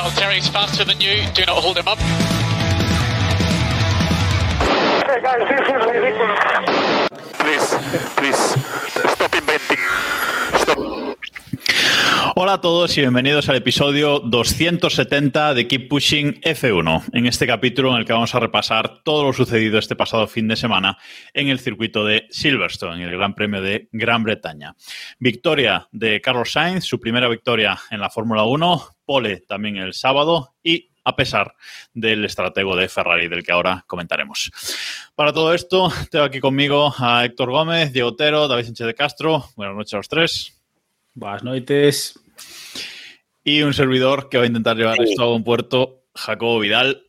[0.00, 1.26] Valtteri's faster than you.
[1.34, 1.98] Do not hold him up.
[5.06, 6.40] Hey guys, this is ridiculous.
[7.36, 7.66] Please,
[8.16, 8.40] please,
[9.12, 9.76] stop inventing.
[10.56, 10.99] Stop.
[12.34, 17.04] Hola a todos y bienvenidos al episodio 270 de Keep Pushing F1.
[17.12, 20.46] En este capítulo en el que vamos a repasar todo lo sucedido este pasado fin
[20.46, 20.98] de semana
[21.32, 24.76] en el circuito de Silverstone, en el Gran Premio de Gran Bretaña.
[25.18, 30.54] Victoria de Carlos Sainz, su primera victoria en la Fórmula 1, pole también el sábado
[30.62, 31.54] y a pesar
[31.94, 34.50] del estratego de Ferrari, del que ahora comentaremos.
[35.14, 39.44] Para todo esto, tengo aquí conmigo a Héctor Gómez, Diego Otero, David Sánchez de Castro.
[39.56, 40.59] Buenas noches a los tres.
[41.20, 42.18] Buenas noches.
[43.44, 47.08] Y un servidor que va a intentar llevar esto a buen puerto, Jacobo Vidal.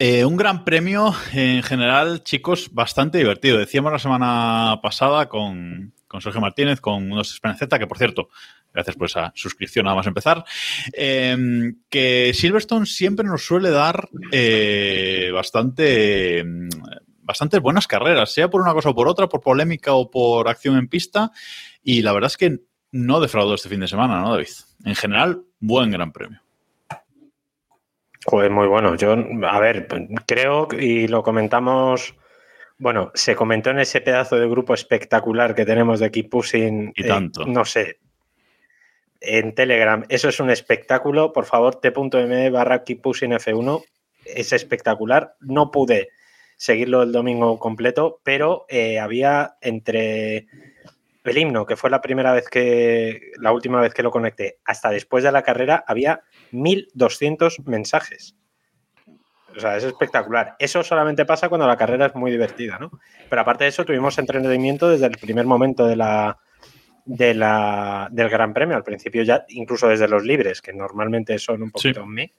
[0.00, 3.56] Eh, un gran premio en general, chicos, bastante divertido.
[3.56, 8.30] Decíamos la semana pasada con, con Sergio Martínez, con unos Z, que por cierto,
[8.72, 10.44] gracias por esa suscripción nada más empezar,
[10.92, 11.36] eh,
[11.88, 16.44] que Silverstone siempre nos suele dar eh, bastante,
[17.20, 20.76] bastante buenas carreras, sea por una cosa o por otra, por polémica o por acción
[20.78, 21.30] en pista.
[21.80, 22.58] Y la verdad es que
[22.94, 24.46] no defraudó este fin de semana, ¿no, David?
[24.84, 26.40] En general, buen gran premio.
[28.24, 28.94] Joder, muy bueno.
[28.94, 29.16] Yo,
[29.48, 29.88] a ver,
[30.26, 32.14] creo, y lo comentamos,
[32.78, 36.92] bueno, se comentó en ese pedazo de grupo espectacular que tenemos de Keep Pushing.
[36.94, 37.42] Y tanto.
[37.42, 37.98] eh, no sé.
[39.20, 41.32] En Telegram, eso es un espectáculo.
[41.32, 43.82] Por favor, t.m barra Keep Pushing F1.
[44.24, 45.34] Es espectacular.
[45.40, 46.10] No pude
[46.56, 50.46] seguirlo el domingo completo, pero eh, había entre
[51.24, 54.90] el himno, que fue la primera vez que, la última vez que lo conecté, hasta
[54.90, 58.36] después de la carrera, había 1200 mensajes.
[59.56, 60.56] O sea, es espectacular.
[60.58, 62.90] Eso solamente pasa cuando la carrera es muy divertida, ¿no?
[63.30, 66.38] Pero aparte de eso, tuvimos entretenimiento desde el primer momento de la,
[67.04, 68.76] de la, del Gran Premio.
[68.76, 72.08] Al principio ya, incluso desde los libres, que normalmente son un poquito Sí.
[72.08, 72.32] me,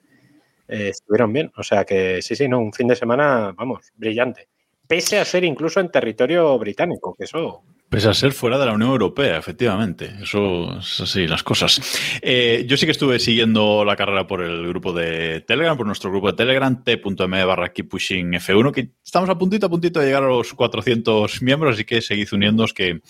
[0.68, 1.50] eh, estuvieron bien.
[1.56, 4.48] O sea que sí, sí, no, un fin de semana, vamos, brillante.
[4.86, 8.72] Pese a ser incluso en territorio británico, que eso Pese a ser fuera de la
[8.72, 10.12] Unión Europea, efectivamente.
[10.20, 11.80] Eso es así, las cosas.
[12.20, 16.10] Eh, yo sí que estuve siguiendo la carrera por el grupo de Telegram, por nuestro
[16.10, 20.24] grupo de Telegram, t.me barra pushing F1, que estamos a puntito a puntito de llegar
[20.24, 23.02] a los 400 miembros, así que seguid uniéndoos, que,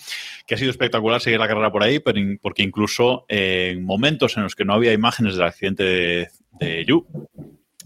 [0.45, 4.43] que ha sido espectacular seguir la carrera por ahí, pero porque incluso en momentos en
[4.43, 6.29] los que no había imágenes del accidente de,
[6.59, 7.07] de Yu,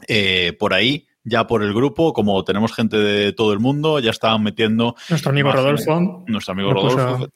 [0.10, 4.12] eh, por ahí, ya por el grupo, como tenemos gente de todo el mundo, ya
[4.12, 5.86] estaban metiendo Nuestro amigo Imágenes.
[5.86, 6.24] Rodolfo.
[6.28, 7.28] nuestro amigo Lo puso- Rodolfo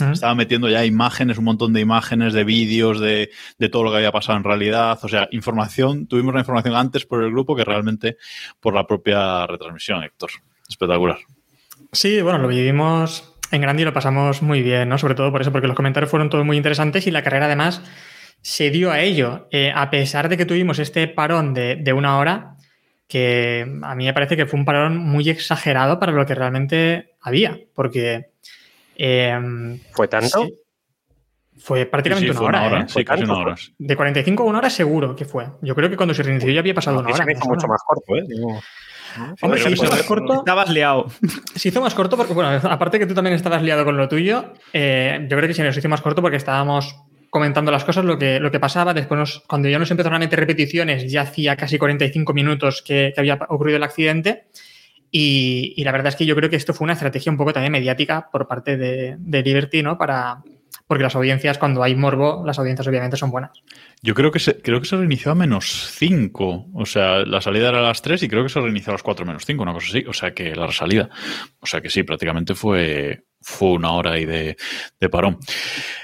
[0.00, 0.12] ¿Mm?
[0.12, 3.98] estaba metiendo ya imágenes, un montón de imágenes, de vídeos, de, de todo lo que
[3.98, 4.98] había pasado en realidad.
[5.02, 8.16] O sea, información, tuvimos la información antes por el grupo que realmente
[8.60, 10.30] por la propia retransmisión, Héctor.
[10.68, 11.18] Espectacular.
[11.92, 14.98] Sí, bueno, lo vivimos en grande y lo pasamos muy bien, ¿no?
[14.98, 17.80] Sobre todo por eso, porque los comentarios fueron todos muy interesantes y la carrera además
[18.42, 19.46] se dio a ello.
[19.52, 22.53] Eh, a pesar de que tuvimos este parón de, de una hora,
[23.08, 27.14] que a mí me parece que fue un parón muy exagerado para lo que realmente
[27.20, 28.30] había, porque...
[28.96, 30.44] eh, fue tanto.
[30.46, 30.54] sí,
[31.58, 32.84] fue prácticamente Sí, sí, una fue hora, ¿eh?
[32.88, 33.54] Sí, casi una hora.
[33.78, 35.46] De 45 a una hora seguro que fue.
[35.62, 37.24] Yo creo que cuando se reinició ya había pasado una se hora.
[37.26, 38.24] me me hizo mucho más corto, ¿eh?
[38.26, 38.60] Digo,
[39.42, 40.34] Hombre, se hizo más corto.
[40.34, 41.06] Estabas liado.
[41.54, 44.52] Se hizo más corto porque, bueno, aparte que tú también estabas liado con lo tuyo,
[44.72, 46.96] eh, yo creo que se nos hizo más corto porque estábamos
[47.34, 48.94] comentando las cosas, lo que, lo que pasaba.
[48.94, 53.10] Después, nos- cuando ya nos empezaron a meter repeticiones, ya hacía casi 45 minutos que,
[53.12, 54.44] que había ocurrido el accidente.
[55.10, 57.72] Y, la verdad es que yo creo que esto fue una estrategia un poco también
[57.72, 59.98] mediática por parte de, de Liberty, ¿no?
[59.98, 60.42] Para,
[60.86, 63.50] porque las audiencias, cuando hay morbo, las audiencias obviamente son buenas.
[64.00, 66.66] Yo creo que se, creo que se reinició a menos 5.
[66.72, 69.02] O sea, la salida era a las 3 y creo que se reinició a las
[69.02, 70.04] 4 menos 5, una cosa así.
[70.06, 71.08] O sea, que la salida.
[71.58, 74.56] O sea, que sí, prácticamente fue, fue una hora ahí de,
[74.98, 75.38] de parón.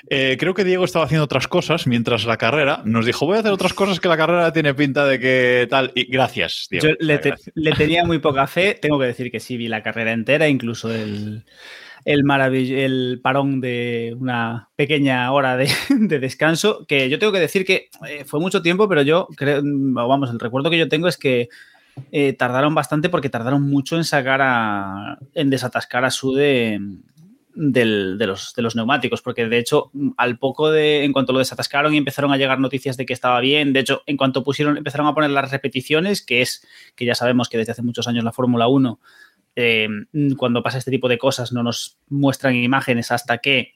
[0.08, 2.82] Eh, creo que Diego estaba haciendo otras cosas mientras la carrera.
[2.84, 5.90] Nos dijo, voy a hacer otras cosas que la carrera tiene pinta de que tal.
[5.94, 6.88] Y gracias, Diego.
[6.88, 7.52] Yo le, te- Gracias.
[7.54, 8.74] le tenía muy poca fe.
[8.80, 11.44] Tengo que decir que sí vi la carrera entera, incluso el,
[12.04, 12.24] el,
[12.72, 16.84] el parón de una pequeña hora de, de descanso.
[16.86, 20.40] Que yo tengo que decir que eh, fue mucho tiempo, pero yo creo, vamos, el
[20.40, 21.48] recuerdo que yo tengo es que
[22.12, 25.18] eh, tardaron bastante porque tardaron mucho en sacar a.
[25.34, 26.80] en desatascar a su de
[27.68, 31.38] del- de, los, de los neumáticos, porque de hecho, al poco de, en cuanto lo
[31.40, 34.78] desatascaron y empezaron a llegar noticias de que estaba bien, de hecho, en cuanto pusieron,
[34.78, 36.66] empezaron a poner las repeticiones, que es
[36.96, 38.98] que ya sabemos que desde hace muchos años la Fórmula 1,
[39.56, 39.88] eh,
[40.38, 43.74] cuando pasa este tipo de cosas, no nos muestran imágenes hasta que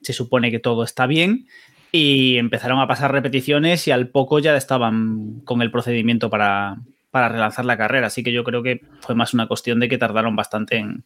[0.00, 1.48] se supone que todo está bien.
[1.90, 6.76] Y empezaron a pasar repeticiones y al poco ya estaban con el procedimiento para,
[7.10, 8.08] para relanzar la carrera.
[8.08, 11.04] Así que yo creo que fue más una cuestión de que tardaron bastante en,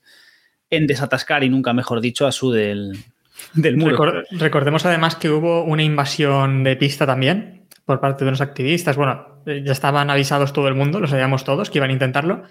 [0.73, 2.97] en desatascar y nunca mejor dicho a su del,
[3.55, 3.97] del muro.
[3.97, 8.97] Recor- recordemos además que hubo una invasión de pista también por parte de unos activistas.
[8.97, 12.45] Bueno, eh, ya estaban avisados todo el mundo, lo sabíamos todos que iban a intentarlo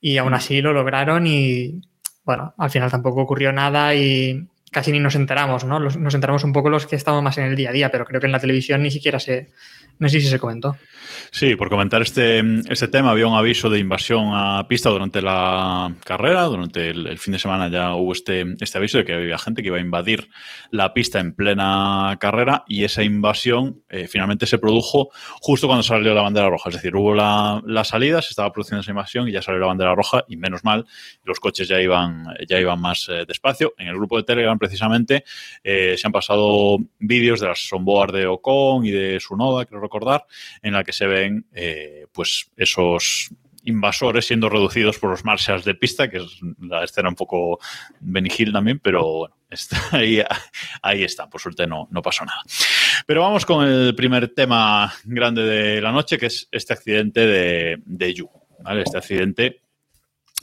[0.00, 1.80] y aún así lo lograron y
[2.24, 5.80] bueno, al final tampoco ocurrió nada y casi ni nos enteramos, ¿no?
[5.80, 8.20] Nos enteramos un poco los que estábamos más en el día a día, pero creo
[8.20, 9.50] que en la televisión ni siquiera se,
[9.98, 10.76] no sé si se comentó.
[11.30, 15.94] Sí, por comentar este, este tema, había un aviso de invasión a pista durante la
[16.04, 19.62] carrera, durante el, fin de semana ya hubo este, este aviso de que había gente
[19.62, 20.28] que iba a invadir
[20.70, 25.08] la pista en plena carrera y esa invasión eh, finalmente se produjo
[25.40, 28.80] justo cuando salió la bandera roja, es decir, hubo la, la salida, se estaba produciendo
[28.80, 30.86] esa invasión y ya salió la bandera roja y menos mal,
[31.24, 33.74] los coches ya iban, ya iban más eh, despacio.
[33.78, 35.24] En el grupo de Telegram precisamente
[35.62, 40.26] eh, se han pasado vídeos de las onboard de Ocon y de Sunoda, creo recordar,
[40.62, 43.30] en la que se ven eh, pues esos
[43.64, 47.58] invasores siendo reducidos por los marshals de pista, que es la escena un poco
[48.00, 50.22] Benny Hill también, pero bueno, está ahí,
[50.82, 52.42] ahí está, por suerte no, no pasó nada.
[53.06, 57.82] Pero vamos con el primer tema grande de la noche, que es este accidente de,
[57.84, 58.30] de Yu.
[58.60, 58.82] ¿vale?
[58.82, 59.65] Este accidente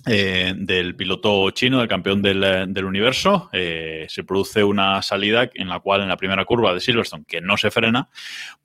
[0.06, 3.50] eh, del piloto chino, del campeón del, eh, universo.
[3.54, 7.42] Eh, se produce una salida en la cual en la primera curva de Silverstone, que
[7.42, 8.10] no se frena,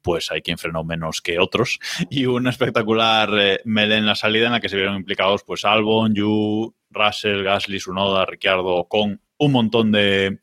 [0.03, 1.79] pues hay quien frenó menos que otros.
[2.11, 5.65] Y una espectacular eh, melee en la salida en la que se vieron implicados pues
[5.65, 10.41] Albon, Yu, Russell, Gasly, Sunoda, Ricciardo, con un montón de,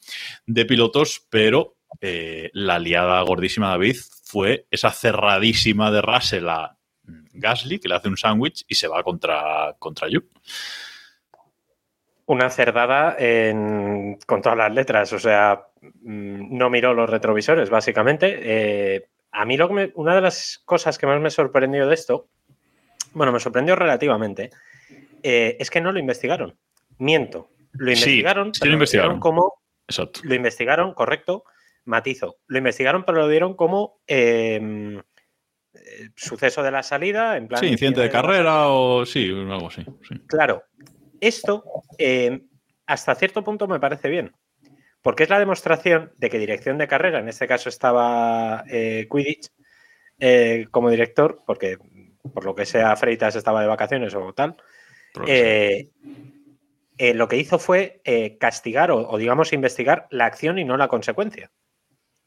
[0.68, 6.78] pilotos, pero la liada gordísima David fue esa cerradísima de Russell a
[7.36, 10.22] Gasly, que le hace un sándwich y se va contra, contra Yu.
[12.28, 18.40] Una cerdada en- con todas las letras, o sea, mm, no miró los retrovisores, básicamente.
[18.42, 21.94] Eh, a mí lo que me- una de las cosas que más me sorprendió de
[21.94, 22.28] esto,
[23.14, 24.50] bueno, me sorprendió relativamente,
[25.22, 26.58] eh, es que no lo investigaron.
[26.98, 27.50] Miento.
[27.74, 29.20] Lo investigaron, sí lo investigaron.
[29.20, 29.54] como
[29.88, 30.22] Exacto.
[30.24, 31.44] lo investigaron, correcto,
[31.84, 32.38] matizo.
[32.48, 35.00] Lo investigaron, pero lo dieron como eh,
[36.16, 37.60] suceso de la salida, en plan.
[37.60, 39.84] Sí, incidente de carrera o sí, algo así.
[40.08, 40.16] sí.
[40.28, 40.64] Claro,
[41.22, 41.64] esto
[41.98, 42.42] eh,
[42.86, 44.34] hasta cierto punto me parece bien,
[45.02, 49.50] porque es la demostración de que dirección de carrera, en este caso estaba eh, Quidditch
[50.20, 51.78] eh, como director, porque
[52.34, 54.56] por lo que sea Freitas estaba de vacaciones o tal,
[55.14, 58.02] lo que hizo fue
[58.40, 61.52] castigar o, o, digamos, investigar la acción y no la consecuencia.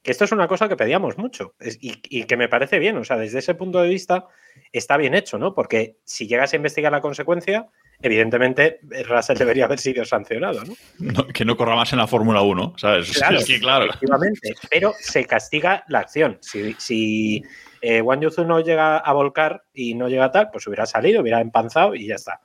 [0.03, 2.97] Que esto es una cosa que pedíamos mucho y, y que me parece bien.
[2.97, 4.27] O sea, desde ese punto de vista
[4.73, 5.55] está bien hecho, ¿no?
[5.55, 7.69] Porque si llegas a investigar la consecuencia,
[8.01, 10.75] evidentemente Russell debería haber sido sancionado, ¿no?
[10.99, 13.13] No, que no corra más en la Fórmula 1, ¿sabes?
[13.13, 13.87] Claro, Es que, claro.
[13.87, 14.55] efectivamente.
[14.71, 16.39] Pero se castiga la acción.
[16.41, 17.43] Si, si
[17.81, 21.23] eh, Wang Yuzu no llega a volcar y no llega a tal, pues hubiera salido,
[21.23, 22.41] hubiera empanzado y ya está.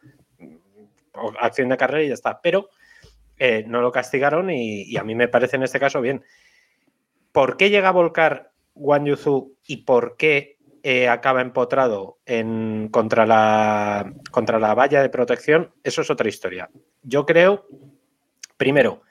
[1.14, 2.42] O acción de carrera y ya está.
[2.42, 2.70] Pero
[3.38, 6.24] eh, no lo castigaron y, y a mí me parece en este caso bien.
[7.34, 13.26] ¿Por qué llega a volcar Wang Yuzu y por qué eh, acaba empotrado en, contra,
[13.26, 15.74] la, contra la valla de protección?
[15.84, 16.70] Eso es otra historia.
[17.02, 17.68] Yo creo,
[18.56, 19.02] primero,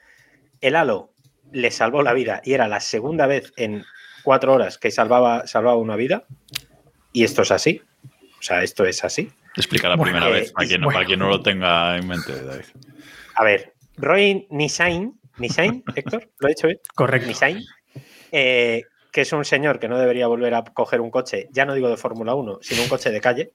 [0.61, 1.13] el halo
[1.51, 3.83] le salvó la vida y era la segunda vez en
[4.23, 6.25] cuatro horas que salvaba, salvaba una vida.
[7.11, 7.81] Y esto es así.
[8.39, 9.29] O sea, esto es así.
[9.55, 10.95] Explica la Bueno, primera eh, vez, para quien, bueno.
[10.95, 12.65] para quien no lo tenga en mente, David.
[13.35, 16.79] A ver, Roy Nishain, Nishain, Héctor, ¿lo he dicho bien?
[16.95, 17.27] Correcto.
[17.27, 17.61] Nishain,
[18.33, 21.75] eh, que es un señor que no debería volver a coger un coche, ya no
[21.75, 23.53] digo de Fórmula 1, sino un coche de calle,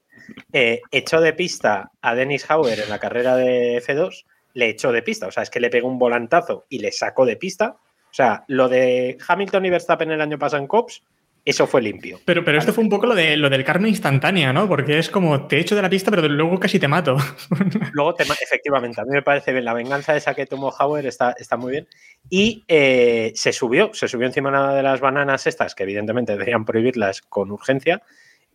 [0.53, 5.01] eh, echó de pista a Dennis Hauer en la carrera de F2, le echó de
[5.01, 7.75] pista, o sea, es que le pegó un volantazo y le sacó de pista.
[7.77, 11.03] O sea, lo de Hamilton y Verstappen el año pasado en Cops,
[11.49, 12.19] eso fue limpio.
[12.25, 14.67] Pero, pero esto fue un poco lo, de, lo del karma instantánea, ¿no?
[14.67, 17.17] Porque es como te echo de la pista, pero luego casi te mato.
[17.93, 19.65] Luego, te efectivamente, a mí me parece bien.
[19.65, 21.87] La venganza esa que tomó Hauer está, está muy bien.
[22.29, 27.21] Y eh, se subió, se subió encima de las bananas estas, que evidentemente deberían prohibirlas
[27.21, 28.01] con urgencia,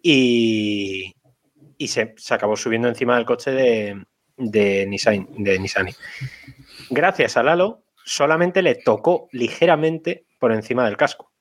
[0.03, 1.15] y,
[1.79, 4.05] y se, se acabó subiendo encima del coche de,
[4.37, 5.93] de, Nissan, de Nissani.
[6.91, 11.34] Gracias a Lalo, solamente le tocó ligeramente por encima del casco.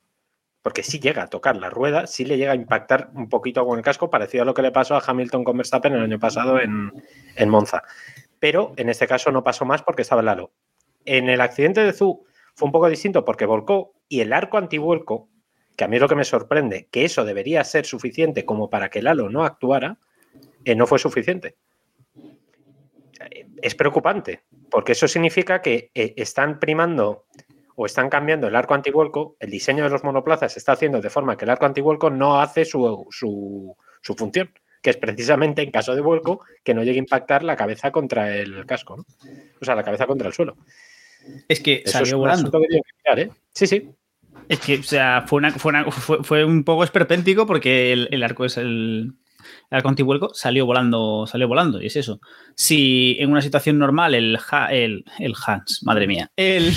[0.64, 3.78] Porque sí llega a tocar la rueda, sí le llega a impactar un poquito con
[3.78, 6.60] el casco, parecido a lo que le pasó a Hamilton con Verstappen el año pasado
[6.60, 6.92] en,
[7.36, 7.84] en Monza.
[8.40, 10.52] Pero en este caso no pasó más porque estaba el Lalo.
[11.06, 15.30] En el accidente de Zu fue un poco distinto porque volcó y el arco antivuelco,
[15.76, 18.90] que a mí es lo que me sorprende, que eso debería ser suficiente como para
[18.90, 19.98] que el halo no actuara,
[20.66, 21.58] eh, no fue suficiente.
[23.32, 27.26] Eh, Es preocupante, porque eso significa que eh, están primando
[27.76, 31.10] o están cambiando el arco antivuelco, el diseño de los monoplazas se está haciendo de
[31.10, 34.52] forma que el arco antivuelco no hace su, su- su función,
[34.82, 38.36] que es precisamente en caso de vuelco que no llegue a impactar la cabeza contra
[38.36, 39.06] el casco, ¿no?
[39.62, 40.58] o sea, la cabeza contra el suelo.
[41.48, 42.40] Es que Eso salió es volando.
[42.42, 43.32] asunto que tiene que mirar, ¿eh?
[43.54, 43.90] Sí, sí.
[44.50, 48.10] Es que, o sea, fue, una- fue, una- fue- fue un poco esperpéntico porque el,
[48.12, 49.14] el arco es el,
[49.72, 52.20] el arco antivuelco salió volando, salió volando, y es eso.
[52.56, 56.74] Si en una situación normal el, Ha- el, el Hans, madre mía, el,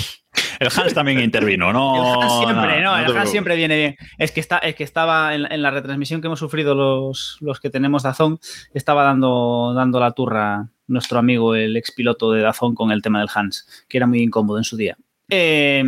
[0.59, 1.95] El Hans también intervino, ¿no?
[2.17, 3.95] el Hans siempre, no, el Hans siempre viene bien.
[4.17, 7.37] Es que, está, es que estaba en, la- en la retransmisión que hemos sufrido los,
[7.41, 8.39] los que tenemos Dazón,
[8.73, 13.29] estaba dando, dando la turra nuestro amigo, el expiloto de Dazón, con el tema del
[13.33, 14.97] Hans, que era muy incómodo en su día.
[15.29, 15.83] Eh,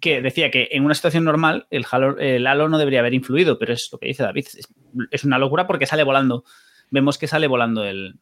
[0.00, 3.56] que decía que en una situación normal el halo, el halo no debería haber influido,
[3.58, 4.68] pero es lo que dice David, es,
[5.12, 6.44] es una locura porque sale volando.
[6.90, 8.16] Vemos que sale volando el,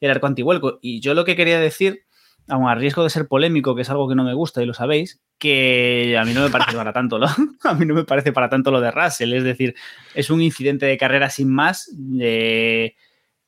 [0.00, 0.78] el arco antivuelco.
[0.80, 2.04] Y yo lo que quería decir,
[2.48, 4.74] aun a riesgo de ser polémico, que es algo que no me gusta y lo
[4.74, 7.26] sabéis, que a mí no me parece para tanto lo,
[7.64, 9.32] a mí no me parece para tanto lo de Russell.
[9.32, 9.74] Es decir,
[10.14, 11.90] es un incidente de carrera sin más.
[12.20, 12.92] en,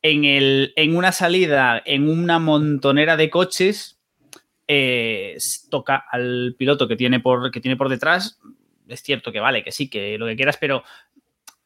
[0.03, 3.97] el, en una salida, en una montonera de coches,
[4.69, 5.37] eh,
[5.71, 8.39] toca al piloto que tiene, por, que tiene por detrás.
[8.89, 10.83] Es cierto que vale, que sí, que lo que quieras, pero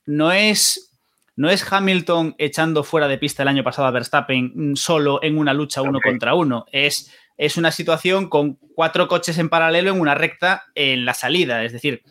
[0.06, 0.96] no es,
[1.36, 5.38] no es Hamilton echando fuera de pista el año pasado a Verstappen mm, solo en
[5.38, 6.66] una lucha uno contra uno.
[6.72, 11.64] Es, es una situación con cuatro coches en paralelo en una recta en la salida.
[11.64, 12.02] Es decir,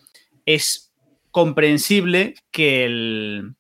[0.48, 0.92] es
[1.30, 3.54] comprensible que el,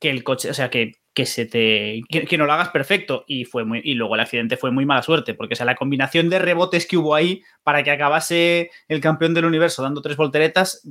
[0.00, 2.02] que el coche, o sea, que, que se te.
[2.08, 3.24] Que, no lo hagas perfecto.
[3.28, 3.80] Y fue muy.
[3.84, 5.32] Y luego el accidente fue muy mala suerte.
[5.32, 9.32] Porque o sea, la combinación de rebotes que hubo ahí para que acabase el campeón
[9.32, 10.88] del universo dando tres volteretas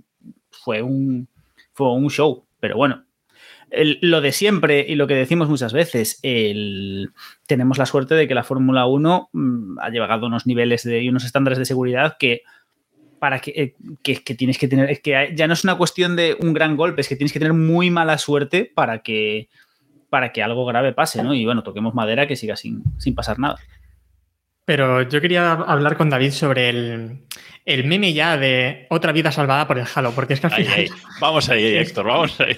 [0.49, 1.27] fue un.
[1.73, 2.47] Fue un show.
[2.61, 3.03] Pero bueno.
[3.71, 6.19] Lo de siempre y lo que decimos muchas veces,
[7.47, 11.01] tenemos la suerte de que la Fórmula 1 mm, ha llegado a unos niveles de,
[11.01, 12.41] y unos estándares de seguridad que
[13.19, 16.35] para que, eh, que tienes que tener, es que ya no es una cuestión de
[16.39, 19.47] un gran golpe, es que tienes que tener muy mala suerte para que,
[20.09, 21.33] para que algo grave pase, ¿no?
[21.33, 23.57] Y bueno, toquemos madera que siga sin, sin pasar nada.
[24.73, 27.25] Pero yo quería hablar con David sobre el,
[27.65, 30.73] el meme ya de otra vida salvada por el Halo, porque es que al final.
[30.73, 30.87] ahí.
[31.19, 32.55] Vamos ahí, Héctor, vamos ahí.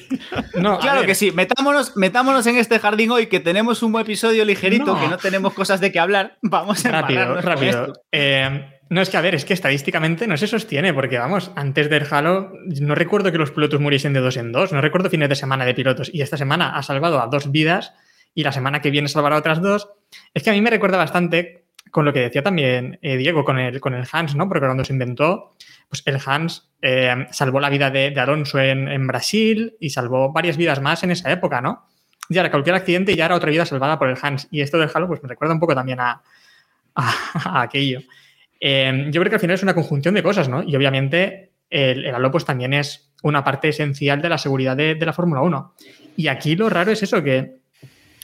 [0.61, 4.93] No, Claro que sí, metámonos, metámonos en este jardín hoy que tenemos un episodio ligerito,
[4.93, 5.01] No.
[5.01, 6.37] que no tenemos cosas de qué hablar.
[6.43, 7.93] Vamos a Rápido, rápido.
[8.11, 11.89] Eh, no, es que a ver, es que estadísticamente no se sostiene, porque vamos, antes
[11.89, 15.29] del Halo, no recuerdo que los pilotos muriesen de dos en dos, no recuerdo fines
[15.29, 17.95] de semana de pilotos, y esta semana ha salvado a dos vidas
[18.35, 19.89] y la semana que viene salvará a otras dos.
[20.35, 21.62] Es que a mí me recuerda bastante
[21.93, 24.47] con lo que decía también eh, Diego, con el, con el Hans, ¿no?
[24.49, 25.51] Porque cuando se inventó,
[25.87, 30.31] pues el Hans eh, salvó la vida de, de Alonso en, en Brasil y salvó
[30.33, 31.85] varias vidas más en esa época, ¿no?
[32.29, 34.47] Y ahora cualquier accidente ya era otra vida salvada por el Hans.
[34.49, 36.21] Y esto del Halo, pues me recuerda un poco también a,
[36.95, 37.13] a-
[37.59, 37.99] a aquello.
[38.59, 40.63] Eh, yo creo que al final es una conjunción de cosas, ¿no?
[40.63, 44.95] Y obviamente el, el halo pues también es una parte esencial de la seguridad de,
[44.95, 45.75] de la Fórmula 1.
[46.17, 47.57] Y aquí lo raro es eso, que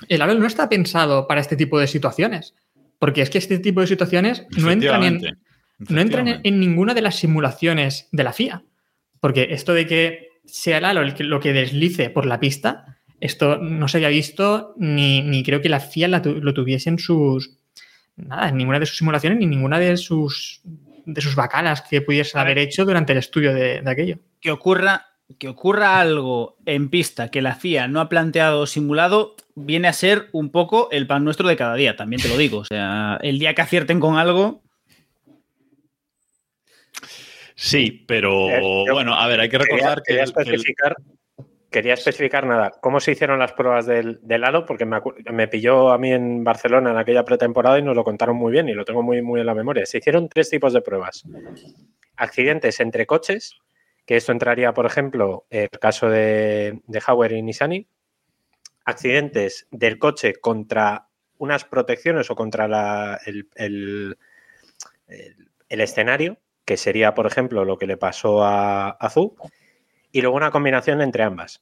[0.07, 2.55] el halo no está pensado para este tipo de situaciones.
[2.99, 5.21] Porque es que este tipo de situaciones no entran en,
[5.79, 8.63] no entran en, ninguna de las simulaciones de la FIA.
[9.19, 13.87] Porque esto de que sea el halo lo que deslice por la pista, esto no
[13.87, 17.57] se había visto ni, ni creo que la FIA la tu- lo tuviese en sus.
[18.15, 20.61] Nada, en ninguna de sus simulaciones ni ninguna de sus
[21.05, 24.19] de sus bacanas que pudiese haber hecho durante el estudio de, de aquello.
[24.41, 29.35] que ocurra, que ocurra algo en pista que la FIA no ha planteado o simulado,
[29.55, 32.59] viene a ser un poco el pan nuestro de cada día, también te lo digo.
[32.59, 34.61] O sea, el día que acierten con algo,
[37.55, 40.95] Sí, pero Eh, yo bueno, a ver, hay que recordar quería, que, quería el- especificar,
[41.69, 42.71] quería especificar nada.
[42.81, 44.65] ¿Cómo se hicieron las pruebas del, del halo?
[44.65, 44.99] Porque me,
[45.33, 48.69] me pilló a mí en Barcelona en aquella pretemporada y nos lo contaron muy bien
[48.69, 49.85] y lo tengo muy, muy en la memoria.
[49.85, 51.25] Se hicieron tres tipos de pruebas.
[52.15, 53.55] Accidentes entre coches,
[54.09, 57.87] que esto entraría, por ejemplo, el caso de, de Hauer y Nissani.
[58.83, 64.17] Accidentes del coche contra unas protecciones o contra el,
[65.69, 69.33] escenario, que sería, por ejemplo, lo que le pasó a Azul
[70.11, 71.61] y luego una combinación entre ambas.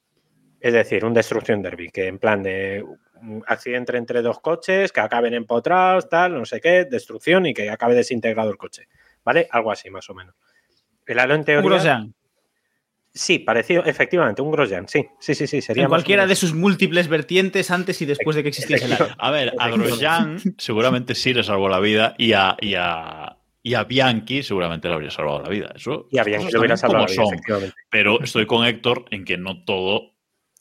[0.61, 2.81] Es decir, un destrucción derby, que en plan de
[3.21, 7.69] un accidente entre dos coches, que acaben empotrados, tal, no sé qué, destrucción y que
[7.69, 8.87] acabe desintegrado el coche.
[9.25, 9.49] ¿Vale?
[9.51, 10.33] Algo así, más o menos.
[11.05, 12.07] El halo en teoría.
[13.17, 16.35] Sí, parecido, efectivamente, un Grosjean, sí, sí, sí, sí, sería en más o cualquiera de
[16.35, 19.15] sus múltiples vertientes antes y después de que existiese el área.
[19.17, 23.73] a ver, a Grosjean seguramente sí le salvó la vida y a, y a, Y
[23.73, 25.71] a Bianchi seguramente le habría salvado la vida.
[25.75, 27.75] Eso, Y a Bianchi le hubiera salvado la vida, efectivamente.
[27.89, 30.13] Pero estoy con Héctor en que no todo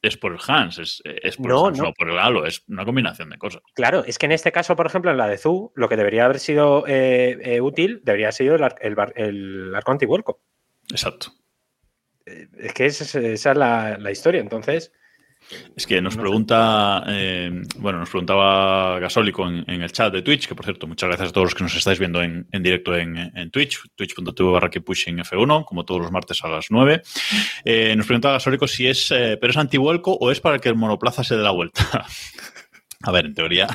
[0.02, 1.84] es por el Hans, es, es por No, el Hans, no.
[1.86, 3.62] no por el Halo, es una combinación de cosas.
[3.74, 6.24] Claro, es que en este caso, por ejemplo, en la de Zu, lo que debería
[6.26, 10.40] haber sido eh, eh, útil debería haber sido el, el, bar- el arco antivuelco.
[10.90, 11.32] Exacto.
[12.26, 14.40] Es que esa es, esa es la, la historia.
[14.40, 14.92] Entonces,
[15.76, 20.22] Es que nos No pregunta, eh, bueno, nos preguntaba Gasólico en, en el chat de
[20.22, 22.62] Twitch, que por cierto, muchas gracias a todos los que nos estáis viendo en, en
[22.62, 26.66] directo en, en Twitch, twitch.tv barra que pushing F1, como todos los martes a las
[26.70, 27.02] 9.
[27.64, 30.74] Eh, nos preguntaba Gasólico si es, eh, pero es antivuelco o es para que el
[30.74, 32.06] monoplaza se dé la vuelta.
[33.02, 33.68] a ver, en teoría,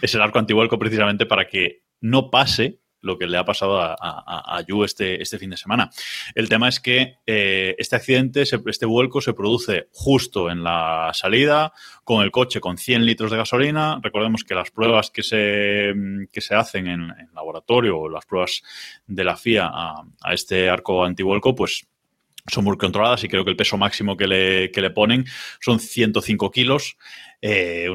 [0.00, 3.96] es el arco antivuelco precisamente para que no pase lo que le ha pasado a,
[3.98, 5.90] a, Yu este, este fin de semana.
[6.34, 11.72] El tema es que eh, este accidente, este vuelco se produce justo en la salida,
[12.04, 14.00] con el coche con 100 litros de gasolina.
[14.02, 15.92] Recordemos que las pruebas que se,
[16.32, 18.62] que se hacen en, en laboratorio o las pruebas
[19.06, 21.86] de la FIA a, este arco antivuelco, pues
[22.46, 25.26] son muy controladas y creo que el peso máximo que le, que le ponen
[25.60, 26.96] son 105 kilos.
[27.42, 27.88] Eh,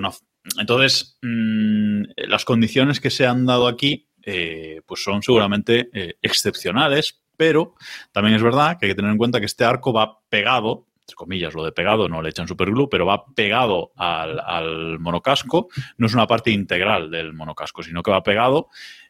[0.59, 7.21] entonces, mm, las condiciones que se han dado aquí eh, pues son seguramente eh, excepcionales,
[7.37, 7.75] pero
[8.11, 11.15] también es verdad que hay que tener en cuenta que este arco va pegado, entre
[11.15, 16.07] comillas, lo de pegado no le echan superglue, pero va pegado al, al monocasco, no
[16.07, 18.69] es una parte integral del monocasco, sino que va pegado.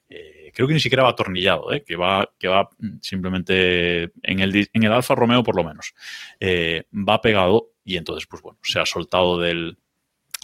[0.10, 2.70] eh, creo que ni siquiera va atornillado, que, va, que va
[3.02, 5.94] simplemente en el, en el Alfa Romeo por lo menos.
[6.92, 9.78] va pegado y entonces, pues bueno, se ha soltado del,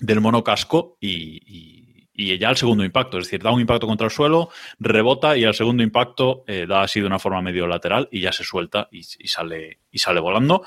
[0.02, 1.88] del monocasco y-
[2.20, 5.46] y ya el segundo impacto, es decir, da un impacto contra el suelo, rebota y
[5.46, 8.90] al segundo impacto eh, da así de una forma medio lateral y ya se suelta
[8.92, 10.66] y, sale, y sale volando.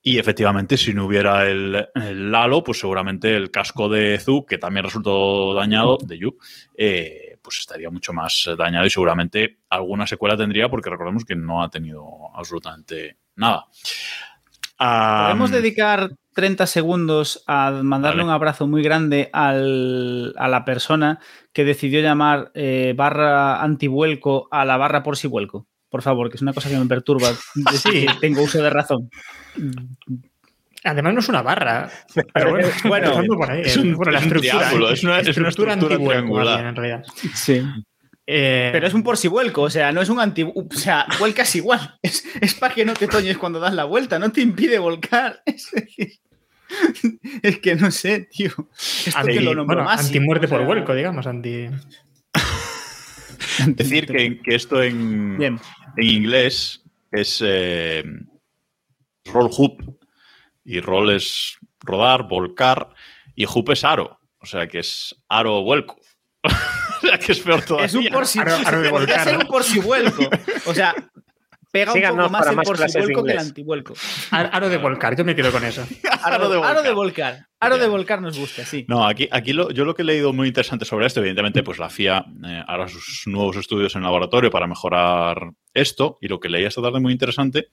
[0.00, 4.84] Y efectivamente, si no hubiera el, halo, pues seguramente el casco de Zu, que también
[4.84, 6.38] resultó dañado, de Yu,
[6.74, 11.62] eh, pues estaría mucho más dañado y seguramente alguna secuela tendría, porque recordemos que no
[11.62, 13.66] ha tenido absolutamente nada.
[14.78, 18.24] Podemos Am, dedicar 30 segundos a mandarle Vale.
[18.28, 21.18] un abrazo muy grande al- a la persona
[21.52, 25.66] que decidió llamar eh, barra antivuelco a la barra por si vuelco.
[25.88, 27.28] Por favor, que es una cosa que me perturba.
[27.82, 28.06] Sí.
[28.06, 29.08] que tengo uso de razón.
[30.84, 31.88] Además no es una barra.
[32.34, 33.62] Pero bueno, Bueno, empezando por ahí.
[33.62, 36.12] es un- Bueno, la es un estructura, triángulo, es una- es una estructura antivuelco, más
[36.12, 36.64] triangular.
[36.66, 37.04] en realidad.
[37.34, 37.62] Sí.
[38.28, 40.42] Eh, Pero es un por si vuelco, o sea, no es un anti.
[40.42, 41.96] O sea, vuelcas igual.
[42.02, 45.42] Es, es para que no te toñes cuando das la vuelta, no te impide volcar.
[45.46, 46.18] Es, decir,
[47.42, 48.50] es que no sé, tío.
[49.06, 50.06] Esto anti- que lo nombro bueno, más.
[50.06, 51.26] antimuerte por vuelco, digamos.
[51.26, 51.68] Anti...
[53.68, 55.60] decir que, que esto en, Bien.
[55.96, 58.02] en inglés es eh,
[59.26, 59.96] roll hoop
[60.64, 62.90] y roll es rodar, volcar
[63.36, 65.96] y hoop es aro, o sea que es aro vuelco.
[67.08, 67.86] sea que es peor todavía.
[67.86, 70.28] Es un por si Aro- aro de podría volcar, ser un por si vuelco.
[70.66, 70.94] O sea,
[71.70, 73.94] pega un Síganos poco más para el más por si vuelco que el antivuelco.
[74.30, 75.86] Ar- Aro de volcar, yo me quedo con eso.
[76.22, 77.46] Aro, de, aro de volcar.
[77.60, 78.84] Aro de volcar nos gusta, sí.
[78.88, 81.78] No, aquí, aquí lo- yo lo que he leído muy interesante sobre esto, evidentemente, pues
[81.78, 86.48] la FIA eh, hará sus nuevos estudios en laboratorio para mejorar esto, y lo que
[86.48, 87.68] leí esta tarde muy interesante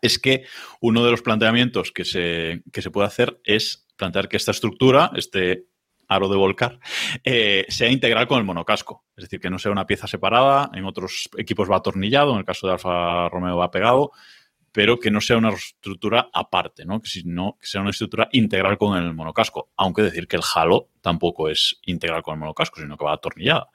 [0.00, 0.44] es que
[0.80, 5.10] uno de los planteamientos que se, que se puede hacer es plantear que esta estructura,
[5.16, 5.64] este
[6.14, 6.78] aro de volcar,
[7.24, 9.04] eh, sea integral con el monocasco.
[9.16, 12.44] Es decir, que no sea una pieza separada, en otros equipos va atornillado, en el
[12.44, 14.12] caso de Alfa Romeo va pegado,
[14.72, 17.00] pero que no sea una estructura aparte, ¿no?
[17.00, 19.70] Que, sino que sea una estructura integral con el monocasco.
[19.76, 23.68] Aunque decir que el Halo tampoco es integral con el monocasco, sino que va atornillada.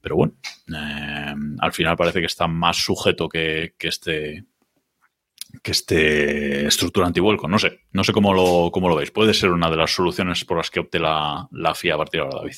[0.00, 0.32] Pero bueno,
[0.74, 4.46] eh, al final parece que está más sujeto que, que este
[5.62, 7.48] que este estructura antivuelco.
[7.48, 9.12] No sé, no sé cómo lo, cómo lo veis.
[9.12, 12.20] Puede ser una de las soluciones por las que opte la, la FIA a partir
[12.20, 12.56] de ahora, David.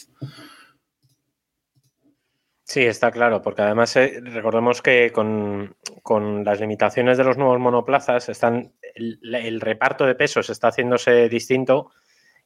[2.67, 7.59] Sí, está claro, porque además eh, recordemos que con, con las limitaciones de los nuevos
[7.61, 11.91] monoplazas están el, reparto de pesos está haciéndose distinto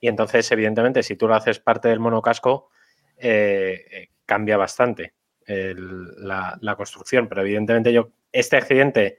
[0.00, 2.70] y entonces evidentemente si tú lo haces parte del monocasco
[3.16, 5.14] eh, eh, cambia bastante
[5.46, 9.18] la, la construcción, pero evidentemente yo este accidente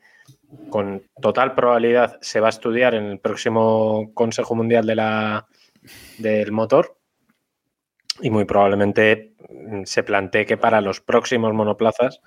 [0.69, 5.47] con total probabilidad se va a estudiar en el próximo Consejo Mundial de la,
[6.17, 6.97] del Motor
[8.21, 12.21] y muy probablemente mm, se plantee que para los próximos monoplazas,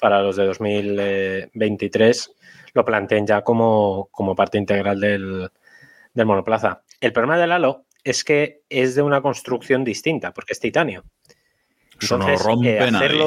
[0.00, 2.32] para los de 2023,
[2.74, 5.50] lo planteen ya como, como parte integral del,
[6.14, 6.82] del monoplaza.
[7.00, 11.04] El problema del halo es que es de una construcción distinta, porque es titanio.
[12.00, 13.24] Eso no rompe eh, nadie.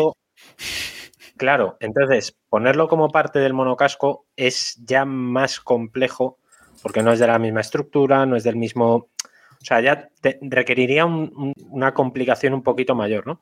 [1.38, 6.38] Claro, entonces ponerlo como parte del monocasco es ya más complejo
[6.82, 8.96] porque no es de la misma estructura, no es del mismo.
[8.96, 10.10] O sea, ya
[10.41, 13.41] requeriría un- un- una complicación un poquito mayor, ¿no?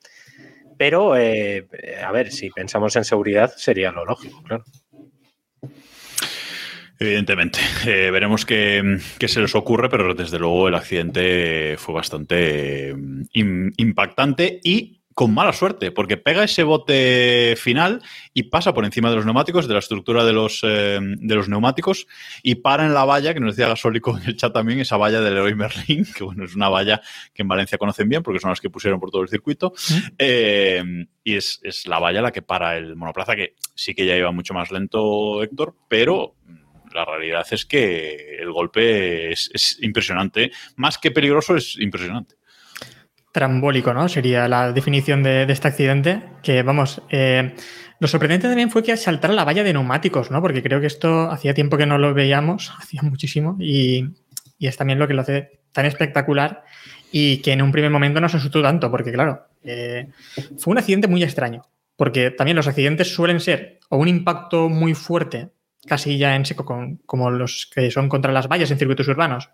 [0.78, 1.68] Pero, eh,
[2.06, 4.64] a ver, si pensamos en seguridad, sería lo lógico, claro.
[7.00, 7.60] Evidentemente.
[7.88, 13.74] Eh, veremos qué, se les ocurre, pero desde luego el accidente fue bastante mm, im-
[13.78, 18.02] impactante y con mala suerte, porque pega ese bote final
[18.34, 21.50] y pasa por encima de los neumáticos, de la estructura de los, eh, de los
[21.50, 22.08] neumáticos,
[22.44, 25.22] y para en la valla, que nos decía Gasólico en el chat también, esa valla
[25.22, 27.02] del Leroy Merlin, que bueno, es una valla
[27.34, 29.74] que en Valencia conocen bien, porque son las que pusieron por todo el circuito,
[30.18, 30.84] eh,
[31.24, 34.32] y es, es la valla la que para el monoplaza, que sí que ya iba
[34.32, 36.36] mucho más lento Héctor, pero
[36.94, 40.52] la realidad es que el golpe es, es impresionante.
[40.76, 42.36] Más que peligroso, es impresionante.
[43.32, 44.10] Trambólico, ¿no?
[44.10, 46.22] Sería la definición de, este accidente.
[46.44, 47.56] Que, vamos, eh,
[48.00, 50.42] lo sorprendente también fue que saltara la valla de neumáticos, ¿no?
[50.42, 54.10] Porque creo que esto hacía tiempo que no lo veíamos, hacía muchísimo, y,
[54.60, 56.64] es también lo que lo hace tan espectacular
[57.12, 60.08] y que en un primer momento no se asustó tanto, porque claro, eh,
[60.58, 64.94] fue un accidente muy extraño, porque también los accidentes suelen ser o un impacto muy
[64.94, 65.50] fuerte,
[65.88, 69.50] casi ya en seco, con- como los que son contra las vallas en circuitos urbanos,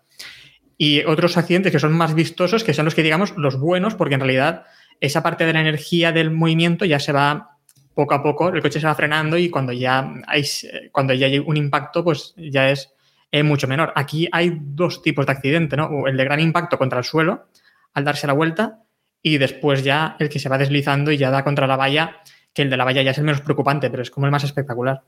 [0.78, 4.14] y otros accidentes que son más vistosos, que son los que digamos los buenos, porque
[4.14, 4.64] en realidad
[5.00, 7.58] esa parte de la energía del movimiento ya se va
[7.94, 10.44] poco a poco, el coche se va frenando y cuando ya hay,
[10.92, 12.94] cuando ya hay un impacto, pues ya es
[13.32, 13.92] eh, mucho menor.
[13.96, 16.06] Aquí hay dos tipos de accidente, ¿no?
[16.06, 17.48] El de gran impacto contra el suelo
[17.94, 18.84] al darse la vuelta
[19.20, 22.22] y después ya el que se va deslizando y ya da contra la valla,
[22.54, 24.44] que el de la valla ya es el menos preocupante, pero es como el más
[24.44, 25.02] espectacular.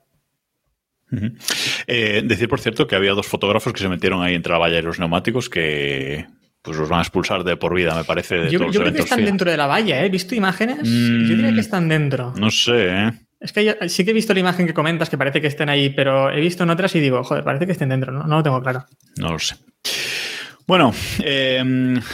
[1.87, 4.79] Eh, decir, por cierto, que había dos fotógrafos que se metieron ahí entre la valla
[4.79, 6.27] y los neumáticos que
[6.63, 8.91] pues los van a expulsar de por vida, me parece, de Yo, todos yo los
[8.91, 9.27] creo que están FIA.
[9.27, 10.07] dentro de la valla, ¿eh?
[10.07, 10.79] He visto imágenes.
[10.83, 11.29] Mm.
[11.29, 12.35] Yo diría que están dentro.
[12.37, 13.13] No sé, ¿eh?
[13.41, 15.71] Es que yo- sí que he visto la imagen que comentas que parece que estén
[15.71, 18.13] ahí, pero he visto en otras y digo, joder, parece que estén dentro.
[18.13, 18.85] No, no lo tengo claro.
[19.17, 19.57] No lo sé.
[20.71, 21.61] Bueno, eh,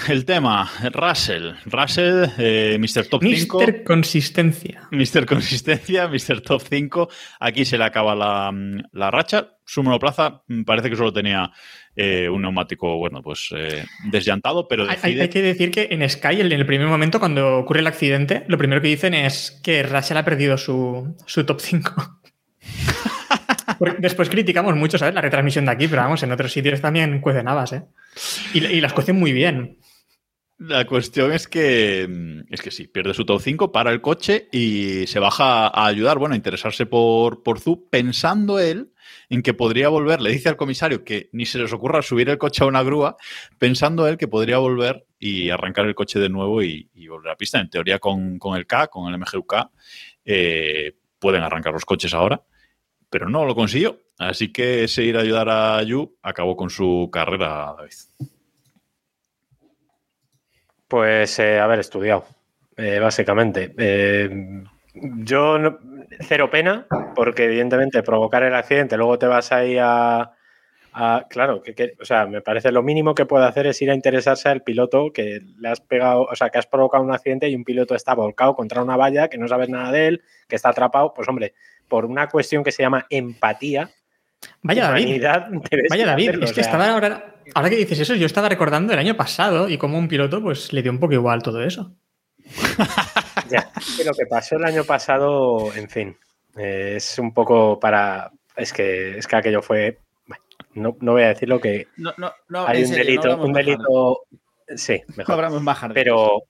[0.09, 1.51] el tema, Russell.
[1.67, 3.07] Russell, eh, Mr.
[3.07, 3.59] Top 5.
[3.59, 4.89] Mister Consistencia.
[4.93, 5.27] Mr.
[5.27, 6.41] Consistencia, Mr.
[6.41, 7.07] Top 5.
[7.39, 8.51] Aquí se le acaba la,
[8.93, 9.59] la racha.
[9.67, 11.53] Su monoplaza mm, parece que solo tenía
[11.97, 16.51] eh, un neumático, bueno, pues eh, desllantado, pero hay que decir que en Sky, en
[16.51, 20.25] el primer momento, cuando ocurre el accidente, lo primero que dicen es que Russell ha
[20.25, 22.21] perdido su, su top 5.
[23.99, 25.15] Después criticamos mucho, ¿sabes?
[25.15, 27.83] La retransmisión de aquí, pero vamos, en otros sitios también cuecen habas, ¿eh?
[28.55, 29.79] Y, las cuecen muy bien.
[30.59, 34.49] La cuestión es que mm, es que sí, pierde su top 5, para el coche
[34.53, 37.61] y se baja a ayudar, bueno, a interesarse por, por
[37.91, 38.93] pensando él
[39.29, 40.23] en que podría volver.
[40.23, 43.17] Le dice al comisario que ni se les ocurra subir el coche a una grúa,
[43.59, 47.61] pensando él que podría volver y arrancar el coche de nuevo y, volver a pista.
[47.61, 49.55] En teoría, con, con el K, con el MGUK,
[50.25, 52.43] eh, pueden arrancar los coches ahora,
[53.11, 54.01] pero no lo consiguió.
[54.19, 57.93] Así que ese ir a ayudar a Yu acabó con su carrera, David.
[60.89, 62.25] Pues eh, haber estudiado,
[62.77, 63.75] eh, básicamente.
[63.77, 64.63] Eh,
[64.95, 65.79] yo no-
[66.21, 70.33] cero pena, porque evidentemente provocar el accidente, luego te vas ahí a.
[70.99, 73.91] a- claro, que, que- o sea, me parece lo mínimo que puede hacer es ir
[73.91, 77.49] a interesarse al piloto que le has pegado, o sea, que has provocado un accidente
[77.49, 80.57] y un piloto está volcado contra una valla, que no sabes nada de él, que
[80.57, 81.13] está atrapado.
[81.15, 81.53] Pues hombre,
[81.89, 83.91] por una cuestión que se llama empatía.
[84.63, 85.23] Vaya David.
[85.91, 88.49] Vaya David, hacerlo, es que o sea, estaba ahora, ahora que dices eso, yo estaba
[88.49, 91.63] recordando el año pasado y como un piloto pues le dio un poco igual todo
[91.63, 91.93] eso.
[93.49, 96.17] Ya, que lo que pasó el año pasado, en fin,
[96.57, 98.33] eh, es un poco para.
[98.57, 100.01] Es que, es que aquello fue.
[100.27, 100.43] bueno,
[100.75, 101.87] No, no voy a decir lo que.
[101.97, 104.21] No, no, no, hay un serio, no delito, un delito.
[104.75, 105.35] Sí, No mejor.
[105.37, 105.79] hablamos más.
[105.95, 106.43] Pero,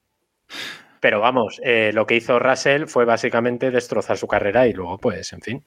[1.06, 5.32] pero vamos, eh, lo que hizo Russell fue básicamente destrozar su carrera y luego, pues,
[5.32, 5.64] en fin.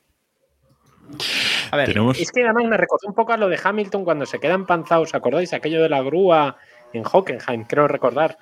[1.71, 2.19] A ver, Tenemos...
[2.19, 5.15] Es que además me recordó un poco a lo de Hamilton cuando se quedan panzados,
[5.15, 5.53] ¿acordáis?
[5.53, 6.57] Aquello de la grúa
[6.91, 8.37] en Hockenheim, creo recordar.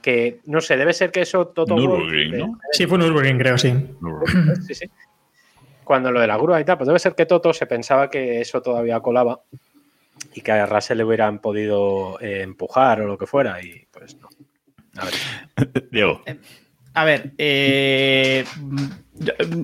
[0.00, 2.58] Que no sé, debe ser que eso Toto Wolff, Nürburgring, ¿no?
[2.72, 3.74] Sí, fue Nürburgring, creo, sí.
[4.66, 4.86] Sí, sí.
[5.84, 8.40] Cuando lo de la grúa y tal, pues debe ser que Toto se pensaba que
[8.40, 9.42] eso todavía colaba
[10.32, 14.16] y que a Russell le hubieran podido eh, empujar o lo que fuera y pues
[14.16, 14.30] no.
[14.98, 15.88] A ver.
[15.92, 16.22] Diego.
[16.94, 18.44] A ver, eh,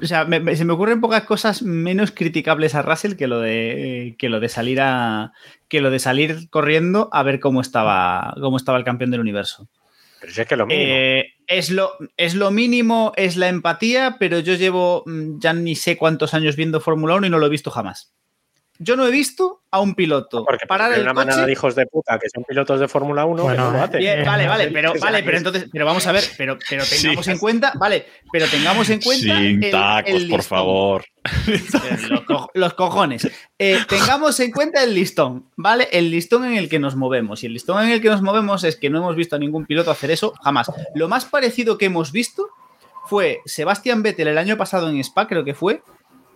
[0.02, 3.40] o sea, me- me- se me ocurren pocas cosas menos criticables a Russell que lo
[3.40, 5.32] de que lo de salir a
[5.68, 9.68] que lo de salir corriendo a ver cómo estaba cómo estaba el campeón del universo.
[10.20, 10.94] Pero si es que lo mínimo.
[10.94, 15.74] Eh, es, lo, es lo mínimo, es la empatía, pero yo llevo mm, ya ni
[15.76, 18.14] sé cuántos años viendo Fórmula 1 y no lo he visto jamás.
[18.78, 21.74] Yo no he visto a un piloto porque parar el una manada coche de hijos
[21.76, 24.00] de puta que son pilotos de Fórmula 1 Bueno, que no lo hacen.
[24.00, 27.30] Bien, vale, vale, pero, vale, pero entonces, pero vamos a ver, pero, pero tengamos Sí.
[27.30, 29.36] en cuenta, vale, pero tengamos en cuenta.
[29.38, 31.04] Sin el- tacos, el por favor.
[32.10, 33.28] Los, co- los cojones.
[33.58, 35.88] Eh, tengamos en cuenta el listón, ¿vale?
[35.92, 37.42] El listón en el que nos movemos.
[37.42, 39.66] Y el listón en el que nos movemos es que no hemos visto a ningún
[39.66, 40.70] piloto hacer eso jamás.
[40.94, 42.48] Lo más parecido que hemos visto
[43.06, 45.82] fue Sebastián Vettel el año pasado en Spa, creo que fue,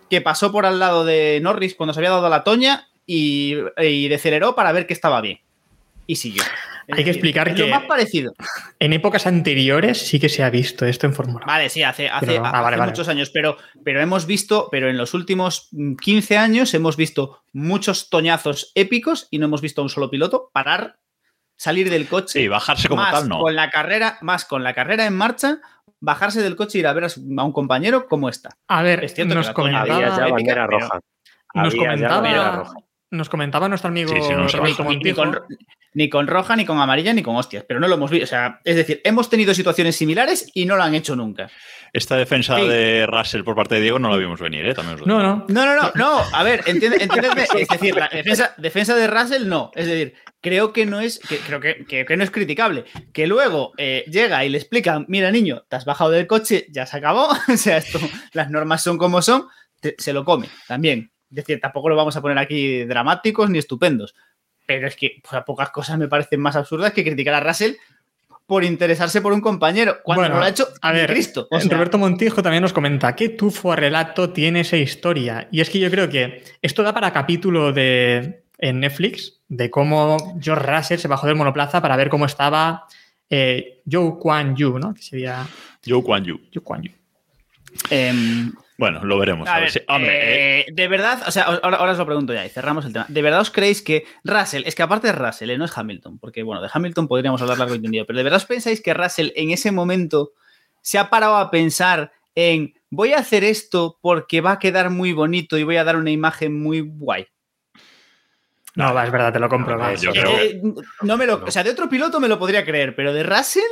[0.09, 4.07] que pasó por al lado de Norris cuando se había dado la toña y, y
[4.07, 5.39] deceleró para ver que estaba bien.
[6.07, 6.41] Y siguió.
[6.87, 8.33] Es Hay que explicar es que- Lo más parecido.
[8.79, 11.45] En épocas anteriores sí que se ha visto esto en Fórmula 1.
[11.45, 12.91] Vale, sí, hace, hace, Pero- ah, hace vale, vale.
[12.91, 17.43] muchos años, pero, pero hemos visto, pero en los últimos mm, 15 años hemos visto
[17.53, 20.97] muchos toñazos épicos y no hemos visto a un solo piloto parar,
[21.59, 22.39] salir del coche.
[22.39, 23.39] Sí, bajarse como más tal, no.
[23.41, 25.57] Con la carrera, más con la carrera en marcha,
[25.99, 28.49] bajarse del coche y ir a ver a, su- a un compañero cómo está.
[28.69, 30.99] A ver, Es cierto nos comentaba, Había ya bandera roja.
[31.53, 32.73] nos Había ya bandera comentaba, roja.
[33.11, 35.39] nos comentaba nuestro amigo Sí, sí, no, Roberto Ni, ni con,
[35.95, 38.23] ni con roja, ni con amarilla, ni con hostias, pero no lo hemos visto.
[38.23, 41.49] O sea, es decir, hemos tenido situaciones similares y no lo han hecho nunca.
[41.91, 42.67] Esta defensa Sí.
[42.67, 44.75] de Russell por parte de Diego no la vimos venir, ¿eh?
[44.75, 45.45] También os lo No, no.
[45.49, 46.21] No, no, no, no.
[46.31, 47.03] A ver, entiéndeme.
[47.57, 49.71] Es decir, la defensa, defensa de Russell no.
[49.73, 52.85] Es decir, creo que no es, que, creo que, que- que no es criticable.
[53.13, 56.85] Que luego eh, llega y le explican, mira, niño, te has bajado del coche, ya
[56.85, 57.27] se acabó.
[57.53, 57.99] O sea, esto,
[58.33, 59.47] las normas son como son,
[59.79, 61.11] te- se lo come también.
[61.29, 64.15] Es decir, tampoco lo vamos a poner aquí dramáticos ni estupendos.
[64.65, 67.73] Pero es que pues, a pocas cosas me parecen más absurdas que criticar a Russell
[68.45, 71.47] por interesarse por un compañero cuando Bueno, no lo ha hecho a ver, Cristo.
[71.51, 75.47] O sea, Roberto Montijo también nos comenta que tufo a relato tiene esa historia.
[75.51, 80.39] Y es que yo creo que esto da para capítulo de en Netflix de cómo
[80.41, 82.85] George Russell se bajó del monoplaza para ver cómo estaba
[83.29, 84.93] eh, Joe Kwan Yu, ¿no?
[84.93, 85.45] Que sería
[85.85, 86.39] Joe Kwan Yu.
[86.53, 86.91] Joe Kwan Yu.
[87.89, 89.47] em, Bueno, lo veremos.
[89.47, 91.97] A a ver ver, si- hombre, eh, eh, de verdad, o sea, ahora, ahora os
[91.97, 93.05] lo pregunto ya y cerramos el tema.
[93.09, 96.17] ¿De verdad os creéis que Russell, es que aparte de Russell, eh, no es Hamilton,
[96.17, 98.93] porque bueno, de Hamilton podríamos hablar largo y tendido, pero ¿de verdad os pensáis que
[98.93, 100.31] Russell en ese momento
[100.81, 105.11] se ha parado a pensar en voy a hacer esto porque va a quedar muy
[105.11, 107.27] bonito y voy a dar una imagen muy guay?
[108.75, 109.73] No, va, es verdad, te lo compro.
[109.75, 109.93] No, va.
[109.95, 110.61] yo creo- Eh,
[111.01, 111.45] no me lo, No.
[111.45, 113.63] o sea, de otro piloto me lo podría creer, pero de Russell,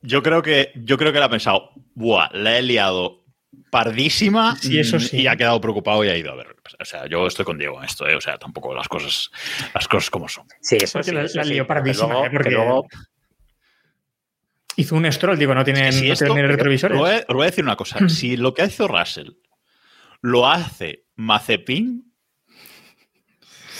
[0.00, 3.24] yo creo que yo creo que él ha pensado, buah, la he liado
[3.70, 5.20] pardísima Sí, eso mm, sí.
[5.22, 6.56] y ha quedado preocupado y ha ido a ver.
[6.80, 8.14] O sea, yo estoy con Diego en esto, ¿eh?
[8.16, 9.30] o sea, tampoco las cosas
[9.74, 10.46] las cosas como son.
[10.60, 11.36] Sí, eso Porque sí.
[11.36, 12.30] la- lió pardísima, luego- ¿eh?
[12.32, 12.86] Porque- que luego-
[14.76, 16.96] Hizo un stroll, digo, no tienen, Es que si no esto- tienen retrovisores.
[16.96, 19.30] Os voy, a, os voy a decir una cosa, si lo que hizo Russell
[20.22, 22.11] lo hace Mazepin,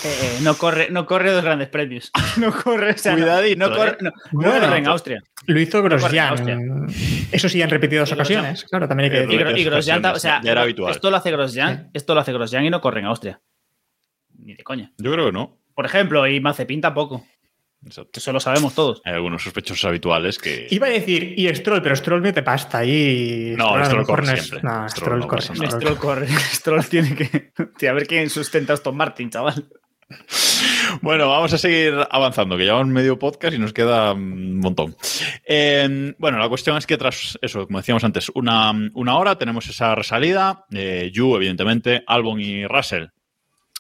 [0.05, 2.11] eh, no, corre, no corre dos grandes premios.
[2.39, 3.97] no corre, o sea, no- Cuidadito, no, corre, eh.
[4.01, 5.23] no, no Bueno, corre en Austria.
[5.47, 6.87] Lo hizo Grosjean.
[7.33, 8.65] Eso sí, en repetidas Y ocasiones.
[8.65, 9.59] Claro, también hay que Eh, Y, decir.
[9.59, 10.93] Y Grosjean, o sea, ya era habitual.
[10.93, 13.41] esto lo hace Grosjean, esto lo hace Grosjean y no corre en Austria.
[14.39, 14.93] Ni de coña.
[14.99, 15.59] yo creo que no.
[15.75, 17.25] Por ejemplo, y Mazepin tampoco.
[17.85, 18.21] Exacto.
[18.21, 19.01] Eso lo sabemos todos.
[19.05, 20.69] Hay algunos sospechosos habituales que...
[20.71, 23.55] Iba a decir, y Stroll, pero Stroll mete pasta ahí.
[23.57, 24.61] No, Stroll mejor corre siempre.
[24.63, 25.43] No, Stroll Stroll no corre.
[25.43, 26.29] Stroll Stroll corre.
[26.53, 27.53] Stroll tiene que.
[27.89, 29.69] A ver quién sustenta a Aston Martin, chaval.
[31.01, 34.95] Bueno, vamos a seguir avanzando, que llevamos medio podcast y nos queda un montón.
[35.45, 39.69] Eh, bueno, la cuestión es que tras eso, como decíamos antes, una, una hora tenemos
[39.69, 40.67] esa resalida.
[40.71, 43.07] Eh, Yu, evidentemente, Albon y Russell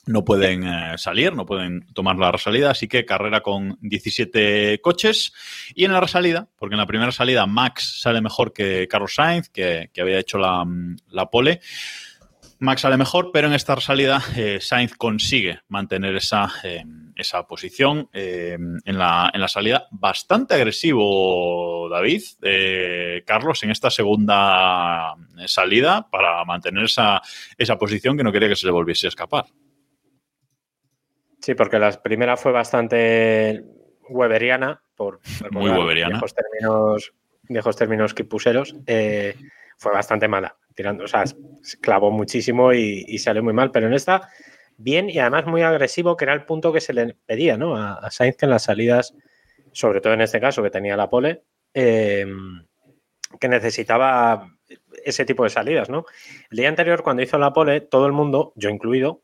[0.07, 5.33] no pueden eh, salir, no pueden tomar la resalida, así que carrera con 17 coches.
[5.75, 9.49] Y en la resalida, porque en la primera salida Max sale mejor que Carlos Sainz,
[9.49, 10.65] que, que había hecho la,
[11.09, 11.61] la pole.
[12.63, 16.85] Max sale mejor, pero en esta salida eh, Sainz consigue mantener esa, eh,
[17.17, 19.89] esa posición eh, en, la, en la salida.
[19.91, 25.13] Bastante agresivo, David, eh, Carlos, en esta segunda
[25.47, 27.21] salida para mantener esa,
[27.59, 29.47] esa posición que no quería que se le volviese a escapar.
[31.41, 33.65] Sí, porque la primera fue bastante
[34.09, 35.19] weberiana, por
[35.51, 36.11] Muy weberiana.
[36.11, 38.77] Viejos términos, viejos términos quipuseros.
[39.79, 43.71] fue bastante mala, tirando, o sea, se clavó muchísimo y, y salió muy mal.
[43.71, 44.29] Pero en esta,
[44.77, 47.77] bien y además muy agresivo, que era el punto que se le pedía, ¿no?
[47.77, 49.15] A, a Sainz que en las salidas,
[49.73, 51.43] sobre todo en este caso, que tenía la pole,
[51.75, 52.27] eh,
[53.41, 54.49] que necesitaba
[55.05, 56.05] ese tipo de salidas, ¿no?
[56.51, 59.23] El día anterior, cuando hizo la pole, todo el mundo, yo incluido,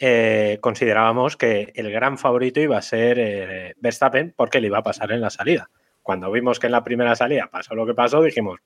[0.00, 4.82] eh, considerábamos que el gran favorito iba a ser eh, Verstappen porque le iba a
[4.82, 5.70] pasar en la salida.
[6.02, 8.58] Cuando vimos que en la primera salida pasó lo que pasó, dijimos,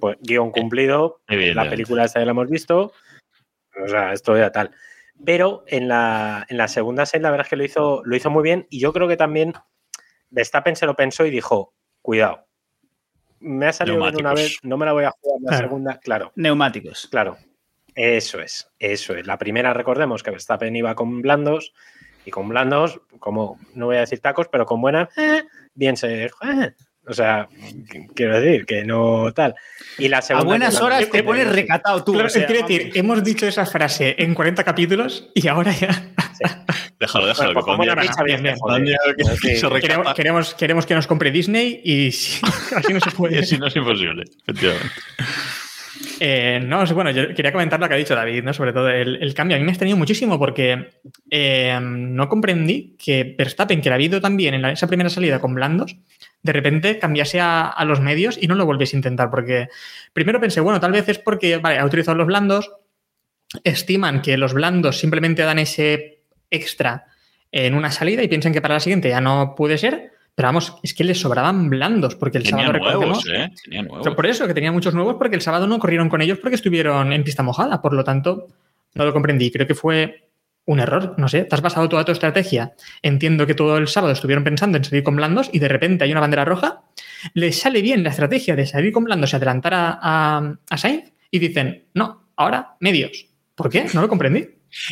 [0.00, 2.92] pues guion cumplido, la película esta ya la hemos visto,
[3.84, 4.70] o sea, esto ya tal.
[5.24, 8.30] Pero en la, en la segunda set la verdad es que lo hizo, lo hizo
[8.30, 9.54] muy bien y yo creo que también
[10.30, 12.46] Verstappen se lo pensó y dijo, cuidado,
[13.40, 15.68] me ha salido bien una vez, no me la voy a jugar la Claro.
[15.68, 16.32] segunda, claro.
[16.36, 17.08] Neumáticos.
[17.10, 17.38] Claro,
[17.94, 19.26] eso es, eso es.
[19.26, 21.72] La primera, recordemos que Verstappen iba con blandos
[22.24, 26.24] y con blandos, como no voy a decir tacos, pero con buena, eh, bien se.
[26.24, 26.30] eh,
[27.08, 29.54] o sea, qu- quiero decir que no tal.
[29.98, 30.46] Y la A segunda.
[30.46, 32.12] buenas que la- horas te pones recatado tú.
[32.12, 35.88] Claro, o sea, quiero decir, hemos dicho esa frase en 40 capítulos y ahora ya.
[36.98, 37.62] Déjalo, déjalo.
[37.76, 38.56] Bueno, pues bien, bien.
[39.80, 42.40] Queremos, queremos, queremos que nos compre Disney y si-
[42.76, 43.38] así no se puede.
[43.38, 44.86] así no es imposible, efectivamente.
[46.20, 48.52] Eh, no, bueno, yo quería comentar lo que ha dicho David, ¿no?
[48.54, 49.56] Sobre todo el, el cambio.
[49.56, 50.88] A mí me ha extrañado muchísimo porque
[51.30, 55.40] eh, no comprendí que Verstappen, que la ha habido también en la- esa primera salida
[55.40, 55.96] con blandos,
[56.46, 59.28] de repente cambiase a, a los medios y no lo volviese a intentar.
[59.30, 59.68] Porque
[60.12, 62.72] primero pensé, bueno, tal vez es porque, vale, ha utilizado los blandos,
[63.64, 67.06] estiman que los blandos simplemente dan ese extra
[67.52, 70.12] en una salida y piensan que para la siguiente ya no puede ser.
[70.34, 73.24] Pero vamos, es que les sobraban blandos, porque el Tenía sábado nuevos.
[73.26, 73.50] ¿eh?
[73.64, 74.14] Tenía nuevos.
[74.14, 77.12] Por eso, que tenía muchos nuevos, porque el sábado no corrieron con ellos porque estuvieron
[77.14, 77.80] en pista mojada.
[77.80, 78.48] Por lo tanto,
[78.94, 79.50] no lo comprendí.
[79.50, 80.25] Creo que fue
[80.66, 81.14] un error.
[81.16, 82.74] No sé, te has basado toda tu estrategia.
[83.02, 86.12] Entiendo que todo el sábado estuvieron pensando en salir con blandos y de repente hay
[86.12, 86.82] una bandera roja.
[87.34, 91.12] Les sale bien la estrategia de salir con blandos y adelantar a, a, a Sainz
[91.30, 93.26] y dicen, no, ahora medios.
[93.54, 93.86] ¿Por qué?
[93.94, 94.46] No lo comprendí.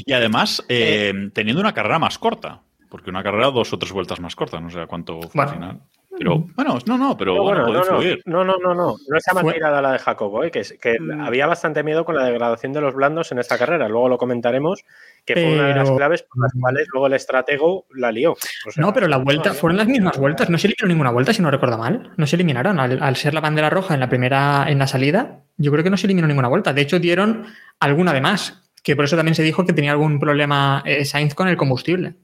[0.06, 2.62] Y además, eh, teniendo una carrera más corta.
[2.88, 5.50] Porque una carrera dos o tres vueltas más corta, no sé a cuánto fue Bueno.
[5.50, 5.80] al final.
[6.16, 8.22] Pero, bueno, no, no, pero No, bueno, bueno, puede no, no, influir.
[8.26, 10.50] no, no, no, no, no Fue- tirada la de Jacobo, ¿eh?
[10.50, 11.20] que, que Mm.
[11.22, 14.84] había bastante miedo con la degradación de los blandos en esta carrera, luego lo comentaremos,
[15.24, 18.32] que fue una de las Pero- claves por las cuales luego el estratego la lió.
[18.32, 20.48] O sea, No, pero la vuelta, no, fueron las mismas vueltas.
[20.50, 22.12] No se eliminó ninguna vuelta, si no recuerdo mal.
[22.16, 22.78] No se eliminaron.
[22.78, 25.90] Al, al ser la bandera roja en la primera, en la salida, yo creo que
[25.90, 26.72] no se eliminó ninguna vuelta.
[26.72, 27.46] De hecho, dieron
[27.80, 28.60] alguna de más.
[28.82, 32.16] Que por eso también se dijo que tenía algún problema eh, Sainz con el combustible.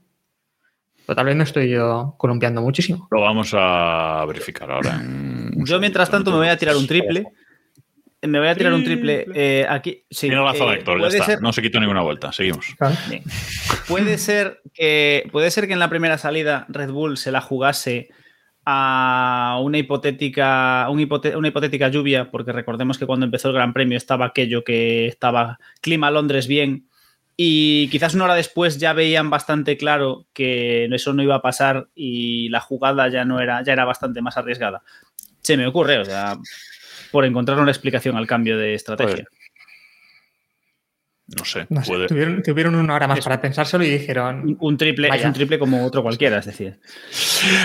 [1.11, 3.09] Pero tal vez me estoy yo columpiando muchísimo.
[3.11, 4.95] Lo vamos a verificar ahora.
[5.01, 7.25] en un Yo, mientras tanto, me voy a tirar un triple.
[8.23, 10.05] Me voy a tirar un triple eh, aquí.
[10.09, 11.25] Sí, Tiene razón, eh, Héctor, ya está.
[11.25, 12.31] ser- No se quitó ninguna vuelta.
[12.31, 12.77] Seguimos.
[13.89, 18.11] Puede ser que puede ser que en la primera salida Red Bull se la jugase
[18.65, 23.73] a una hipotética un hipote- una hipotética lluvia, porque recordemos que cuando empezó el Gran
[23.73, 26.87] Premio estaba aquello que estaba clima Londres bien
[27.37, 31.89] y quizás una hora después ya veían bastante claro que eso no iba a pasar
[31.95, 34.83] y la jugada ya no era ya era bastante más arriesgada.
[35.43, 36.37] Se me ocurre, o sea,
[37.11, 39.25] por encontrar una explicación al cambio de estrategia.
[41.39, 41.67] No sé.
[41.69, 44.57] No sé, puede- tuvieron, tuvieron una hora más Es- para pensárselo y dijeron.
[44.59, 46.81] Un- triple es un triple como otro cualquiera, es decir.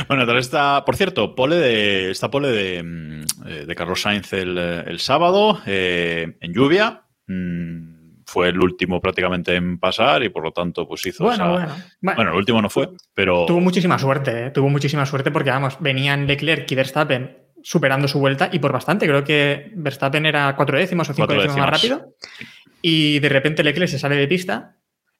[0.07, 4.31] Bueno, tal está, por cierto, pole de, esta pole de, mm, eh, de Carlos Sainz
[4.33, 7.05] el, eh, el sábado en lluvia.
[7.25, 7.94] Mm,
[8.35, 11.83] Fue el último prácticamente en pasar y por lo tanto pues hizo Bueno, esa- bueno.
[12.01, 14.51] Bueno, Bueno, el último no fue, pero Tuvo muchísima suerte, ¿eh?
[14.51, 19.07] tuvo muchísima suerte porque, vamos, venían Leclerc y Verstappen superando su vuelta y por bastante.
[19.07, 22.13] Creo que Verstappen era cuatro décimos o cinco décimos más rápido.
[22.81, 24.75] Y de repente Leclerc se sale de pista.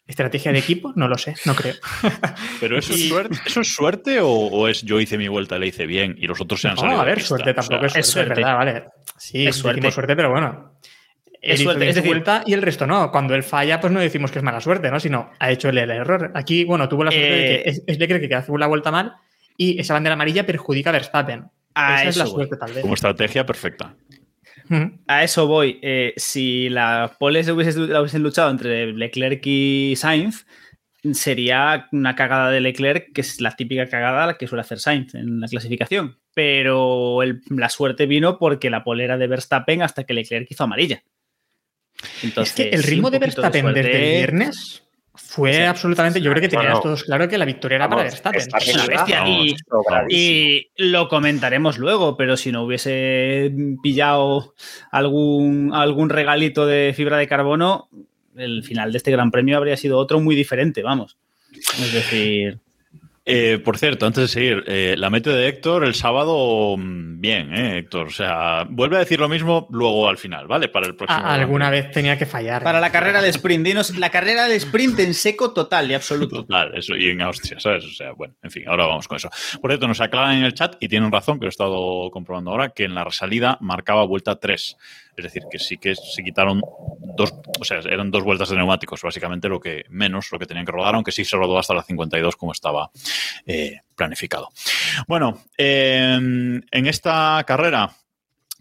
[0.08, 0.94] ¿Estrategia de equipo?
[0.96, 1.74] No lo sé, no creo.
[2.60, 5.58] Pero eso, Y- es suerte, ¿eso es suerte o, o es yo hice mi vuelta,
[5.58, 7.00] le hice bien y los otros se han No, salido?
[7.02, 7.28] a de ver, pista?
[7.30, 8.42] suerte O tampoco sea, es suerte, es suerte.
[8.42, 8.56] ¿verdad?
[8.58, 8.84] Vale.
[9.18, 9.90] Sí, Es suerte.
[9.92, 10.74] suerte, pero bueno.
[11.54, 13.12] Es suerte, es decir- vuelta y el resto no.
[13.12, 15.00] Cuando él falla, pues no decimos que es mala suerte, ¿no?
[15.00, 16.32] Sino ha hecho él el error.
[16.36, 18.92] Aquí, bueno, tuvo la suerte de Eh, que es, es Leclerc que hace la vuelta
[18.92, 19.14] mal
[19.58, 21.46] y esa bandera amarilla perjudica a Verstappen.
[21.76, 22.46] A Esa es la eso voy.
[22.46, 22.82] suerte, tal vez.
[22.82, 23.96] Como estrategia perfecta.
[25.08, 25.80] A eso voy.
[25.84, 30.46] Eh, si la pole se hubiese, la hubiesen luchado entre Leclerc y Sainz,
[31.14, 35.40] sería una cagada de Leclerc, que es la típica cagada que suele hacer Sainz en
[35.40, 36.18] la clasificación.
[36.34, 40.64] Pero el- la suerte vino porque la pole era de Verstappen hasta que Leclerc hizo
[40.64, 41.04] amarilla.
[42.24, 43.82] Entonces, es que el ritmo de Verstappen suerte.
[43.84, 44.84] desde el viernes
[45.16, 45.62] fue Sí.
[45.62, 46.20] absolutamente.
[46.22, 46.82] Yo creo que teníamos Bueno.
[46.84, 48.42] todos claro que la victoria era para Verstappen.
[48.42, 49.28] Es una bestia.
[49.28, 49.56] Y-.
[50.10, 54.54] Y lo comentaremos luego, pero si no hubiese pillado
[54.92, 57.90] algún, algún regalito de fibra de carbono,
[58.36, 61.18] el final de este Gran Premio habría sido otro muy diferente, vamos.
[61.54, 62.60] Es decir,
[63.28, 67.52] Eh, por cierto, antes de seguir, eh, la meta de Héctor el sábado, mm, bien,
[67.56, 68.06] ¿eh, Héctor?
[68.08, 70.68] O sea, vuelve a decir lo mismo luego al final, ¿vale?
[70.68, 71.26] Para el próximo.
[71.26, 72.62] A- alguna vez tenía que fallar.
[72.62, 76.36] para la carrera de sprint, dinos, la carrera de sprint en seco total y absoluto.
[76.44, 77.84] Total, eso, y en Austria, ¿sabes?
[77.86, 79.32] O sea, bueno, en fin, ahora vamos con eso.
[79.60, 82.52] Por cierto, nos aclaran en el chat, y tienen razón, que lo he estado comprobando
[82.52, 84.78] ahora, que en la resalida marcaba vuelta 3.
[85.18, 86.62] Es decir, que sí que se quitaron
[87.16, 90.66] dos, o sea, eran dos vueltas de neumáticos, básicamente lo que menos, lo que tenían
[90.66, 92.92] que rodar, aunque sí se rodó hasta la 52 como estaba
[93.46, 94.50] eh, planificado.
[95.08, 97.92] Bueno, eh, en esta carrera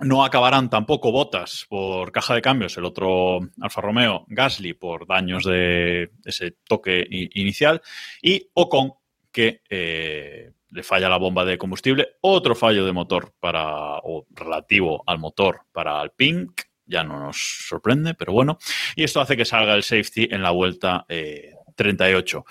[0.00, 5.44] no acabarán tampoco botas por caja de cambios, el otro Alfa Romeo, Gasly por daños
[5.44, 7.80] de ese toque inicial
[8.20, 8.94] y Ocon
[9.30, 15.04] que eh, le falla la bomba de combustible, otro fallo de motor para o relativo
[15.06, 16.48] al motor para Alpine,
[16.84, 18.58] ya no nos sorprende, pero bueno,
[18.96, 22.44] y esto hace que salga el safety en la vuelta eh, 38.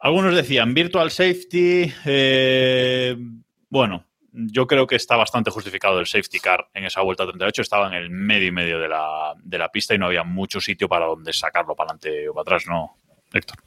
[0.00, 3.16] Algunos decían virtual safety, eh,
[3.68, 7.62] bueno, yo creo que está bastante justificado el safety car en esa vuelta 38.
[7.62, 10.60] Estaba en el medio y medio de la, de la pista y no había mucho
[10.60, 12.98] sitio para donde sacarlo para adelante o para atrás, ¿no,
[13.32, 13.58] Héctor?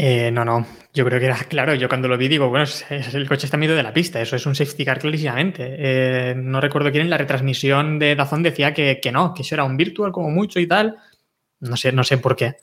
[0.00, 0.64] Eh, no, no.
[0.94, 1.74] Yo creo que era claro.
[1.74, 3.92] Yo cuando lo vi digo, bueno, es, es- el coche está en medio de la
[3.92, 4.20] pista.
[4.20, 5.74] Eso es un safety car clarísimamente.
[5.76, 9.56] Eh, no recuerdo quién en la retransmisión de Dazón decía que, que no, que eso
[9.56, 10.96] era un virtual como mucho y tal.
[11.60, 12.54] No sé, no sé por qué.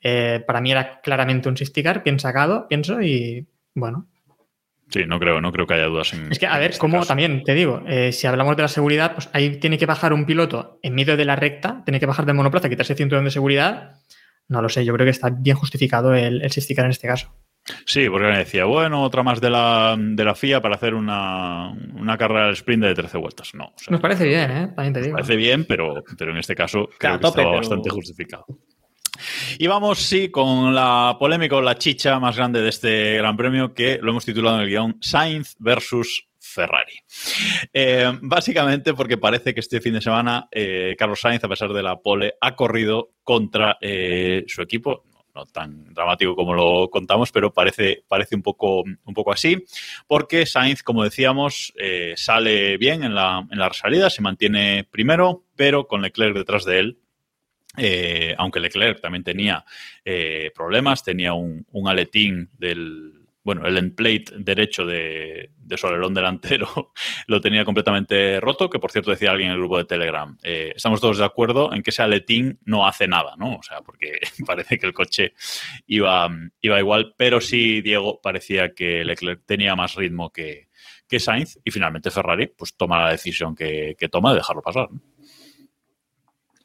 [0.00, 4.06] Eh, para mí era claramente un safety car, bien sacado, pienso, y bueno.
[4.88, 6.30] Sí, no creo, no creo que haya dudas en.
[6.30, 7.08] Es que, a ver, este como caso.
[7.08, 7.82] también te digo,
[8.12, 11.24] si hablamos de la seguridad, pues ahí tiene que bajar un piloto en medio de
[11.24, 13.94] la recta, tiene que bajar del monoplaza, quitarse el cinturón de seguridad.
[14.48, 17.08] No lo sé, yo creo que está bien justificado el, el safety car en este
[17.08, 17.32] caso.
[17.86, 21.70] Sí, porque me decía, bueno, otra más de la, de la FIA para hacer una,
[21.70, 23.54] una carrera del sprint de 13 vueltas.
[23.54, 24.66] No, o sea, Nos parece bien, ¿eh?
[24.76, 25.14] También te digo.
[25.14, 28.44] parece bien, pero, pero en este caso creo que tope, estaba pero- bastante justificado.
[29.58, 33.72] Y vamos, sí, con la polémica o la chicha más grande de este Gran Premio,
[33.72, 36.94] que lo hemos titulado en el guion Sainz versus Ferrari.
[37.72, 41.82] Eh, básicamente porque parece que este fin de semana eh, Carlos Sainz, a pesar de
[41.82, 45.04] la pole, ha corrido contra eh, su equipo.
[45.34, 49.64] No tan dramático como lo contamos, pero parece, parece un, poco, un poco así,
[50.06, 51.74] porque Sainz, como decíamos,
[52.14, 56.78] sale bien en la, en la salida, se mantiene primero, pero con Leclerc detrás de
[56.78, 56.98] él,
[58.38, 59.64] aunque Leclerc también tenía
[60.54, 66.92] problemas, tenía un, un aletín del, bueno, el end plate derecho de, su alerón delantero
[67.26, 70.36] lo tenía completamente roto, que por cierto decía alguien en el grupo de Telegram.
[70.42, 73.56] eh, estamos todos de acuerdo en que ese aletín no hace nada, ¿no?
[73.56, 75.34] O sea, porque parece que el coche
[75.86, 76.30] iba,
[76.62, 80.68] igual, pero sí, Diego, parecía que Leclerc tenía más ritmo que,
[81.16, 84.88] Sainz y finalmente Ferrari pues toma la decisión que, toma de dejarlo pasar.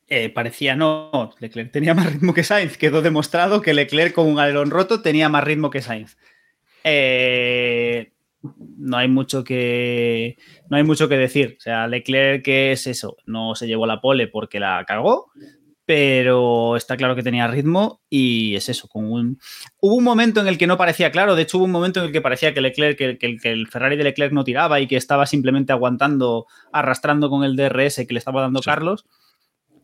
[0.07, 2.75] Eh, parecía no, Leclerc tenía más ritmo que Sainz.
[2.79, 6.17] Quedó demostrado que Leclerc con un alerón roto tenía más ritmo que Sainz.
[6.83, 8.11] Eh,
[8.77, 10.37] no hay mucho que
[10.69, 11.55] no hay mucho que decir.
[11.57, 15.31] O sea, Leclerc que es eso, no se llevó la pole porque la cagó,
[15.85, 18.87] pero está claro que tenía ritmo y es eso.
[18.87, 19.39] Con un...
[19.81, 21.35] Hubo un momento en el que no parecía claro.
[21.35, 23.67] De hecho, hubo un momento en el que parecía que Leclerc, que, que- que el
[23.67, 28.13] Ferrari de Leclerc no tiraba y que estaba simplemente aguantando, arrastrando con el DRS que
[28.13, 28.65] le estaba dando Sí.
[28.69, 29.05] Carlos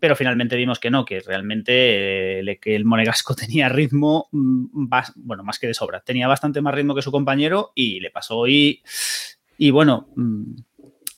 [0.06, 5.14] pero finalmente vimos que no, que realmente eh, que el monegasco tenía ritmo, mm, bas-
[5.16, 8.46] bueno, más que de sobra, tenía bastante más ritmo que su compañero y le pasó
[8.48, 8.84] y,
[9.58, 10.44] y bueno, mm,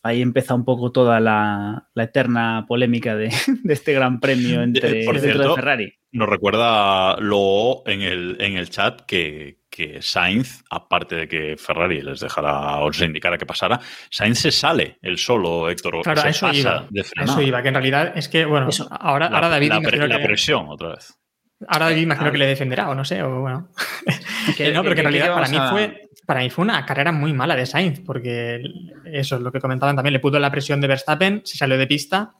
[0.03, 3.29] ahí empieza un poco toda la, la eterna polémica de,
[3.63, 5.93] de este gran premio entre, Eh, Por dentro cierto, Ferrari.
[6.13, 12.01] Nos recuerda lo en el, en el chat que, que Sainz, aparte de que Ferrari
[12.01, 16.01] les dejara o les indicara que pasara, Sainz se sale el solo, Héctor.
[16.01, 16.87] Claro, se a eso pasa iba.
[16.89, 18.87] de eso iba, que en realidad es que, bueno, Eso.
[18.91, 21.13] ahora, La, ahora David la pre- la que- presión, otra vez.
[21.67, 23.69] Ahora David imagino que le defenderá, o no sé, o bueno.
[24.57, 26.63] Que- no, pero que en que- que realidad para mí, a- fue, para mí fue
[26.65, 28.61] una carrera muy mala de Sainz, porque
[29.05, 31.87] eso es lo que comentaban también, le pudo la presión de Verstappen, se salió de
[31.87, 32.33] pista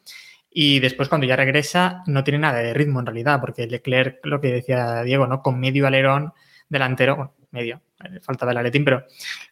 [0.50, 4.42] y después cuando ya regresa no tiene nada de ritmo en realidad, porque Leclerc, lo
[4.42, 5.42] que decía Diego, ¿no?
[5.42, 6.34] Con medio alerón
[6.70, 9.06] delantero, bueno, medio, le faltaba el aletín, pero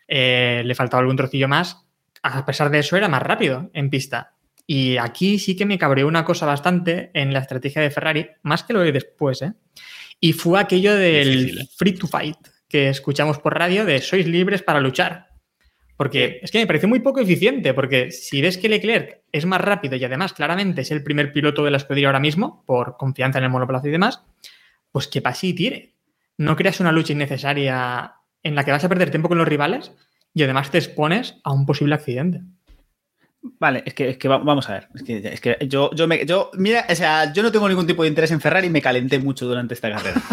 [0.07, 1.85] eh, le faltaba algún trocillo más.
[2.23, 4.33] A pesar de eso era más rápido en pista.
[4.67, 8.63] Y aquí sí que me cabreó una cosa bastante en la estrategia de Ferrari, más
[8.63, 9.53] que lo de después, ¿eh?
[10.19, 11.69] Y fue aquello del Difícil, ¿eh?
[11.75, 12.37] free to fight
[12.67, 15.27] que escuchamos por radio de sois libres para luchar.
[15.97, 19.61] Porque es que me pareció muy poco eficiente, porque si ves que Leclerc es más
[19.61, 23.37] rápido y además claramente es el primer piloto de la escudería ahora mismo, por confianza
[23.37, 24.23] en el monoplaza y demás,
[24.91, 25.94] pues que pase y tire.
[26.37, 28.13] No creas una lucha innecesaria
[28.43, 29.91] en la que vas a perder tiempo con los rivales
[30.33, 32.41] y además te expones a un posible accidente.
[33.59, 34.89] Vale, es que, es que va- vamos a ver.
[34.95, 37.85] Es que, es que yo, yo, me, yo, mira, o sea, yo no tengo ningún
[37.87, 40.21] tipo de interés en Ferrari y me calenté mucho durante esta carrera.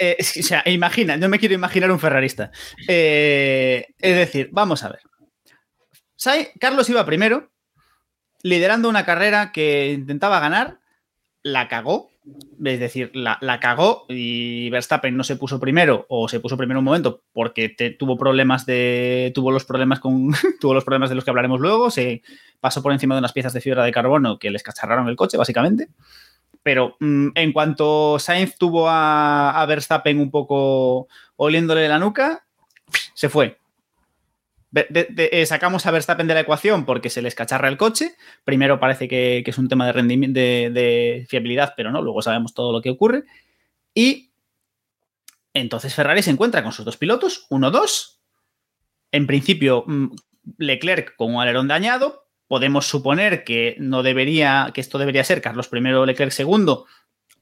[0.00, 2.52] Eh, es que, o sea, imagina, yo me quiero imaginar un ferrarista.
[2.86, 5.00] Eh, es decir, vamos a ver.
[6.14, 7.50] Sai- Carlos iba primero,
[8.44, 10.78] liderando una carrera que intentaba ganar,
[11.42, 12.12] la cagó.
[12.64, 16.80] Es decir, la, la cagó y Verstappen no se puso primero o se puso primero
[16.80, 17.68] un momento porque
[17.98, 19.30] tuvo problemas de.
[19.34, 20.32] tuvo los problemas con.
[20.60, 21.90] tuvo los problemas de los que hablaremos luego.
[21.90, 22.22] Se
[22.60, 25.36] pasó por encima de unas piezas de fibra de carbono que les cacharraron el coche,
[25.36, 25.88] básicamente.
[26.62, 32.44] Pero mm, en cuanto Sainz tuvo a, a Verstappen un poco oliéndole la nuca,
[33.14, 33.58] se fue.
[34.70, 38.16] De- de- eh, sacamos a Verstappen de la ecuación porque se les cacharra el coche.
[38.44, 42.72] Primero parece que, es un tema de rendimiento, de, fiabilidad, pero no, luego sabemos todo
[42.72, 43.24] lo que ocurre.
[43.94, 44.30] Y
[45.54, 48.20] entonces Ferrari se encuentra con sus dos pilotos, uno, dos.
[49.10, 50.08] En principio, mm,
[50.58, 52.26] Leclerc con un alerón dañado.
[52.46, 56.86] Podemos suponer que no debería, que esto debería ser Carlos primero, Leclerc segundo,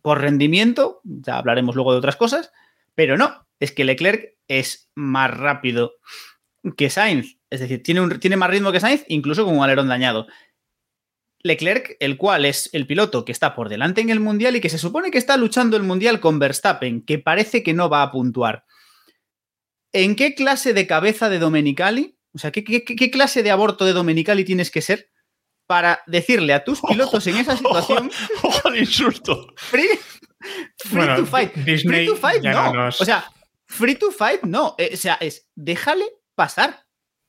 [0.02, 1.00] por rendimiento.
[1.04, 2.52] Ya hablaremos luego de otras cosas.
[2.94, 5.94] Pero no, es que Leclerc es más rápido
[6.76, 7.36] que Sainz.
[7.50, 10.26] Es decir, tiene, un- tiene más ritmo que Sainz, incluso con un alerón dañado.
[11.42, 14.68] Leclerc, el cual es el piloto que está por delante en el Mundial y que
[14.70, 18.10] se supone que está luchando el Mundial con Verstappen, que parece que no va a
[18.10, 18.64] puntuar.
[19.92, 23.50] ¿en qué clase de cabeza de Domenicali, o sea, qué, qué- qué- qué clase de
[23.50, 25.08] aborto de Domenicali tienes que ser
[25.66, 28.10] para decirle a tus pilotos en esa situación
[28.42, 29.46] Ojo al insulto.
[29.56, 29.88] free,
[30.76, 31.54] free Bueno, to fight?
[31.54, 32.52] Disney free to fight no.
[32.52, 33.24] no nos- O sea,
[33.64, 34.74] free to fight no.
[34.76, 36.04] Eh, o sea, es déjale
[36.36, 36.84] pasar.